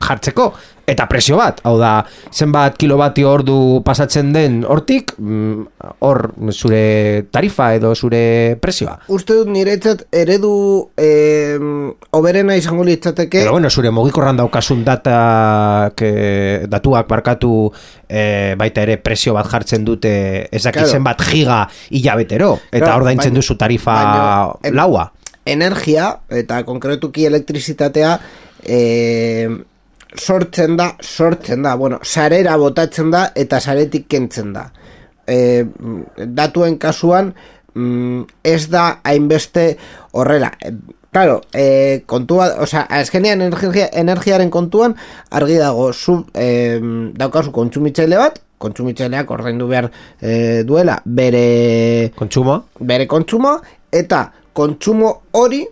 jartzeko 0.03 0.53
eta 0.85 1.05
presio 1.07 1.37
bat, 1.39 1.61
hau 1.63 1.77
da, 1.79 2.03
zenbat 2.35 2.75
kilobati 2.77 3.23
ordu 3.23 3.81
pasatzen 3.85 4.33
den 4.33 4.65
hortik, 4.67 5.13
mm, 5.17 5.93
hor 6.03 6.33
zure 6.51 7.23
tarifa 7.31 7.69
edo 7.77 7.93
zure 7.95 8.57
presioa. 8.59 8.97
Uste 9.07 9.33
dut 9.39 9.47
niretzat 9.47 10.03
eredu 10.11 10.89
eh, 10.97 11.55
oberena 12.11 12.57
izango 12.59 12.83
litzateke 12.83 13.39
Pero 13.39 13.51
bueno, 13.55 13.69
zure 13.69 13.91
mugikorran 13.91 14.37
daukasun 14.37 14.83
data 14.83 15.91
que, 15.95 16.65
datuak 16.67 17.07
barkatu 17.07 17.71
eh, 18.09 18.55
baita 18.59 18.83
ere 18.83 18.97
presio 18.97 19.33
bat 19.33 19.47
jartzen 19.47 19.85
dute 19.85 20.13
ez 20.51 20.63
dakit 20.63 20.81
Claro. 20.83 20.91
zenbat 20.99 21.21
giga 21.31 21.67
hilabetero 21.89 22.59
eta 22.71 22.85
Claro, 22.85 23.01
ordaintzen 23.03 23.31
baina- 23.31 23.39
duzu 23.39 23.55
tarifa 23.55 23.97
en- 24.63 24.75
laua. 24.75 25.11
energia 25.45 26.19
eta 26.29 26.63
konkretuki 26.63 27.25
elektrizitatea 27.25 28.19
eh, 28.65 29.49
sortzen 30.15 30.77
da, 30.77 30.93
sortzen 31.01 31.63
da, 31.63 31.75
bueno, 31.75 31.99
sarera 32.03 32.57
botatzen 32.57 33.11
da 33.11 33.27
eta 33.35 33.59
saretik 33.59 34.07
kentzen 34.07 34.53
da. 34.53 34.67
Eh, 35.27 35.63
datuen 36.17 36.77
kasuan 36.77 37.33
mm, 37.73 38.21
ez 38.43 38.67
da 38.69 38.99
hainbeste 39.03 39.77
horrela. 40.11 40.51
Eh, 40.61 40.73
Claro, 41.13 41.41
eh, 41.53 42.01
kontua, 42.07 42.55
o 42.57 42.65
sea, 42.65 42.87
azkenean 42.89 43.43
energia, 43.45 43.85
energiaren 43.93 44.49
kontuan 44.49 44.95
argi 45.29 45.59
dago 45.61 45.91
zu 45.93 46.15
eh, 46.33 46.79
daukazu 47.13 47.51
kontsumitzaile 47.53 48.17
bat, 48.17 48.39
kontsumitzaileak 48.63 49.31
ordaindu 49.35 49.67
behar 49.69 49.89
eh, 50.21 50.63
duela 50.67 50.99
bere 51.05 52.11
Kontsumo? 52.17 52.59
bere 52.79 53.07
kontsumo 53.11 53.57
eta 53.91 54.25
kontsumo 54.53 55.13
hori 55.39 55.63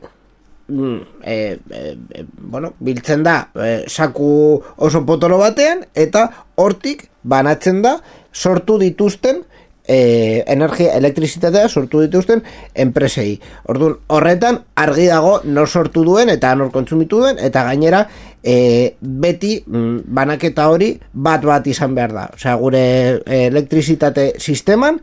e, 1.23 1.57
e, 1.69 2.25
bueno, 2.37 2.73
biltzen 2.79 3.23
da 3.23 3.49
e, 3.55 3.83
saku 3.87 4.61
oso 4.77 5.05
potolo 5.05 5.37
batean 5.41 5.85
eta 5.93 6.27
hortik 6.55 7.09
banatzen 7.23 7.81
da 7.81 7.97
sortu 8.31 8.77
dituzten 8.81 9.43
e, 9.87 10.43
energia 10.47 10.95
elektrizitatea 10.97 11.69
sortu 11.69 12.01
dituzten 12.05 12.43
enpresei. 12.75 13.39
Orduan, 13.71 13.97
horretan 14.07 14.61
argi 14.79 15.07
dago 15.09 15.39
nor 15.45 15.67
sortu 15.69 16.05
duen 16.07 16.31
eta 16.33 16.53
nor 16.55 16.71
kontsumitu 16.73 17.21
duen 17.23 17.41
eta 17.41 17.65
gainera 17.67 18.05
e, 18.43 18.95
beti 19.01 19.57
mm, 19.65 20.05
banaketa 20.07 20.69
hori 20.71 20.93
bat 21.13 21.45
bat 21.47 21.67
izan 21.67 21.95
behar 21.97 22.15
da. 22.15 22.29
Osea, 22.37 22.55
gure 22.61 22.83
elektrizitate 23.25 24.31
sisteman 24.39 25.01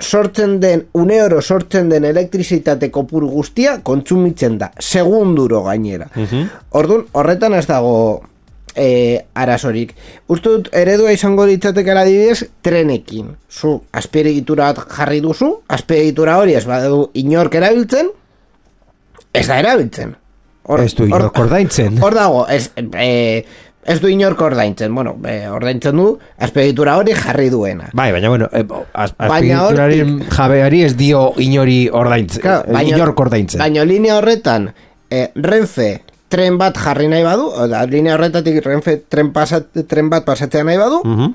sortzen 0.00 0.58
den, 0.60 0.86
une 0.92 1.20
oro 1.22 1.40
sortzen 1.42 1.88
den 1.88 2.04
elektrizitate 2.04 2.90
kopuru 2.90 3.28
guztia 3.30 3.78
kontsumitzen 3.82 4.58
da, 4.58 4.72
segunduro 4.80 5.62
gainera. 5.64 6.08
Orduan, 6.70 7.04
horretan 7.12 7.54
ez 7.54 7.66
dago 7.66 8.22
e, 8.74 9.20
arazorik. 9.34 9.94
Uste 10.28 10.48
dut, 10.50 10.68
eredua 10.74 11.12
izango 11.14 11.46
ditzatekela 11.46 12.02
adibidez, 12.02 12.48
trenekin. 12.62 13.36
Zu, 13.50 13.76
azpiegitura 13.92 14.72
bat 14.72 14.82
jarri 14.96 15.20
duzu, 15.24 15.52
azpiegitura 15.68 16.38
hori 16.42 16.56
ez 16.58 16.64
badu 16.66 17.08
inork 17.14 17.54
erabiltzen, 17.54 18.10
ez 19.32 19.46
da 19.46 19.58
erabiltzen. 19.62 20.16
Hor- 20.64 20.80
Ez 20.80 20.94
du 20.96 21.04
inork 21.06 21.38
ordaintzen. 21.38 21.98
Hor 22.02 22.14
dago, 22.16 22.46
ez, 22.48 22.70
e, 22.98 23.44
ez 23.84 24.00
du 24.00 24.08
inork 24.08 24.40
ordaintzen. 24.40 24.94
Bueno, 24.94 25.16
e, 25.28 25.48
ordaintzen 25.48 25.96
du, 25.96 26.18
azpiegitura 26.38 26.96
hori 27.00 27.12
jarri 27.14 27.50
duena. 27.50 27.90
Bai, 27.92 28.10
baina 28.12 28.28
bueno, 28.28 28.48
eh, 28.52 28.64
az, 28.92 29.12
jabeari 29.18 30.82
ez 30.84 30.96
dio 30.96 31.32
inori 31.38 31.88
ordaintzen, 31.92 32.42
Claro, 32.42 32.64
eh, 32.72 32.88
inork 32.88 33.20
ordaintzen. 33.20 33.60
Baina 33.60 33.84
linea 33.84 34.18
horretan 34.18 34.70
eh, 35.10 35.30
Renfe 35.34 36.02
tren 36.28 36.56
bat 36.58 36.76
jarri 36.80 37.06
nahi 37.08 37.22
badu, 37.22 37.46
oda, 37.66 37.84
linea 37.86 38.14
horretatik 38.16 38.64
Renfe 38.64 38.96
tren, 39.08 39.32
pasat, 39.32 39.68
tren 39.86 40.08
bat 40.10 40.24
pasatzea 40.26 40.64
nahi 40.64 40.78
badu, 40.80 41.02
Mhm. 41.04 41.34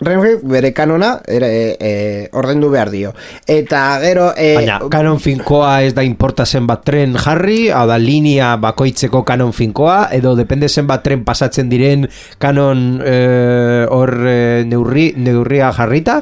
Renfe 0.00 0.36
bere 0.46 0.70
kanona 0.72 1.16
ere, 1.26 1.48
e, 1.48 1.76
e, 1.80 1.92
ordaindu 2.38 2.70
behar 2.70 2.90
dio. 2.90 3.12
Eta 3.46 3.98
gero... 4.02 4.28
E, 4.36 4.52
Baina, 4.60 4.78
kanon 4.92 5.18
finkoa 5.18 5.82
ez 5.82 5.94
da 5.96 6.04
importa 6.06 6.46
zenbat 6.46 6.84
tren 6.86 7.16
jarri, 7.18 7.66
hau 7.74 7.84
da 7.90 7.98
linea 7.98 8.52
bakoitzeko 8.62 9.24
kanon 9.26 9.50
finkoa, 9.56 10.08
edo 10.14 10.36
depende 10.38 10.68
zenbat 10.68 11.02
tren 11.02 11.24
pasatzen 11.26 11.70
diren 11.72 12.06
kanon 12.38 13.02
eh, 13.02 13.86
hor 13.90 14.14
eh, 14.30 14.62
neurri, 14.68 15.10
neurria 15.18 15.72
jarrita, 15.74 16.20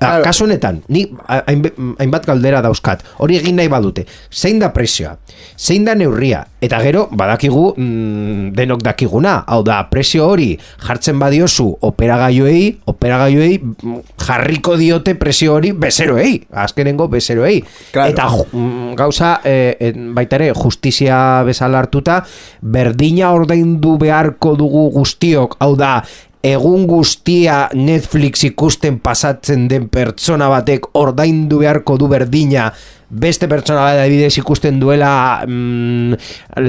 Kasu 0.00 0.44
honetan, 0.46 0.80
ni 0.88 1.02
hainbat 1.28 2.24
galdera 2.26 2.62
dauzkat. 2.64 3.02
Hori 3.20 3.36
egin 3.36 3.56
nahi 3.60 3.68
badute. 3.68 4.06
Zein 4.32 4.58
da 4.62 4.70
presioa? 4.72 5.16
Zein 5.60 5.84
da 5.84 5.94
neurria? 5.94 6.40
Eta 6.60 6.78
gero, 6.84 7.06
badakigu, 7.12 7.74
mm, 7.76 8.52
denok 8.56 8.82
dakiguna. 8.84 9.44
Hau 9.46 9.62
da, 9.64 9.82
presio 9.90 10.26
hori 10.28 10.54
jartzen 10.86 11.18
badiozu 11.20 11.66
operagailoei, 11.88 12.78
operagailoei 12.92 13.58
mm, 13.60 13.98
jarriko 14.26 14.76
diote 14.80 15.14
presio 15.20 15.54
hori 15.58 15.72
bezeroei. 15.72 16.46
Azkenengo 16.52 17.08
bezeroei. 17.08 17.60
Claro. 17.92 18.10
Eta 18.10 18.28
mm, 18.52 18.94
gauza, 18.96 19.40
eh, 19.44 19.76
en- 19.80 20.14
baita 20.16 20.36
ere, 20.40 20.52
justizia 20.56 21.42
bezala 21.44 21.78
hartuta, 21.84 22.22
berdina 22.60 23.32
ordaindu 23.36 23.98
beharko 23.98 24.56
dugu 24.56 24.88
guztiok, 24.96 25.56
hau 25.60 25.74
da, 25.76 26.02
egun 26.42 26.86
guztia 26.88 27.68
Netflix 27.74 28.44
ikusten 28.48 28.98
pasatzen 29.04 29.66
den 29.68 29.88
pertsona 29.92 30.48
batek 30.48 30.86
ordaindu 30.96 31.58
beharko 31.60 31.98
du 32.00 32.08
berdina. 32.08 32.70
Beste 33.10 33.48
pertsona 33.50 33.80
bat 33.88 33.98
adibidez 34.04 34.36
ikusten 34.38 34.78
duela 34.80 35.42
mm, 35.46 36.14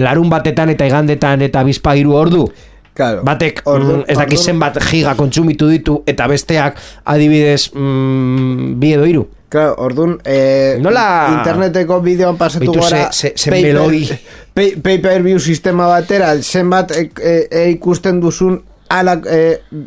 larun 0.02 0.30
batetan 0.30 0.70
eta 0.74 0.88
igandetan 0.90 1.42
eta 1.46 1.64
bizpa 1.64 1.94
hiru 1.96 2.16
ordu. 2.18 2.48
Claro, 2.94 3.22
batek 3.24 3.62
Orduan- 3.66 4.02
mm, 4.02 4.10
ez 4.12 4.18
orduan- 4.18 4.38
zenbat 4.44 4.80
giga 4.90 5.14
kontsumitu 5.16 5.70
ditu 5.72 6.02
eta 6.06 6.28
besteak 6.28 6.76
adibidez 7.06 7.70
mm, 7.74 8.74
bi 8.82 8.92
edo 8.98 9.06
hiru. 9.08 9.28
Claro, 9.52 9.76
orduan, 9.84 10.18
eh, 10.26 10.78
Nola- 10.80 11.30
interneteko 11.38 12.02
bideoan 12.02 12.38
pasatu 12.38 12.72
gara 12.74 13.10
ze- 13.12 13.32
ze- 13.32 13.34
ze 13.38 13.52
melodi. 13.52 14.10
pay, 14.54 14.76
pay 14.82 14.98
per 15.00 15.24
view 15.24 15.40
sistema 15.40 15.88
batera 15.88 16.36
zenbat 16.42 16.92
e, 16.92 17.10
e, 17.22 17.48
e, 17.52 17.70
ikusten 17.72 18.20
duzun 18.20 18.62
ala 18.92 19.18
e, 19.26 19.40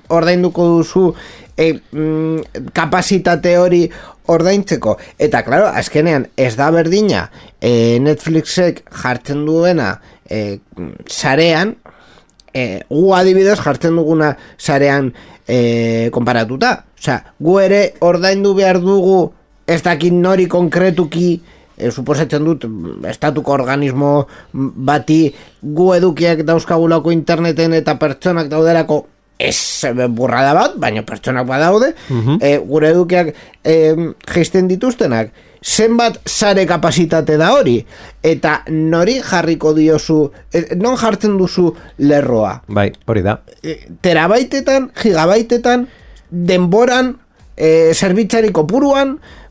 ordainduko 0.09 0.67
duzu 0.79 1.07
e, 1.57 1.73
mm, 1.93 2.71
kapasitate 2.73 3.57
hori 3.59 3.85
ordaintzeko 4.33 4.97
eta 5.21 5.43
claro, 5.45 5.69
azkenean 5.69 6.29
ez 6.37 6.55
da 6.57 6.71
berdina 6.73 7.29
e, 7.61 8.01
Netflixek 8.01 8.85
jartzen 9.03 9.45
duena 9.47 9.99
e, 10.25 10.59
sarean 11.07 11.77
e, 12.55 12.83
gu 12.89 13.13
adibidez 13.17 13.59
jartzen 13.61 13.97
duguna 14.01 14.35
sarean 14.59 15.13
e, 15.47 16.09
konparatuta. 16.15 16.77
Osea, 16.99 17.21
gu 17.41 17.59
ere 17.61 17.83
ordaindu 18.01 18.55
behar 18.57 18.81
dugu 18.81 19.19
ez 19.69 19.83
dakit 19.85 20.13
nori 20.13 20.47
konkretuki 20.49 21.43
e, 21.77 21.91
suposatzen 21.91 22.45
dut 22.45 22.67
mm, 22.69 23.05
estatuko 23.11 23.53
organismo 23.53 24.13
mm, 24.27 24.71
bati 24.87 25.19
gu 25.63 25.93
edukiak 25.95 26.45
dauzkagulako 26.47 27.13
interneten 27.15 27.75
eta 27.81 27.99
pertsonak 28.01 28.49
daudelako 28.53 29.05
ez 29.39 29.87
burrada 30.15 30.53
bat, 30.55 30.77
baina 30.79 31.03
pertsonak 31.03 31.47
badaude, 31.49 31.91
e, 32.39 32.53
gure 32.63 32.93
edukiak 32.95 33.33
e, 33.67 33.75
geisten 34.31 34.69
dituztenak, 34.71 35.33
zenbat 35.65 36.21
sare 36.29 36.67
kapasitate 36.69 37.37
da 37.41 37.51
hori, 37.57 37.79
eta 38.23 38.61
nori 38.71 39.19
jarriko 39.25 39.73
diozu, 39.75 40.21
e, 40.53 40.77
non 40.79 40.97
jartzen 41.01 41.39
duzu 41.41 41.73
lerroa. 41.99 42.61
bai, 42.69 42.93
hori 43.07 43.23
da. 43.27 43.41
E, 43.63 43.81
terabaitetan, 44.01 44.91
gigabaitetan, 45.03 45.89
denboran, 46.31 47.17
e, 47.57 47.93
zerbitzari 47.95 48.53
kopuruan, 48.53 49.19
mm, 49.19 49.44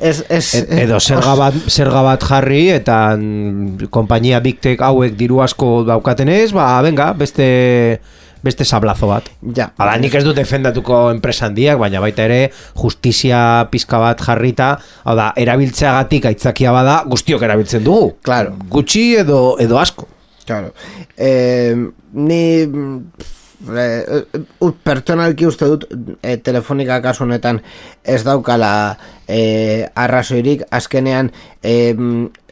ez, 0.00 0.24
ez, 0.28 0.54
E- 0.54 0.82
edo 0.84 0.98
zerga 1.00 1.34
bat, 1.38 1.56
zerga 1.68 2.02
bat 2.06 2.24
jarri 2.24 2.64
eta 2.72 3.16
mm, 3.16 3.88
konpainia 3.92 4.40
Big 4.44 4.60
Tech 4.62 4.82
hauek 4.82 5.16
diru 5.18 5.42
asko 5.44 5.82
daukatenez, 5.88 6.50
ba, 6.56 6.74
venga, 6.84 7.12
beste 7.18 8.00
beste 8.42 8.64
sablazo 8.66 9.06
bat. 9.06 9.28
Ja. 9.54 9.68
Hala, 9.78 9.94
nik 10.02 10.16
ez 10.18 10.24
du 10.26 10.32
defendatuko 10.34 11.04
enpresa 11.12 11.46
handiak, 11.46 11.78
baina 11.78 12.00
baita 12.02 12.24
ere 12.26 12.40
justizia 12.74 13.68
pizka 13.70 14.00
bat 14.02 14.18
jarrita, 14.26 14.72
hau 15.06 15.14
da, 15.14 15.28
erabiltzeagatik 15.38 16.26
aitzakia 16.32 16.72
bada, 16.74 17.02
guztiok 17.06 17.44
erabiltzen 17.46 17.86
dugu. 17.86 18.16
Claro. 18.26 18.56
Gutxi 18.72 19.12
edo 19.22 19.54
edo 19.62 19.78
asko. 19.78 20.08
Claro. 20.42 20.72
Eh, 21.16 21.76
ni 22.18 22.42
eh, 23.68 24.24
eh, 24.32 24.72
pertsonalki 24.84 25.46
uste 25.46 25.66
dut 25.70 25.84
eh, 26.22 26.38
telefonika 26.42 27.00
kasu 27.04 27.24
honetan 27.24 27.60
ez 28.04 28.22
daukala 28.24 28.96
eh, 29.28 29.86
arrazoirik. 29.94 30.64
Azkenean 30.70 31.30
eh, 31.62 31.94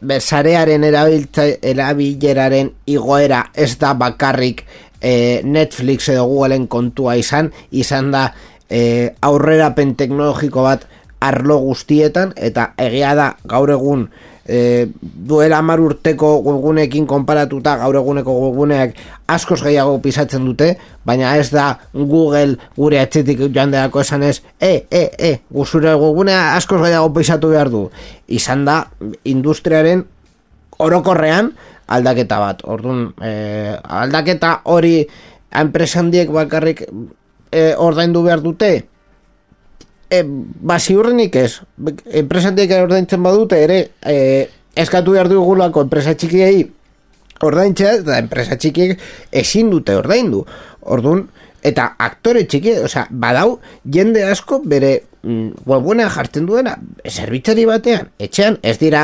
be- 0.01 0.21
sarearen 0.21 0.85
erabiltza, 0.85 1.47
erabileraren 1.63 2.71
igoera 2.87 3.47
ez 3.55 3.77
da 3.79 3.95
bakarrik 3.95 4.65
eh, 5.01 5.41
Netflix 5.45 6.09
edo 6.09 6.27
Googleen 6.31 6.67
kontua 6.69 7.17
izan. 7.17 7.53
Izan 7.71 8.11
da 8.15 8.29
eh, 8.69 9.11
aurrerapen 9.21 9.95
teknologiko 9.97 10.63
bat 10.63 10.87
arlo 11.21 11.59
guztietan 11.61 12.33
eta 12.37 12.71
egia 12.81 13.15
da 13.15 13.35
gaur 13.45 13.69
egun 13.75 14.07
e, 14.51 14.89
duela 15.01 15.61
hamar 15.63 15.81
urteko 15.81 16.33
webguneekin 16.43 17.07
konparatuta 17.07 17.77
gaur 17.79 17.97
eguneko 18.01 18.35
webguneak 18.49 18.97
askoz 19.31 19.61
gehiago 19.63 20.01
pisatzen 20.03 20.45
dute, 20.49 20.73
baina 21.07 21.37
ez 21.39 21.49
da 21.55 21.79
Google 21.95 22.59
gure 22.77 22.99
atzetik 22.99 23.45
joan 23.47 23.71
delako 23.71 24.03
esan 24.03 24.27
ez, 24.27 24.41
e, 24.59 24.87
e, 24.91 25.05
e, 25.15 25.33
guzure 25.55 25.95
webgunea 25.95 26.57
askoz 26.57 26.81
gehiago 26.83 27.13
pisatu 27.15 27.53
behar 27.55 27.71
du. 27.71 27.85
Izan 28.27 28.67
da 28.67 28.83
industriaren 29.25 30.05
orokorrean 30.83 31.53
aldaketa 31.87 32.41
bat. 32.43 32.67
Orduan, 32.67 33.13
e, 33.23 33.77
aldaketa 34.03 34.61
hori 34.65 35.05
enpresa 35.63 36.03
handiek 36.03 36.31
bakarrik 36.35 36.83
e, 36.87 37.75
ordaindu 37.79 38.25
behar 38.27 38.43
dute, 38.43 38.90
e, 40.11 40.23
ba, 40.27 40.79
ziurrenik 40.79 41.37
ez. 41.37 41.61
Enpresa 42.23 42.51
handiek 42.51 42.75
ordaintzen 42.83 43.23
badute 43.23 43.63
ere, 43.65 43.81
e, 44.03 44.49
eskatu 44.79 45.15
behar 45.17 45.31
dugulako 45.31 45.87
enpresa 45.87 46.15
txikiei 46.19 46.65
ordaintzea, 47.47 48.01
eta 48.03 48.19
enpresa 48.21 48.59
txikiek 48.61 48.99
ezin 49.43 49.71
dute 49.73 49.97
ordaindu. 49.97 50.43
Orduan, 50.91 51.25
eta 51.67 51.91
aktore 52.01 52.45
txiki, 52.49 52.75
osea, 52.87 53.07
badau, 53.11 53.59
jende 53.85 54.25
asko 54.29 54.61
bere 54.65 54.93
mm, 55.23 55.67
webgunea 55.69 56.09
jartzen 56.13 56.47
duena, 56.49 56.77
zerbitzari 57.09 57.67
batean, 57.69 58.11
etxean, 58.21 58.59
ez 58.63 58.77
dira 58.81 59.03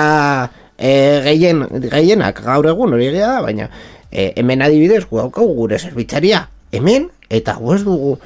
e, 0.76 0.90
gehien, 1.26 1.66
gehienak 1.88 2.42
gaur 2.44 2.68
egun 2.72 2.96
hori 2.96 3.10
egia 3.10 3.36
da, 3.36 3.44
baina 3.44 3.68
e, 4.10 4.32
hemen 4.36 4.64
adibidez, 4.64 5.04
gu 5.10 5.20
daukagu 5.20 5.54
gure 5.60 5.78
zerbitzaria, 5.78 6.46
hemen, 6.76 7.10
eta 7.32 7.56
gu 7.60 7.74
ez 7.76 7.82
dugu 7.84 8.16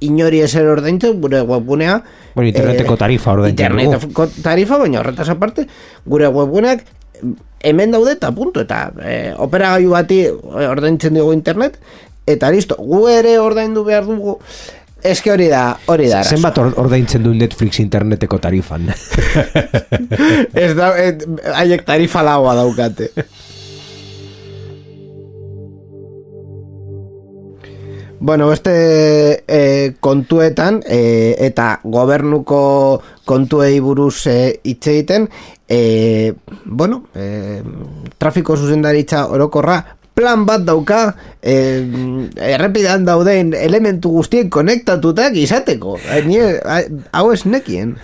inori 0.00 0.40
ezer 0.44 0.66
ordaintzen 0.72 1.20
gure 1.20 1.40
webgunea 1.42 2.00
Bueno, 2.34 2.48
interneteko 2.48 2.96
tarifa 2.96 3.32
ordaintzen 3.36 3.68
dugu. 3.74 3.80
interneteko 3.84 4.26
tarifa, 4.42 4.78
baina 4.78 5.00
horretaz 5.02 5.28
aparte 5.34 5.66
gure 6.06 6.28
webguneak 6.32 6.84
hemen 7.62 7.92
daude 7.94 8.12
eta 8.16 8.32
punto 8.34 8.60
eta 8.64 8.90
e, 9.04 9.16
operagailu 9.38 9.90
bati 9.94 10.22
ordaintzen 10.68 11.14
dugu 11.14 11.32
internet 11.36 11.76
eta 12.26 12.50
listo, 12.54 12.76
gu 12.78 13.06
ere 13.10 13.36
ordaindu 13.38 13.84
behar 13.84 14.04
dugu 14.06 14.38
eske 15.02 15.32
hori 15.32 15.48
da, 15.50 15.76
hori 15.90 16.06
da. 16.08 16.20
Zenbat 16.22 16.58
or- 16.62 16.74
ordaintzen 16.78 17.22
du 17.24 17.32
Netflix 17.34 17.80
interneteko 17.82 18.38
tarifan? 18.38 18.86
Ez 20.54 20.72
da, 20.78 20.92
et, 21.02 21.24
haiek 21.54 21.82
tarifa 21.86 22.22
laua 22.22 22.54
daukate. 22.58 23.10
Bueno, 28.24 28.46
beste 28.46 29.42
e, 29.48 29.94
kontuetan 29.98 30.76
e, 30.86 31.34
eta 31.42 31.80
gobernuko 31.82 33.02
kontuei 33.26 33.80
buruz 33.82 34.28
e, 34.30 34.60
hitz 34.62 34.86
egiten, 34.92 35.26
e, 35.66 36.32
bueno, 36.62 37.00
e, 37.18 37.64
trafiko 38.22 38.54
zuzendaritza 38.54 39.24
orokorra 39.26 39.80
plan 40.14 40.44
bat 40.44 40.60
dauka 40.64 41.14
e, 41.42 41.54
errepidan 42.36 43.04
dauden 43.06 43.52
elementu 43.56 44.10
guztiek 44.18 44.50
konektatutak 44.52 45.34
izateko. 45.40 45.96
E, 46.04 46.20
ni, 46.26 46.36
a- 46.38 46.84
hau 47.16 47.30
ez 47.32 47.44
nekien. 47.48 47.94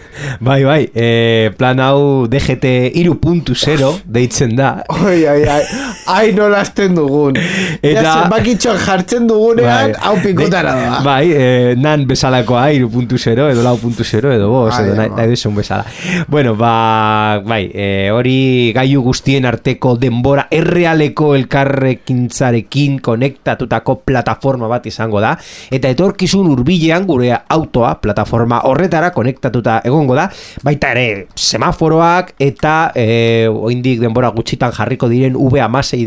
bai, 0.40 0.62
bai, 0.64 0.88
e, 0.94 1.51
plan 1.59 1.79
hau 1.85 2.27
DGT 2.31 2.94
3.0 2.97 3.90
deitzen 4.16 4.57
da. 4.57 4.71
Oi, 5.05 5.27
ai, 5.29 5.42
ai, 5.44 5.62
ai 6.07 6.33
nola 6.33 6.62
azten 6.64 6.94
dugun. 6.97 7.37
Eta- 7.83 8.03
Ja, 8.03 8.14
zenbakitxoak 8.23 8.81
jartzen 8.87 9.27
dugunean, 9.29 9.94
hau 10.01 10.16
pikotara 10.23 10.75
De- 10.75 10.87
da. 10.88 11.01
Bai, 11.05 11.25
eh, 11.33 11.75
nan 11.77 12.07
bezalakoa 12.09 12.68
3.0 12.73 13.51
edo 13.53 13.62
4.0 13.62 14.33
edo 14.35 14.49
bos, 14.51 14.75
Ai, 14.75 14.85
edo 14.87 14.94
nahi, 14.97 15.09
ama. 15.12 15.16
nahi 15.21 15.29
duzun 15.35 15.55
bezala. 15.59 15.85
Bueno, 16.29 16.55
ba, 16.57 17.40
bai, 17.44 17.71
eh, 17.75 18.09
hori 18.14 18.73
gaiu 18.75 19.03
guztien 19.03 19.47
arteko 19.47 19.97
denbora 20.01 20.47
errealeko 20.51 21.35
elkarrekintzarekin 21.98 23.00
konektatutako 23.00 24.02
plataforma 24.06 24.68
bat 24.68 24.87
izango 24.87 25.20
da, 25.20 25.37
eta 25.70 25.88
etorkizun 25.88 26.46
hurbilean 26.46 27.06
gure 27.06 27.32
autoa 27.48 27.94
plataforma 28.00 28.61
horretara 28.64 29.11
konektatuta 29.11 29.80
egongo 29.84 30.14
da, 30.14 30.28
baita 30.64 30.92
ere 30.92 31.26
semaforoak 31.37 32.34
eta 32.38 32.92
eh, 32.94 33.48
oindik 33.48 34.00
denbora 34.00 34.30
gutxitan 34.30 34.72
jarriko 34.72 35.08
diren 35.08 35.37
V 35.38 35.58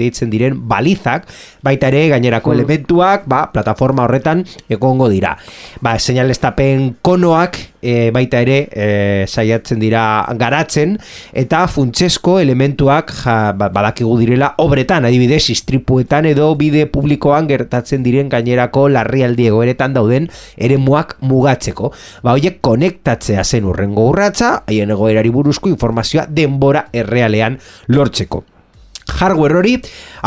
deitzen 0.02 0.30
diren 0.30 0.56
balizak, 0.68 1.28
baita 1.64 1.88
ere 1.88 2.10
gainerako 2.10 2.54
elementuak, 2.54 3.26
ba, 3.26 3.52
plataforma 3.52 4.04
horretan 4.04 4.46
egongo 4.70 5.10
dira. 5.10 5.36
Ba, 5.82 5.98
seinalestapen 6.00 6.98
konoak 7.02 7.71
e, 7.82 8.12
baita 8.14 8.42
ere 8.46 8.58
e, 8.72 8.88
saiatzen 9.28 9.82
dira 9.82 10.04
garatzen 10.40 10.98
eta 11.34 11.64
funtsesko 11.72 12.38
elementuak 12.42 13.14
ja, 13.24 13.38
ba, 13.58 13.72
badakigu 13.74 14.18
direla 14.22 14.54
obretan, 14.64 15.06
adibidez 15.10 15.44
istripuetan 15.54 16.30
edo 16.30 16.52
bide 16.60 16.86
publikoan 16.92 17.50
gertatzen 17.50 18.06
diren 18.06 18.30
gainerako 18.32 18.88
larrialdi 18.94 19.50
egoeretan 19.52 19.98
dauden 19.98 20.30
eremuak 20.58 21.18
mugatzeko. 21.26 21.92
Ba, 22.24 22.36
hoiek 22.36 22.62
konektatzea 22.62 23.44
zen 23.44 23.68
urrengo 23.70 24.10
urratsa, 24.12 24.62
haien 24.68 24.94
egoerari 24.94 25.34
buruzko 25.34 25.72
informazioa 25.74 26.28
denbora 26.30 26.88
errealean 26.94 27.60
lortzeko 27.90 28.46
hardware 29.12 29.58
hori 29.60 29.76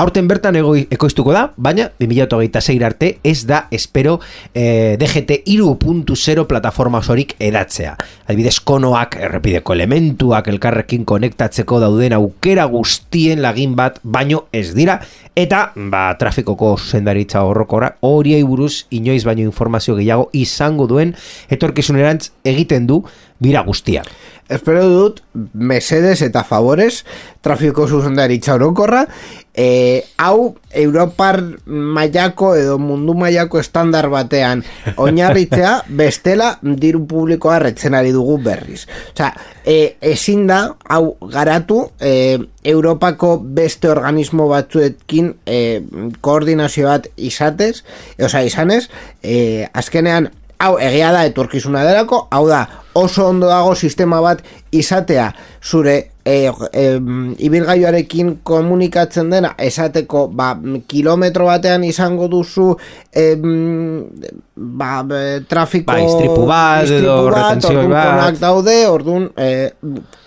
aurten 0.01 0.29
bertan 0.29 0.59
ekoiztuko 0.59 1.33
da, 1.35 1.47
baina 1.57 1.88
2026 2.01 2.85
arte 2.87 3.11
ez 3.25 3.44
da 3.49 3.64
espero 3.75 4.18
eh, 4.53 4.97
DGT 5.01 5.42
3.0 5.47 6.47
plataforma 6.51 7.01
osorik 7.05 7.35
edatzea. 7.38 7.94
Adibidez, 8.27 8.59
konoak, 8.64 9.18
errepideko 9.23 9.75
elementuak 9.77 10.49
elkarrekin 10.53 11.05
konektatzeko 11.09 11.81
dauden 11.83 12.16
aukera 12.16 12.66
guztien 12.70 13.42
lagin 13.44 13.77
bat, 13.79 14.01
baino 14.03 14.47
ez 14.53 14.70
dira, 14.77 15.01
eta 15.35 15.66
ba, 15.75 16.07
trafikoko 16.18 16.75
zuzendaritza 16.79 17.42
horrokora 17.47 17.94
horiei 18.07 18.42
buruz 18.47 18.85
inoiz 18.94 19.25
baino 19.27 19.42
informazio 19.47 19.97
gehiago 19.99 20.29
izango 20.33 20.87
duen 20.90 21.14
etorkizunerantz 21.51 22.31
egiten 22.44 22.87
du 22.87 23.03
bira 23.42 23.64
guztia. 23.66 24.05
Espero 24.49 24.85
dut, 24.89 25.23
mesedes 25.55 26.21
eta 26.23 26.43
favores, 26.45 27.05
trafiko 27.41 27.87
zuzendaritza 27.89 28.55
orokorra, 28.59 29.07
e, 29.55 30.05
hau 30.19 30.57
Europar 30.71 31.41
mailako 31.65 32.51
edo 32.59 32.77
mundu 32.79 33.15
mailako 33.17 33.63
estandar 33.63 34.11
batean 34.13 34.65
oinarritzea 35.01 35.73
bestela 36.01 36.59
diru 36.61 37.07
publikoa 37.09 37.61
retzen 37.63 37.97
ari 37.97 38.13
dugu 38.13 38.37
berriz. 38.45 38.85
Osea, 39.15 39.33
e, 39.65 39.97
ezin 40.13 40.47
da 40.51 40.61
hau 40.93 41.17
garatu 41.33 41.87
e, 42.01 42.39
Europako 42.65 43.39
beste 43.41 43.89
organismo 43.89 44.51
batzuekin 44.53 45.35
e, 45.47 45.83
koordinazio 46.21 46.91
bat 46.91 47.09
izatez, 47.17 47.85
osea, 48.21 48.45
izanez, 48.45 48.89
e, 49.23 49.69
azkenean 49.73 50.33
hau 50.59 50.77
egia 50.81 51.13
da 51.15 51.25
etorkizuna 51.29 51.85
delako, 51.87 52.27
hau 52.31 52.47
da 52.49 52.67
oso 52.95 53.29
ondo 53.29 53.47
dago 53.51 53.75
sistema 53.75 54.21
bat 54.21 54.43
izatea. 54.73 55.33
Zure 55.63 56.15
e, 56.25 56.51
e, 56.73 56.85
ibilgailuarekin 57.45 58.39
komunikatzen 58.43 59.31
dena 59.31 59.53
esateko 59.61 60.27
ba, 60.33 60.55
kilometro 60.89 61.49
batean 61.51 61.85
izango 61.85 62.29
duzu 62.33 62.71
e, 63.13 63.27
ba, 64.57 64.91
trafiko 65.49 65.93
Bai, 65.93 66.05
istripu 66.07 66.47
bat, 66.49 66.89
edo 66.89 67.19
istripu 67.59 67.89
bat, 67.93 68.41
daude, 68.41 68.77
orduan 68.89 69.29
e, 69.37 69.51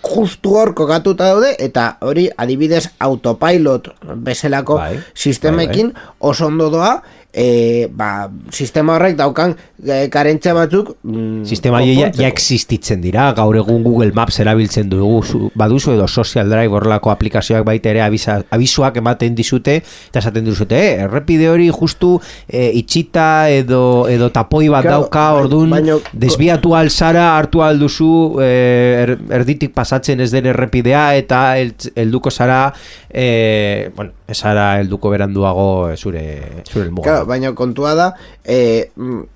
justu 0.08 0.56
hor 0.60 0.74
kokatuta 0.78 1.32
daude 1.34 1.56
eta 1.60 1.90
hori 2.06 2.28
adibidez 2.38 2.86
autopilot 3.00 3.90
bezalako 4.24 4.78
Bai, 4.84 4.98
sistemekin 5.15 5.94
oso 6.20 6.52
ondo 6.52 6.70
doa 6.74 7.00
e, 7.34 7.88
ba, 7.94 8.30
sistema 8.54 8.96
horrek 8.98 9.18
daukan 9.20 9.54
e, 9.82 10.08
karentzia 10.13 10.56
batzuk 10.58 10.96
mm, 11.04 11.44
Sistema 11.48 11.82
ja, 11.86 12.10
ja 12.13 12.30
existitzen 12.58 13.02
dira, 13.04 13.30
gaur 13.38 13.56
egun 13.60 13.84
Google 13.86 14.12
Maps 14.18 14.40
erabiltzen 14.42 14.90
dugu, 14.90 15.22
zu- 15.24 15.52
baduzu 15.56 15.94
edo 15.94 16.08
Social 16.10 16.50
Drive 16.50 16.74
horrelako 16.74 17.12
aplikazioak 17.14 17.64
baita 17.68 17.92
ere 17.94 18.02
abisa, 18.02 18.40
abisuak 18.50 18.98
ematen 18.98 19.36
dizute, 19.38 19.78
eta 20.10 20.20
esaten 20.24 20.46
dizute, 20.50 20.76
eh, 20.78 21.04
errepide 21.06 21.50
hori 21.52 21.70
justu 21.70 22.16
eh, 22.50 22.72
itxita 22.82 23.50
edo, 23.54 24.08
edo 24.10 24.32
tapoi 24.34 24.68
bat 24.74 24.84
Claro, 24.88 25.04
dauka, 25.04 25.26
ordun 25.38 25.70
baino- 25.76 26.00
desbiatu 26.14 26.74
alzara, 26.76 27.28
hartu 27.38 27.62
alduzu 27.64 28.12
eh, 28.42 29.04
er, 29.04 29.16
erditik 29.42 29.74
pasatzen 29.78 30.20
ez 30.26 30.32
den 30.34 30.50
errepidea, 30.50 31.16
eta 31.22 31.58
el- 31.62 31.76
helduko 31.96 32.32
zara, 32.32 32.74
eh, 33.10 33.92
bueno, 33.96 34.12
ez 34.28 34.38
zara 34.42 34.80
helduko 34.82 35.10
beranduago 35.14 35.90
eh, 35.92 35.98
zure, 35.98 36.26
zure 36.68 36.86
helmuga. 36.88 37.08
Claro, 37.12 37.26
baina 37.30 37.54
kontua 37.56 37.94
da 37.96 38.10
e, 38.44 38.90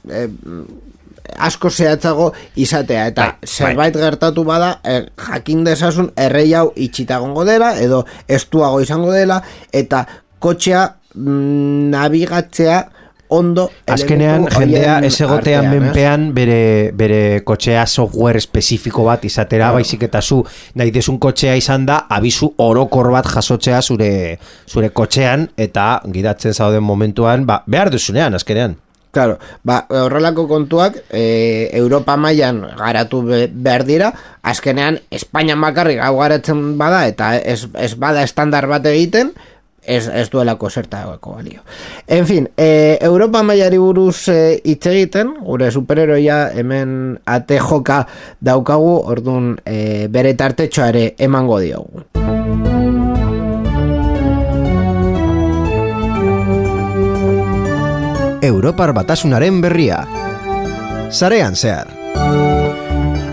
e, 0.09 0.27
asko 1.37 1.69
zehatzago 1.69 2.31
izatea 2.55 3.07
eta 3.11 3.25
Bai, 3.25 3.47
zerbait 3.47 3.97
gertatu 3.97 4.43
bada 4.43 4.79
e, 4.83 5.05
jakin 5.17 5.63
dezasun 5.67 6.11
errei 6.17 6.53
hau 6.53 6.71
itxita 6.75 7.19
egongo 7.21 7.45
dela 7.45 7.75
edo 7.79 8.05
estuago 8.27 8.81
izango 8.81 9.11
dela 9.11 9.41
eta 9.71 10.05
kotxea 10.39 10.87
mm, 11.15 11.89
nabigatzea 11.91 12.81
ondo 13.31 13.69
Azkenean, 13.87 14.45
jendea 14.51 14.97
ez 15.07 15.13
egotean 15.23 15.69
menpean 15.71 16.25
bere, 16.35 16.91
bere 16.99 17.21
kotxea 17.47 17.85
software 17.87 18.41
espezifiko 18.43 19.05
bat 19.07 19.23
izatera, 19.25 19.69
Claro. 19.69 19.79
baizik 19.79 20.03
eta 20.03 20.21
zu 20.21 20.41
nahi 20.75 20.91
desun 20.91 21.17
kotxea 21.17 21.55
izan 21.55 21.85
da, 21.87 22.01
abizu 22.09 22.51
orokor 22.59 23.07
bat 23.15 23.31
jasotzea 23.31 23.81
zure, 23.81 24.37
zure 24.67 24.89
kotxean, 24.89 25.47
eta 25.55 26.01
gidatzen 26.11 26.53
zauden 26.53 26.83
momentuan, 26.83 27.45
ba, 27.47 27.63
behar 27.67 27.89
duzunean, 27.93 28.35
azkenean. 28.35 28.75
Claro, 29.11 29.39
ba, 29.67 29.85
horrelako 29.91 30.47
kontuak 30.47 30.95
e, 31.11 31.67
Europa 31.75 32.15
mailan 32.15 32.61
garatu 32.79 33.19
be, 33.27 33.47
behar 33.51 33.83
dira, 33.83 34.13
azkenean 34.41 35.01
Espainian 35.11 35.59
bakarrik 35.59 35.99
hau 35.99 36.15
garatzen 36.21 36.77
bada 36.79 37.03
eta 37.11 37.35
ez, 37.35 37.65
ez 37.75 37.91
bada 37.99 38.23
estandar 38.23 38.69
bat 38.71 38.87
egiten, 38.87 39.33
ez, 39.83 40.07
ez 40.07 40.29
duelako 40.31 40.69
zertako 40.69 41.35
balio. 41.35 41.59
En 42.07 42.25
fin, 42.25 42.47
e, 42.55 42.97
Europa 43.01 43.43
mailari 43.43 43.77
buruz 43.81 44.29
e, 44.31 44.61
hitz 44.63 44.85
egiten, 44.87 45.35
gure 45.43 45.71
superheroia 45.71 46.45
hemen 46.55 47.19
ate 47.25 47.59
joka 47.59 48.05
daukagu, 48.39 48.95
orduan 49.11 49.57
e, 49.65 50.07
bere 50.07 50.37
tartetxoa 50.39 50.93
ere 50.95 51.09
emango 51.19 51.59
diogu. 51.59 52.40
Europar 58.41 58.89
batasunaren 58.93 59.61
berria. 59.61 60.05
Sarean 61.13 61.53
zehar. 61.55 62.50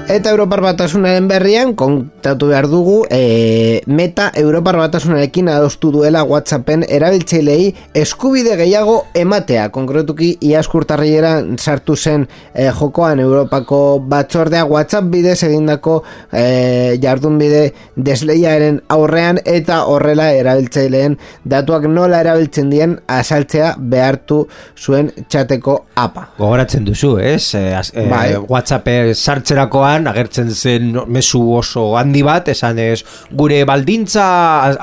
Eta 0.08 0.30
Europar 0.30 0.62
Batasunaren 0.64 1.26
berrian 1.28 1.74
kontatu 1.76 2.46
behar 2.48 2.64
dugu 2.72 3.02
e, 3.12 3.82
Meta 3.92 4.30
Europar 4.40 4.78
Batasunarekin 4.80 5.50
adostu 5.52 5.90
duela 5.92 6.22
WhatsAppen 6.24 6.86
erabiltzailei 6.88 7.74
eskubide 7.92 8.54
gehiago 8.56 9.02
ematea 9.12 9.66
konkretuki 9.68 10.30
iaskurtarriera 10.48 11.32
sartu 11.58 11.96
zen 11.96 12.24
e, 12.54 12.70
jokoan 12.78 13.20
Europako 13.20 13.98
batzordea 14.08 14.62
WhatsApp 14.64 15.10
bidez 15.12 15.42
egindako 15.44 15.98
e, 16.32 16.96
jardunbide 17.02 17.74
desleiaren 17.94 18.80
aurrean 18.88 19.42
eta 19.44 19.82
horrela 19.92 20.30
erabiltzaileen 20.32 21.18
datuak 21.44 21.84
nola 21.84 22.22
erabiltzen 22.24 22.72
dien 22.72 22.96
asaltzea 23.18 23.74
behartu 23.76 24.40
zuen 24.72 25.12
txateko 25.28 25.76
apa 26.00 26.30
Gogoratzen 26.40 26.88
duzu, 26.88 27.18
ez? 27.20 27.52
E, 27.60 27.74
az, 27.76 27.92
e, 27.92 28.08
Bai. 28.08 28.32
WhatsApp 28.48 28.88
sartzerakoan 29.12 29.97
agertzen 30.06 30.50
zen 30.54 30.92
mezu 31.08 31.40
oso 31.56 31.96
handi 31.98 32.22
bat, 32.22 32.48
esan 32.52 32.78
ez, 32.78 33.02
gure 33.32 33.64
baldintza 33.68 34.26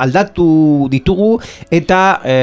aldatu 0.05 0.87
ditugu 0.91 1.35
eta 1.71 2.01
e, 2.25 2.35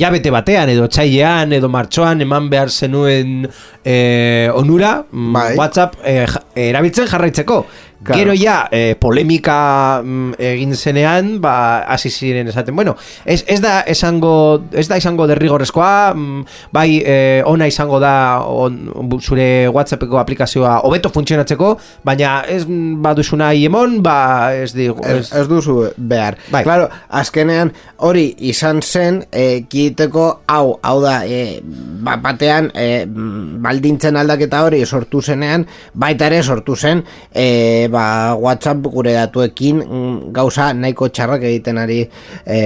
jabete 0.00 0.32
batean 0.32 0.72
edo 0.72 0.88
txailean 0.88 1.52
edo 1.58 1.68
martxoan 1.68 2.24
eman 2.24 2.48
behar 2.52 2.70
zenuen 2.70 3.44
e, 3.84 4.48
onura 4.54 5.00
Bai. 5.10 5.54
WhatsApp 5.58 6.00
e, 6.04 6.24
erabiltzen 6.70 7.08
jarraitzeko. 7.10 7.64
Claro. 8.02 8.18
Gero 8.18 8.32
ja, 8.32 8.68
e, 8.72 8.94
polemika 8.96 10.00
mm, 10.00 10.38
egin 10.40 10.72
zenean, 10.74 11.34
ba, 11.40 11.84
hasi 11.84 12.08
ziren 12.08 12.48
esaten, 12.48 12.74
bueno, 12.74 12.94
ez, 13.28 13.42
ez 13.46 13.58
da 13.60 13.82
esango, 13.84 14.62
ez 14.72 14.86
da 14.88 14.96
izango 14.96 15.26
derrigorrezkoa, 15.28 16.14
mm, 16.14 16.46
bai, 16.72 17.02
e, 17.04 17.42
ona 17.44 17.68
izango 17.68 17.98
da 18.00 18.40
on, 18.48 18.78
zure 19.20 19.68
WhatsAppeko 19.68 20.16
aplikazioa 20.16 20.78
hobeto 20.88 21.10
funtzionatzeko, 21.12 21.74
baina 22.02 22.38
ez 22.48 22.62
mm, 22.64 23.02
baduzu 23.04 23.36
nahi 23.36 23.66
emon, 23.68 23.98
ba, 24.00 24.16
ez 24.56 24.72
di, 24.72 24.88
ez, 24.88 25.26
ez 25.36 25.44
duzu 25.50 25.76
behar. 25.96 26.38
Bai. 26.48 26.64
Claro, 26.64 26.88
azkenean 27.20 27.74
hori 28.08 28.30
izan 28.48 28.80
zen 28.80 29.20
e, 29.28 29.66
kiteko 29.68 30.26
hau, 30.48 30.78
hau 30.80 30.96
da, 31.04 31.18
e, 31.28 31.60
ba- 32.00 32.16
batean 32.24 32.72
e, 32.72 33.04
mm, 33.04 33.60
baldintzen 33.60 34.16
aldaketa 34.16 34.64
hori 34.64 34.80
sortu 34.86 35.20
zenean, 35.20 35.68
baita 35.92 36.32
ere 36.32 36.40
sortu 36.42 36.80
zen 36.80 37.04
e, 37.28 37.88
ba, 37.92 38.36
WhatsApp 38.38 38.86
gure 38.88 39.14
datuekin 39.18 39.82
mm, 39.84 40.32
gauza 40.36 40.72
nahiko 40.72 41.10
txarrak 41.10 41.44
egiten 41.50 41.82
ari 41.82 42.00
e, 42.46 42.60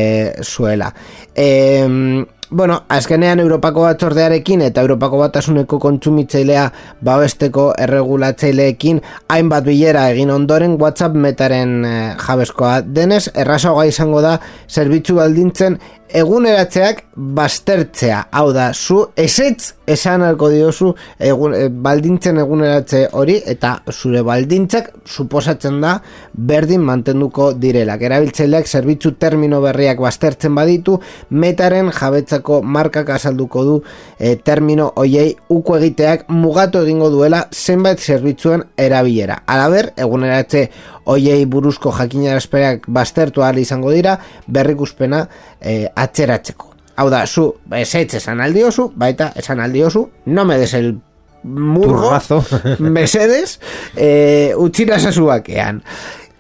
zuela. 0.45 0.93
E, 1.35 2.25
Bueno, 2.55 2.85
azkenean 2.93 3.41
Europako 3.41 3.83
batzordearekin 3.83 4.61
eta 4.63 4.83
Europako 4.85 5.19
batasuneko 5.19 5.79
kontsumitzailea 5.83 6.69
babesteko 7.03 7.65
erregulatzaileekin 7.83 9.01
hainbat 9.33 9.65
bilera 9.67 10.05
egin 10.13 10.31
ondoren 10.31 10.77
WhatsApp 10.79 11.17
metaren 11.19 11.73
eh, 11.89 12.13
jabeskoa 12.21 12.77
denez, 12.85 13.25
errazagoa 13.35 13.89
izango 13.91 14.23
da 14.23 14.37
zerbitzu 14.69 15.17
baldintzen 15.19 15.81
eguneratzeak 16.15 17.03
baztertzea. 17.15 18.21
Hau 18.31 18.53
da, 18.55 18.69
zu 18.73 19.01
esetz 19.19 19.75
esan 19.91 20.23
alko 20.23 20.49
diozu 20.53 20.93
egun, 21.19 21.55
eh, 21.55 21.67
baldintzen 21.69 22.39
eguneratze 22.39 23.09
hori 23.19 23.41
eta 23.51 23.75
zure 23.91 24.23
baldintzak 24.23 24.93
suposatzen 25.05 25.81
da 25.83 25.97
berdin 26.35 26.85
mantenduko 26.87 27.51
direlak. 27.59 28.03
Erabiltzaileak 28.07 28.71
zerbitzu 28.71 29.15
termino 29.19 29.61
berriak 29.65 30.01
baztertzen 30.01 30.55
baditu, 30.55 31.01
metaren 31.31 31.91
jabetzako 31.93 32.63
markak 32.63 33.11
azalduko 33.11 33.65
du 33.65 33.77
e, 34.19 34.37
termino 34.37 34.93
hoiei 34.97 35.35
uko 35.49 35.79
egiteak 35.79 36.29
mugatu 36.29 36.85
egingo 36.87 37.11
duela 37.11 37.49
zenbait 37.53 37.99
zerbitzuen 37.99 38.65
erabilera. 38.79 39.43
Alaber, 39.47 39.93
eguneratze 39.97 40.69
hoiei 41.05 41.45
buruzko 41.47 41.93
jakinarazperak 41.93 42.89
baztertu 42.89 43.43
ahal 43.45 43.59
izango 43.59 43.93
dira, 43.95 44.19
berrikuspena 44.47 45.25
e, 45.61 45.89
atzeratzeko. 45.95 46.73
Hau 46.97 47.09
da, 47.11 47.25
zu, 47.27 47.49
esetz 47.75 48.15
esan 48.21 48.41
aldiozu, 48.41 48.91
baita 48.97 49.33
esan 49.37 49.61
aldiozu, 49.61 50.07
no 50.27 50.45
me 50.45 50.59
des 50.59 50.75
el 50.79 50.95
murgo, 51.43 52.05
Turrazo. 52.05 52.45
mesedes, 52.79 53.59
e, 53.97 54.53
utxira 54.57 55.01
zazuakean. 55.01 55.83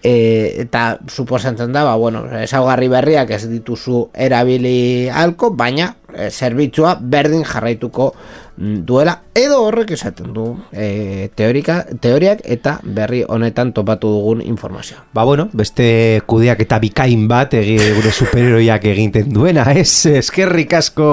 E, 0.05 0.61
eta 0.67 0.99
suposatzen 1.09 1.73
da, 1.73 1.85
ba, 1.87 1.97
bueno, 1.97 2.27
ezaugarri 2.45 2.91
berriak 2.93 3.31
ez 3.35 3.47
dituzu 3.49 4.09
erabili 4.12 5.09
alko, 5.09 5.51
baina 5.57 5.95
zerbitzua 6.31 6.99
berdin 7.01 7.45
jarraituko 7.49 8.12
duela, 8.57 9.23
edo 9.35 9.59
horrek 9.67 9.91
esaten 9.97 10.33
du 10.35 10.45
e, 10.71 11.29
teorika, 11.35 11.81
teoriak 12.01 12.45
eta 12.45 12.77
berri 12.85 13.25
honetan 13.27 13.73
topatu 13.75 14.11
dugun 14.15 14.43
informazioa. 14.45 15.03
Ba 15.15 15.25
bueno, 15.27 15.49
beste 15.53 16.23
kudeak 16.27 16.63
eta 16.63 16.79
bikain 16.83 17.27
bat 17.29 17.55
egi, 17.59 17.77
gure 17.97 18.13
superheroiak 18.13 18.87
egiten 18.93 19.33
duena, 19.35 19.67
ez? 19.83 20.07
Eskerrik 20.07 20.77
asko 20.79 21.09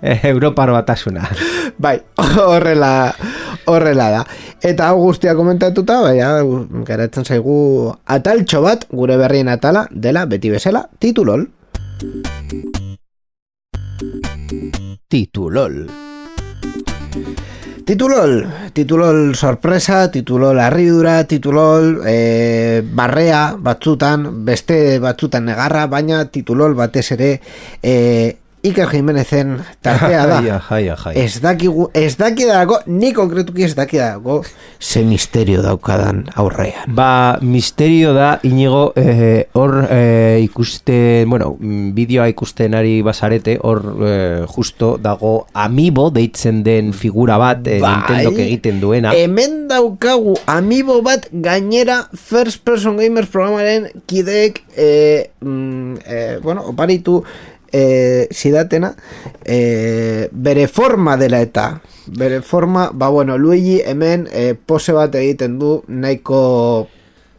eh, 0.00 0.20
Europar 0.32 0.72
batasuna. 0.72 1.28
Bai, 1.78 1.98
horrela, 2.48 3.12
horrela 3.66 4.10
da. 4.16 4.22
Eta 4.62 4.88
hau 4.88 5.02
guztia 5.02 5.34
komentatuta, 5.36 6.00
baina 6.04 6.38
geratzen 6.88 7.26
zaigu 7.26 7.92
ataltxo 8.06 8.62
bat, 8.64 8.86
gure 8.92 9.18
berrien 9.20 9.50
atala, 9.52 9.88
dela 9.90 10.24
beti 10.30 10.54
bezala, 10.54 10.86
titulol. 11.02 11.48
Titulol. 15.12 16.11
Titulol, 17.84 18.46
titulol 18.72 19.34
sorpresa, 19.34 20.10
titulol 20.10 20.60
harridura, 20.62 21.24
titulol 21.26 21.98
e, 22.06 22.82
barrea 22.94 23.56
batzutan, 23.58 24.44
beste 24.46 25.00
batzutan 25.02 25.44
negarra, 25.50 25.88
baina 25.90 26.22
titulol 26.30 26.76
batez 26.78 27.08
ere 27.16 27.32
e, 27.82 27.96
Iker 28.62 28.86
Jimenezen 28.94 29.56
tartea 29.82 30.26
da. 30.30 30.36
Ai, 30.38 30.50
ai, 30.70 30.82
ai. 30.94 31.14
Ez 31.18 31.40
dakigu, 31.42 31.88
ez 31.98 32.14
dakidako, 32.18 32.78
ni 32.86 33.10
konkretuki 33.14 33.64
ez 33.66 33.74
dakidako, 33.74 34.42
ze 34.78 35.02
misterio 35.06 35.62
daukadan 35.64 36.24
aurrean. 36.38 36.94
Ba, 36.94 37.38
misterio 37.42 38.12
da, 38.14 38.36
inigo, 38.46 38.92
eh, 38.96 39.48
hor 39.58 39.74
eh, 39.90 40.38
ikusten, 40.44 41.26
bueno, 41.30 41.56
bideoa 41.58 42.28
ikusten 42.30 42.78
ari 42.78 43.00
basarete, 43.02 43.58
hor 43.62 43.82
eh, 44.06 44.46
justo 44.54 44.94
dago 45.02 45.48
amibo 45.54 46.10
deitzen 46.14 46.62
den 46.62 46.92
figura 46.94 47.40
bat, 47.42 47.66
eh, 47.66 47.80
Bai. 47.82 47.96
Nintendok 47.98 48.42
egiten 48.46 48.78
duena. 48.82 49.16
Hemen 49.18 49.66
daukagu 49.70 50.36
amibo 50.46 51.00
bat 51.02 51.26
gainera 51.32 52.04
First 52.14 52.62
Person 52.62 52.98
Gamers 53.02 53.30
programaren 53.32 53.90
kideek 54.06 54.62
e, 54.76 55.30
mm, 55.40 55.96
e, 56.06 56.20
bueno, 56.42 56.62
oparitu 56.70 57.24
e, 57.72 58.28
zidatena 58.30 58.92
e, 59.44 60.28
bere 60.30 60.68
forma 60.68 61.16
dela 61.16 61.40
eta 61.40 61.80
bere 62.06 62.42
forma, 62.42 62.90
ba 62.92 63.08
bueno, 63.08 63.38
Luigi 63.38 63.80
hemen 63.84 64.28
e, 64.32 64.54
pose 64.54 64.92
bat 64.92 65.14
egiten 65.14 65.58
du 65.58 65.82
nahiko 65.88 66.88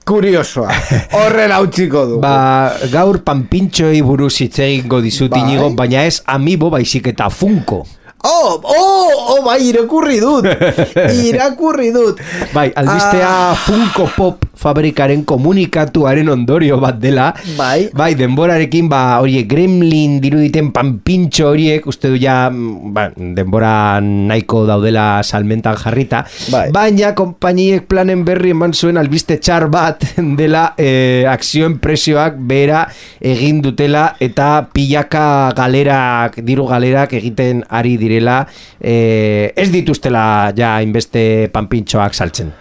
kuriosoa 0.03 0.71
horrela 1.19 1.61
utziko 1.63 2.05
du 2.07 2.19
Ba, 2.23 2.75
gaur 2.91 3.21
panpintxoi 3.23 4.01
buruz 4.03 4.35
hitz 4.41 4.57
egingo 4.59 5.01
dizut 5.03 5.31
Bai. 5.31 5.43
inigo, 5.45 5.69
baina 5.77 6.05
ez 6.09 6.21
amibo 6.25 6.69
baizik 6.73 7.13
eta 7.13 7.29
funko. 7.29 7.83
Oh, 8.23 8.55
oh, 8.63 9.11
oh, 9.35 9.39
bai, 9.43 9.59
irakurri 9.67 10.21
dut 10.23 10.47
Irakurri 11.27 11.91
dut 11.91 12.23
Bai, 12.55 12.71
albistea 12.71 13.51
Ah. 13.51 13.55
Funko 13.55 14.07
Pop 14.15 14.53
fabrikaren 14.63 15.25
komunikatuaren 15.27 16.29
ondorio 16.31 16.77
bat 16.81 16.99
dela. 17.01 17.31
Bai. 17.57 17.89
Bai, 17.91 18.13
denborarekin, 18.15 18.87
ba, 18.91 19.19
horiek 19.23 19.47
gremlin 19.49 20.19
diruditen 20.23 20.71
panpintxo 20.75 21.49
horiek, 21.51 21.87
uste 21.89 22.13
du 22.13 22.19
ja, 22.21 22.47
mm, 22.47 22.93
ba, 22.95 23.09
denbora 23.11 23.99
nahiko 24.03 24.63
daudela 24.69 25.23
salmentan 25.25 25.77
jarrita. 25.81 26.23
Bai. 26.53 26.69
Baina, 26.75 27.11
konpainiek 27.17 27.87
planen 27.91 28.23
berri 28.27 28.53
eman 28.55 28.73
zuen 28.73 28.99
albiste 29.01 29.39
txar 29.41 29.67
bat 29.73 30.05
dela 30.39 30.69
eh, 30.77 31.25
akzioen 31.29 31.79
presioak 31.83 32.37
bera 32.37 32.85
egin 33.19 33.61
dutela 33.63 34.13
eta 34.23 34.67
pilaka 34.73 35.51
galerak, 35.57 36.39
diru 36.45 36.69
galerak 36.69 37.17
egiten 37.19 37.65
ari 37.69 37.97
direla 38.13 38.43
eh, 38.79 39.51
ez 39.55 39.69
dituztela 39.73 40.53
ja 40.57 40.77
inbeste 40.85 41.49
panpintxoak 41.53 42.13
saltzen. 42.15 42.53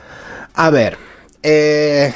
A 0.57 0.71
ber, 0.75 0.99
eh, 1.43 2.13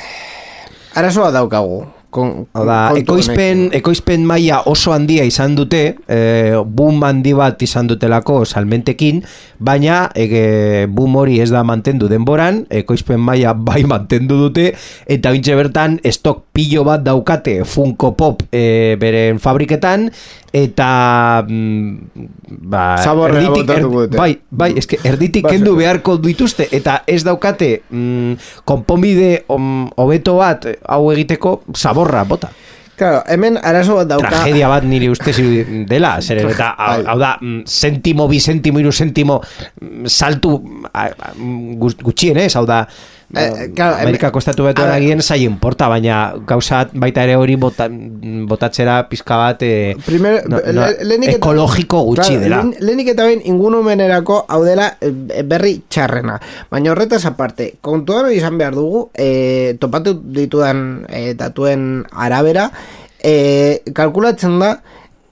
arazoa 0.94 1.30
daukagu. 1.34 1.84
Kon, 2.16 2.46
Hau 2.56 2.62
da, 2.64 2.78
kontu 2.94 3.02
ekoizpen, 3.02 3.66
ekoizpen 3.76 4.22
maila 4.24 4.62
oso 4.70 4.94
handia 4.94 5.26
izan 5.28 5.52
dute, 5.58 5.82
e, 6.08 6.20
boom 6.64 7.02
handi 7.04 7.34
bat 7.36 7.60
izan 7.60 7.90
dutelako 7.90 8.38
salmentekin, 8.48 9.20
baina 9.60 10.06
e, 10.16 10.86
boom 10.88 11.18
hori 11.20 11.36
ez 11.44 11.50
da 11.52 11.60
mantendu 11.66 12.08
denboran, 12.08 12.62
ekoizpen 12.72 13.20
maila 13.20 13.52
bai 13.68 13.82
mantendu 13.88 14.40
dute, 14.46 14.70
eta 15.04 15.34
ointxe 15.34 15.58
bertan 15.60 16.00
estok 16.08 16.46
pilo 16.56 16.86
bat 16.88 17.04
daukate 17.04 17.58
Funko 17.68 18.14
Pop 18.16 18.46
e, 18.48 18.96
beren 19.00 19.42
fabriketan, 19.42 20.08
eta 20.56 21.44
mm, 21.44 22.24
ba, 22.72 22.96
Zaborrera 23.04 23.52
botatuko 23.52 24.06
dute. 24.06 24.16
bai, 24.16 24.30
bai, 24.48 24.70
eske 24.80 24.98
erditik 25.04 25.44
Ba, 25.44 25.52
kendu 25.52 25.76
beharko 25.76 26.16
dituzte, 26.22 26.68
eta 26.72 27.02
ez 27.04 27.20
daukate 27.26 27.70
mm, 27.90 28.64
konponbide 28.64 29.44
om, 29.52 29.90
hobeto 30.00 30.38
bat 30.40 30.64
hau 30.88 31.10
egiteko 31.12 31.58
zaborra 32.06 32.24
bota. 32.24 32.50
Claro, 32.96 33.22
hemen 33.28 33.58
arazo 33.60 33.96
bat 33.98 34.08
dauka. 34.08 34.28
Tragedia 34.30 34.68
bat 34.68 34.84
nire 34.88 35.10
ustez 35.12 35.34
irudi- 35.38 35.84
dela, 35.86 36.14
zer 36.22 36.38
eta 36.46 36.70
hau, 36.78 37.02
Bai. 37.04 37.18
da, 37.18 37.36
mm, 37.42 37.62
sentimo, 37.66 38.26
bi 38.28 38.40
sentimo, 38.40 38.78
iru 38.80 38.90
sentimo 38.92 39.42
mm, 39.80 40.06
saltu 40.06 40.54
mm, 40.64 41.76
gu- 41.76 41.98
gutxienez, 42.02 42.54
hau 42.56 42.64
da, 42.64 42.86
Eh, 43.34 43.72
claro, 43.74 43.96
Amerikako 43.96 44.38
estatu 44.38 44.62
a 44.62 44.66
betuan 44.70 44.86
ver. 44.88 44.96
agien 45.02 45.20
zaien 45.20 45.56
porta, 45.58 45.88
baina 45.90 46.34
gauzat 46.46 46.92
baita 46.94 47.24
ere 47.26 47.34
hori 47.36 47.56
bota, 47.58 47.88
botatzera 47.90 49.08
pizka 49.08 49.36
bat 49.36 49.62
eh, 49.66 49.96
Primer, 50.06 50.44
no, 50.48 50.60
no, 50.72 50.84
le- 51.02 51.32
ekologiko 51.34 52.02
gutxi 52.06 52.36
Claro, 52.36 52.40
dela. 52.44 52.60
lehen- 52.62 52.76
Lehenik 52.78 53.08
eta 53.08 53.24
behin 53.26 53.42
ingunumenerako 53.44 54.44
hau 54.48 54.60
dela 54.64 54.92
eh, 55.00 55.42
berri 55.42 55.82
txarrena. 55.88 56.38
Baina 56.70 56.92
horretaz 56.92 57.24
aparte, 57.26 57.74
kontuan 57.80 58.30
izan 58.32 58.58
behar 58.58 58.74
dugu, 58.78 59.10
eh, 59.14 59.74
topatu 59.80 60.14
ditudan 60.22 61.04
eh, 61.08 61.34
datuen 61.34 62.04
arabera, 62.12 62.70
eh, 63.18 63.82
kalkulatzen 63.92 64.60
da, 64.60 64.76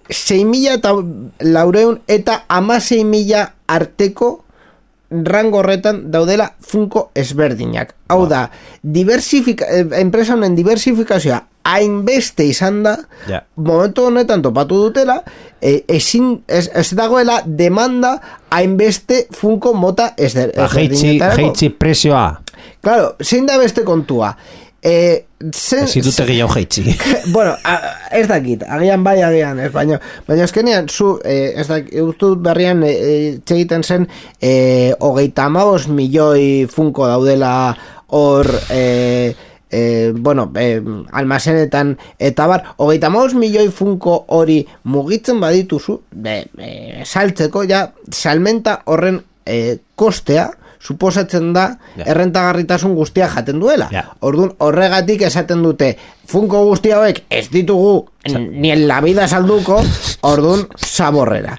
6.000 0.09 0.75
eta 0.81 0.91
laureun 1.47 2.01
eta 2.09 2.43
ama 2.49 2.77
6.000 2.81 3.53
arteko 3.69 4.41
rango 5.25 5.59
horretan 5.63 6.11
daudela 6.11 6.51
funko 6.61 7.11
ezberdinak. 7.15 7.95
Hau 8.09 8.27
da, 8.29 8.51
diversifika, 8.83 9.67
eh, 9.71 9.87
enpresa 10.01 10.35
honen 10.35 10.57
diversifikazioa 10.57 11.43
hainbeste 11.65 12.45
izan 12.45 12.83
da, 12.85 12.97
Ja. 13.29 13.41
momentu 13.57 14.05
honetan 14.05 14.43
topatu 14.43 14.83
dutela, 14.83 15.23
e, 15.63 15.85
ezin, 15.89 16.43
ez, 16.49 16.69
ez 16.75 16.91
dagoela 16.95 17.41
demanda 17.47 18.19
hainbeste 18.51 19.27
funko 19.33 19.73
mota 19.75 20.13
ez 20.17 20.35
Ba, 20.35 20.69
Jeitzi, 20.69 21.19
jeitzi 21.19 21.71
presioa, 21.71 22.45
Claro, 22.85 23.15
zein 23.23 23.47
da 23.47 23.57
beste 23.59 23.83
kontua. 23.85 24.35
E, 24.85 25.25
zen, 25.49 25.87
ezin 25.87 26.05
dute 26.05 26.27
gehiago 26.29 26.53
jeitzi. 26.59 26.83
bueno, 27.35 27.55
a, 27.65 27.75
ez 28.13 28.27
dakit, 28.29 28.67
agian 28.69 29.05
bai, 29.07 29.17
agian 29.25 29.63
ez, 29.65 29.71
baina, 29.73 29.97
baina 30.27 30.45
eskenean, 30.45 30.91
zu, 30.93 31.15
eh, 31.25 31.55
ez 31.57 31.65
dakit, 31.71 31.95
uste 32.05 32.29
dut 32.35 32.43
berrian 32.45 32.85
eh, 32.85 32.93
eh, 32.93 33.31
txegiten 33.49 33.81
zen, 33.81 34.05
eh, 34.45 34.93
hogeita 35.01 35.47
amabos 35.49 35.87
milioi 35.89 36.67
funko 36.69 37.09
daudela 37.09 37.55
hor, 38.13 38.51
eh, 38.77 39.33
eh, 39.73 40.13
bueno, 40.15 40.51
eh, 40.61 40.83
almazenetan, 41.17 41.97
eta 42.21 42.51
bar, 42.51 42.67
hogeita 42.77 43.09
amabos 43.09 43.33
milioi 43.41 43.71
funko 43.73 44.19
hori 44.37 44.59
mugitzen 44.85 45.41
badituzu, 45.41 46.03
be, 46.13 46.43
eh, 46.61 47.09
saltzeko, 47.09 47.65
ja, 47.73 47.87
salmenta 48.13 48.83
horren 48.85 49.23
eh, 49.49 49.79
kostea, 49.97 50.51
suposatzen 50.85 51.53
da 51.55 51.79
Ja. 51.97 52.05
errentagarritasun 52.13 52.95
guztia 52.95 53.29
jaten 53.33 53.61
duela. 53.61 53.89
Ja. 53.93 54.05
Orduan 54.21 54.53
horregatik 54.59 55.23
esaten 55.23 55.63
dute 55.65 55.95
funko 56.29 56.65
guzti 56.69 56.91
hauek 56.93 57.23
ez 57.31 57.49
ditugu 57.51 58.07
ni 58.35 58.71
en 58.71 58.87
la 58.89 59.01
vida 59.01 59.27
salduko, 59.29 59.81
orduan 60.33 60.67
zaborrera. 60.79 61.59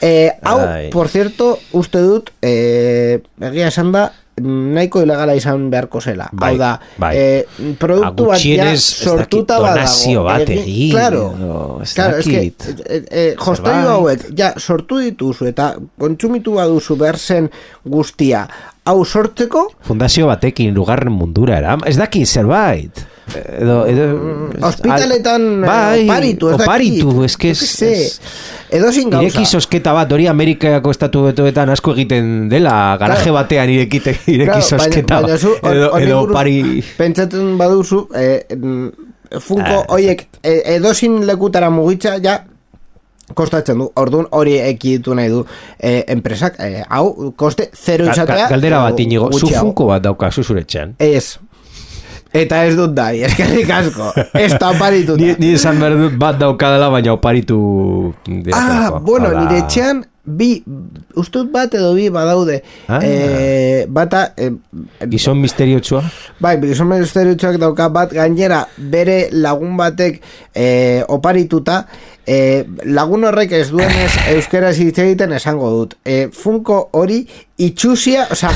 Eh, 0.00 0.30
hau, 0.42 0.58
Ai. 0.60 0.90
por 0.90 1.08
cierto, 1.08 1.58
uste 1.72 1.98
dut, 2.00 2.30
eh, 2.42 3.20
egia 3.40 3.68
esan 3.68 3.92
da, 3.92 4.12
nahiko 4.40 5.02
ilegala 5.02 5.34
izan 5.34 5.68
beharko 5.70 6.00
zela. 6.00 6.28
Bai, 6.32 6.52
hau 6.52 6.58
da, 6.58 6.70
bai. 6.98 7.12
eh, 7.16 7.44
produktu 7.78 8.26
bat 8.26 8.40
ja 8.40 8.70
sortuta 8.76 9.58
badago. 9.60 10.24
bat 10.24 10.40
Egin- 10.48 10.58
egin, 10.64 10.90
Claro, 10.90 11.78
ez 11.82 11.94
claro, 11.94 12.16
eske, 12.18 12.52
eh, 12.86 13.02
eh, 13.10 13.34
jostailu 13.38 13.82
Zerbait. 13.82 13.86
hauek, 14.24 14.26
ja, 14.38 14.52
sortu 14.58 14.98
dituzu 14.98 15.46
eta 15.46 15.74
kontsumitu 15.98 16.54
baduzu 16.54 16.96
behar 16.96 17.18
zen 17.18 17.50
guztia, 17.84 18.48
hau 18.84 19.04
sortzeko, 19.04 19.68
Fundazio 19.82 20.26
batekin 20.26 20.74
lugarren 20.74 21.12
mundura 21.12 21.58
era. 21.58 21.76
Ez 21.86 21.96
daki 21.96 22.24
zerbait. 22.26 23.06
Edo, 23.34 23.86
edo, 23.86 24.06
Ospitaletan 24.66 25.64
al- 25.64 25.64
eh, 25.64 25.66
bai, 25.66 26.04
oparitu, 26.04 26.48
ez 26.50 26.54
oparitu, 26.54 27.24
ez, 27.24 27.36
que 27.36 27.54
sé. 27.54 27.92
ez- 28.06 28.20
Edozin 28.70 29.10
gauza. 29.10 29.26
Ireki 29.26 29.46
sosketa 29.46 29.92
bat, 29.92 30.12
hori 30.12 30.26
Amerikako 30.30 30.90
estatu 30.94 31.24
betoetan 31.24 31.70
asko 31.70 31.92
egiten 31.96 32.48
dela, 32.48 32.96
garaje 33.00 33.24
Claro. 33.24 33.34
batean 33.34 33.70
irekite, 33.70 34.16
ireki 34.26 34.44
Claro, 34.46 34.62
sosketa 34.62 35.20
bat. 35.22 35.30
Edo, 35.72 35.98
edo 35.98 36.20
buruz 36.20 36.34
pari... 36.34 36.84
Pentsatzen 36.96 37.56
baduzu, 37.58 38.04
eh, 38.14 38.46
mm, 38.56 38.88
funko 39.40 39.80
Ah, 39.82 39.84
hoiek 39.96 40.26
eh, 40.42 40.62
edozin 40.76 41.26
lekutara 41.26 41.70
mugitza, 41.70 42.16
ja, 42.22 42.44
kostatzen 43.34 43.78
du, 43.78 43.90
orduan 43.94 44.26
hori 44.34 44.56
ekiditu 44.58 45.14
nahi 45.14 45.28
du 45.30 45.44
eh, 45.78 46.04
enpresak, 46.08 46.56
eh, 46.58 46.82
hau, 46.88 47.32
koste 47.36 47.70
zero 47.74 48.06
izatea. 48.10 48.44
ga- 48.46 48.48
Galdera 48.50 48.76
edo 48.84 48.90
bat 48.90 49.00
inigo, 49.00 49.32
zu 49.32 49.46
funko 49.48 49.86
bat 49.86 50.02
dauka, 50.02 50.30
zu 50.30 50.42
zuretxean. 50.42 50.94
Ez. 50.98 51.38
Eta 52.32 52.60
ez 52.66 52.76
dut 52.78 52.92
dai, 52.94 53.22
eskerrik 53.26 53.70
asko. 53.74 54.12
Ez 54.38 54.52
da 54.54 54.70
oparituta. 54.70 55.18
Ni, 55.18 55.34
ni 55.42 55.54
esan 55.58 55.80
behar 55.82 55.96
dut 55.98 56.14
bat 56.20 56.38
daukadala, 56.38 56.90
baina 56.94 57.16
oparitu 57.16 57.58
Ah, 58.54 58.90
bueno, 59.02 59.32
nire 59.34 59.64
etxean 59.64 60.04
bi, 60.24 60.62
ustut 61.18 61.48
bat 61.50 61.72
edo 61.74 61.94
bi 61.96 62.10
badaude. 62.12 62.60
Ah. 62.88 63.00
Eh, 63.02 63.86
bata, 63.88 64.32
eh, 64.36 64.50
Gizon 65.10 65.40
misteriotsua? 65.40 66.02
bai, 66.40 66.56
gizon 66.60 66.88
ministeritzuak 66.88 67.58
dauka 67.60 67.88
bat 67.88 68.12
gainera 68.12 68.66
bere 68.76 69.28
lagun 69.32 69.76
batek 69.76 70.20
eh, 70.54 71.02
oparituta, 71.08 71.86
eh, 72.26 72.64
lagun 72.84 73.24
horrek 73.24 73.52
ez 73.52 73.70
duenez 73.70 74.12
euskeraz 74.34 74.76
hitz 74.78 74.98
egiten 74.98 75.32
esango 75.32 75.70
dut. 75.70 75.96
Eh, 76.04 76.28
funko 76.32 76.90
hori 76.92 77.26
itxusia, 77.60 78.26
osea, 78.30 78.52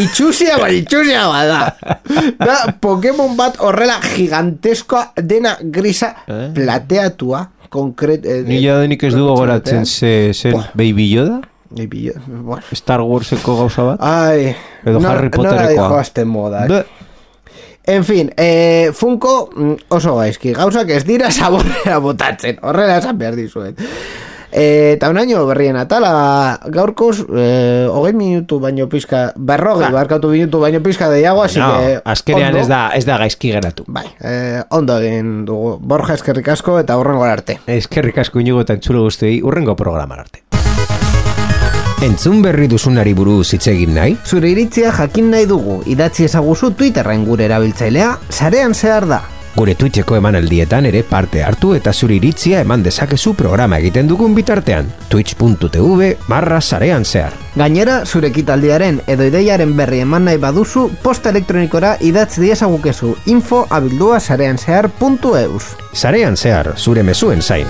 itxusia, 0.00 0.56
bai, 0.58 0.78
itxusia 0.80 1.26
bada. 1.28 1.76
Da, 2.38 2.56
Pokemon 2.80 3.36
bat 3.38 3.58
horrela 3.60 3.98
giganteskoa 4.16 5.12
dena 5.22 5.56
grisa 5.60 6.14
Eh? 6.28 6.48
plateatua 6.54 7.44
konkret... 7.68 8.24
Eh, 8.26 8.42
Ni 8.46 8.60
jadenik 8.62 9.02
ez 9.04 9.14
dugu 9.14 9.34
goratzen 9.36 9.86
ze, 9.86 10.32
Buah. 10.52 10.70
Baby 10.74 11.10
Yoda? 11.12 11.40
Baby, 11.70 12.10
bueno. 12.26 12.62
Star 12.72 13.00
Warseko 13.04 13.56
gauza 13.58 13.82
bat? 13.90 13.98
Ai, 14.00 14.54
Edo 14.84 15.00
Harry 15.04 15.28
Nora 15.28 15.36
Potterekoa. 15.36 15.68
dijo 15.72 15.98
azte 15.98 16.24
modak. 16.24 16.68
Be- 16.68 16.84
En 17.88 18.02
fin, 18.04 18.30
eh, 18.36 18.90
Funko 18.92 19.48
mm, 19.56 19.74
oso 19.96 20.14
gaizki, 20.18 20.50
gauzak 20.52 20.90
ez 20.92 21.04
dira 21.08 21.30
saborera 21.38 21.98
botatzen, 22.04 22.58
horrela 22.60 22.98
esan 23.00 23.16
behar 23.16 23.36
dizuet. 23.36 23.78
Eta 24.50 25.10
unaino 25.12 25.44
berrien 25.46 25.76
atala 25.76 26.58
gaurkoz, 26.72 27.26
eh, 27.36 27.86
hogei 27.90 28.14
minutu 28.16 28.58
baino 28.60 28.88
pizka, 28.88 29.32
berrogei 29.36 29.90
barkatu 29.92 30.30
minutu 30.32 30.60
baino 30.60 30.80
pizka 30.82 31.10
deiago, 31.12 31.42
así 31.42 31.60
no, 31.60 31.76
que... 31.78 32.00
azkenean 32.04 32.54
ondo. 32.54 32.62
ez 32.62 32.68
da, 32.68 32.80
ez 32.96 33.04
da 33.04 33.18
gaizki 33.18 33.52
geratu. 33.52 33.84
Bai, 33.86 34.06
eh, 34.20 34.62
ondo 34.70 34.98
egin 34.98 35.44
dugu, 35.44 35.76
Borja 35.80 36.16
eskerrik 36.16 36.48
asko 36.48 36.78
eta 36.80 36.96
horrengo 36.96 37.24
arte. 37.28 37.60
Eskerrik 37.66 38.18
asko 38.24 38.40
inigo 38.40 38.64
eta 38.64 38.78
entzule 38.78 39.04
guztiei 39.04 39.42
urrengo 39.42 39.76
programar 39.76 40.24
arte. 40.24 40.44
Entzun 41.98 42.42
berri 42.44 42.68
duzunari 42.70 43.12
buruz 43.12 43.48
hitz 43.52 43.66
egin 43.72 43.96
nahi? 43.96 44.14
Zure 44.24 44.52
iritzia 44.52 44.92
jakin 44.94 45.32
nahi 45.34 45.48
dugu, 45.50 45.80
idatzi 45.90 46.28
ezaguzu 46.28 46.70
Twitterren 46.78 47.26
gure 47.26 47.48
erabiltzailea, 47.50 48.12
sarean 48.30 48.74
zehar 48.74 49.08
da. 49.10 49.24
Gure 49.58 49.74
Twitcheko 49.74 50.14
emanaldietan 50.14 50.86
ere 50.86 51.00
parte 51.02 51.40
hartu 51.42 51.72
eta 51.74 51.90
zure 51.92 52.14
iritzia 52.14 52.60
eman 52.62 52.84
dezakezu 52.84 53.32
programa 53.34 53.80
egiten 53.82 54.06
dugun 54.06 54.36
bitartean. 54.36 54.92
twitch.tv 55.10 56.12
barra 56.28 56.60
sarean 56.60 57.04
zehar. 57.04 57.34
Gainera, 57.58 58.04
zure 58.06 58.30
ekitaldiaren 58.30 59.00
edo 59.10 59.26
ideiaren 59.26 59.74
berri 59.80 60.04
eman 60.06 60.30
nahi 60.30 60.38
baduzu, 60.38 60.86
posta 61.02 61.34
elektronikora 61.34 61.96
idatz 61.98 62.38
diezagukezu 62.38 63.16
info 63.26 63.64
abildua 63.68 64.20
sarean 64.20 64.62
zehar.eus. 64.62 65.74
Sarean 65.92 66.36
zehar, 66.38 66.76
zure 66.78 67.02
mezuen 67.02 67.42
zain. 67.42 67.66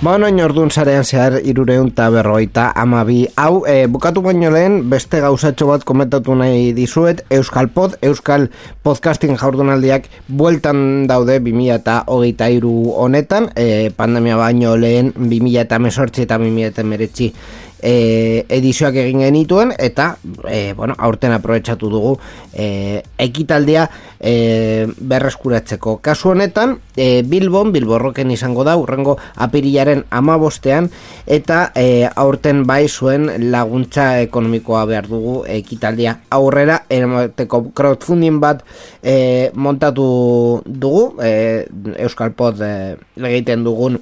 Ba, 0.00 0.14
noin 0.16 0.38
orduan 0.40 0.70
zarean 0.72 1.04
zehar 1.04 1.34
irureun 1.44 1.90
berroita 1.92 2.70
amabi. 2.72 3.26
Hau, 3.36 3.66
e, 3.68 3.84
bukatu 3.84 4.22
baino 4.24 4.48
lehen, 4.48 4.88
beste 4.88 5.20
gauzatxo 5.20 5.66
bat 5.68 5.84
komentatu 5.84 6.32
nahi 6.34 6.72
dizuet, 6.72 7.20
Euskal 7.28 7.68
Pod, 7.68 7.98
Euskal 8.00 8.48
Podcasting 8.82 9.36
jaurdunaldiak 9.36 10.08
bueltan 10.26 11.06
daude 11.06 11.36
2000 11.44 11.74
eta 11.74 12.04
hogeita 12.06 12.48
iru 12.48 12.94
honetan, 12.96 13.50
e, 13.54 13.90
pandemia 13.92 14.40
baino 14.40 14.72
lehen 14.74 15.12
2000 15.18 15.60
eta 15.66 15.78
mesortzi 15.78 16.24
eta 16.24 16.38
2000 16.38 16.72
eta 16.72 16.82
meretzi 16.82 17.34
e, 17.82 18.44
edizioak 18.48 18.96
egin 19.02 19.24
genituen 19.24 19.72
eta 19.78 20.14
e, 20.48 20.72
bueno, 20.76 20.94
aurten 20.98 21.32
aprobetsatu 21.32 21.90
dugu 21.90 22.14
e, 22.52 23.02
ekitaldia 23.18 23.86
e, 24.18 24.86
berreskuratzeko. 25.00 25.98
Kasu 26.04 26.32
honetan 26.34 26.76
e, 26.96 27.22
Bilbon, 27.26 27.72
Bilborroken 27.72 28.30
izango 28.30 28.64
da 28.64 28.76
urrengo 28.80 29.16
apirilaren 29.36 30.04
amabostean 30.10 30.90
eta 31.26 31.70
e, 31.74 32.08
aurten 32.14 32.64
bai 32.68 32.86
zuen 32.88 33.30
laguntza 33.50 34.20
ekonomikoa 34.26 34.84
behar 34.90 35.08
dugu 35.10 35.40
ekitaldia. 35.48 36.18
Aurrera 36.30 36.82
eramateko 36.90 37.64
crowdfunding 37.76 38.40
bat 38.42 38.64
e, 39.02 39.50
montatu 39.54 40.62
dugu 40.66 41.16
e, 41.22 41.66
Euskal 41.98 42.34
Pod 42.36 42.60
e, 42.64 42.96
egiten 43.16 43.64
dugun 43.64 43.98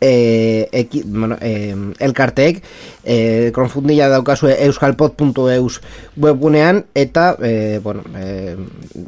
e, 0.00 0.68
eki, 0.72 1.02
bueno, 1.06 1.36
e, 1.40 1.74
elkarteek 1.98 2.62
e, 3.04 3.50
konfundila 3.54 4.08
daukazue 4.12 4.54
euskalpod.eus 4.66 5.80
webgunean 6.16 6.84
eta 6.94 7.34
e, 7.42 7.80
bueno, 7.82 8.04
e, 8.16 8.56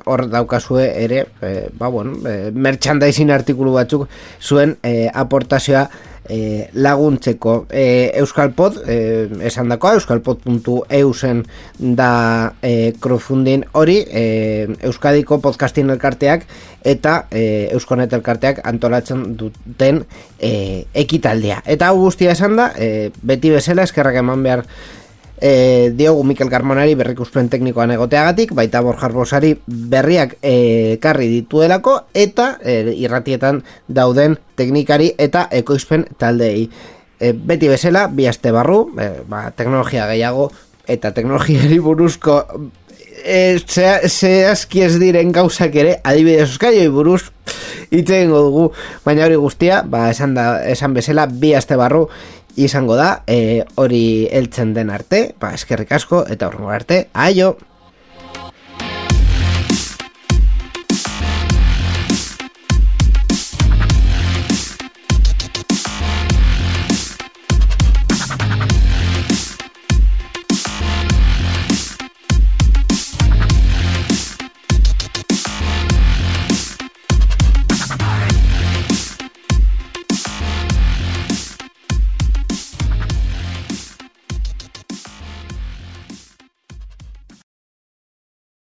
hor 0.05 0.26
daukazue 0.30 0.91
ere 1.05 1.26
e, 1.43 1.68
ba, 1.78 1.88
bueno, 1.88 2.18
e, 2.26 2.51
merchandising 2.51 3.30
artikulu 3.30 3.74
batzuk 3.78 4.09
zuen 4.41 4.78
e, 4.82 5.11
aportazioa 5.12 5.88
e, 6.29 6.68
laguntzeko. 6.75 7.66
E, 7.71 8.12
Euskalpod 8.21 8.81
e, 8.87 8.99
esan 9.49 9.71
dakoa 9.73 9.95
euskalpod.eusen 9.99 11.45
da 11.97 12.12
e, 12.62 12.93
crowdfunding 13.01 13.66
hori 13.73 14.01
e, 14.07 14.25
Euskadiko 14.87 15.41
podcasting 15.41 15.91
elkarteak 15.91 16.47
eta 16.85 17.27
e, 17.31 17.68
Euskonet 17.73 18.12
elkarteak 18.16 18.62
antolatzen 18.64 19.37
duten 19.37 20.05
e, 20.39 20.87
ekitaldea. 20.95 21.62
Eta 21.66 21.91
hau 21.91 21.99
guztia 22.01 22.33
esan 22.37 22.57
da 22.57 22.71
e, 22.77 23.11
beti 23.23 23.53
bezala 23.53 23.85
eskerrak 23.89 24.23
eman 24.23 24.43
behar 24.47 24.64
e, 25.41 25.91
diogu 25.97 26.22
Mikel 26.24 26.51
Carmonari 26.51 26.95
berrikuspen 26.95 27.49
teknikoan 27.49 27.91
egoteagatik, 27.97 28.53
baita 28.55 28.82
Borjar 28.84 29.12
Bosari 29.16 29.55
berriak 29.66 30.36
e, 30.43 30.99
karri 31.03 31.28
dituelako 31.32 31.97
eta 32.14 32.53
e, 32.62 32.95
irratietan 33.01 33.62
dauden 33.88 34.36
teknikari 34.57 35.14
eta 35.18 35.49
ekoizpen 35.51 36.07
taldeei. 36.20 36.68
E, 37.20 37.32
beti 37.32 37.68
bezala, 37.68 38.07
bi 38.09 38.28
aste 38.28 38.53
barru, 38.53 38.91
e, 39.01 39.11
ba, 39.28 39.49
teknologia 39.57 40.07
gehiago 40.12 40.51
eta 40.91 41.12
teknologiari 41.16 41.78
buruzko 41.78 42.43
e, 43.24 43.59
zea- 43.66 44.09
zehazki 44.09 44.84
ez 44.86 44.95
diren 45.01 45.32
gauzak 45.32 45.74
ere, 45.76 45.99
adibidez 46.05 46.49
euskaioi 46.49 46.88
buruz 46.93 47.22
hitz 47.91 48.11
dugu, 48.30 48.70
baina 49.05 49.24
hori 49.26 49.36
guztia, 49.41 49.82
ba, 49.82 50.09
esan, 50.11 50.34
da, 50.34 50.62
esan 50.70 50.95
bezala, 50.95 51.26
bi 51.26 51.55
aste 51.59 51.76
barru 51.76 52.07
izango 52.65 52.97
da, 52.99 53.23
e, 53.27 53.65
hori 53.81 54.29
heltzen 54.33 54.75
den 54.77 54.91
arte, 54.91 55.35
ba, 55.41 55.55
eskerrik 55.57 55.93
asko, 55.97 56.25
eta 56.29 56.49
horrengo 56.51 56.73
arte, 56.75 57.07
aio! 57.15 57.57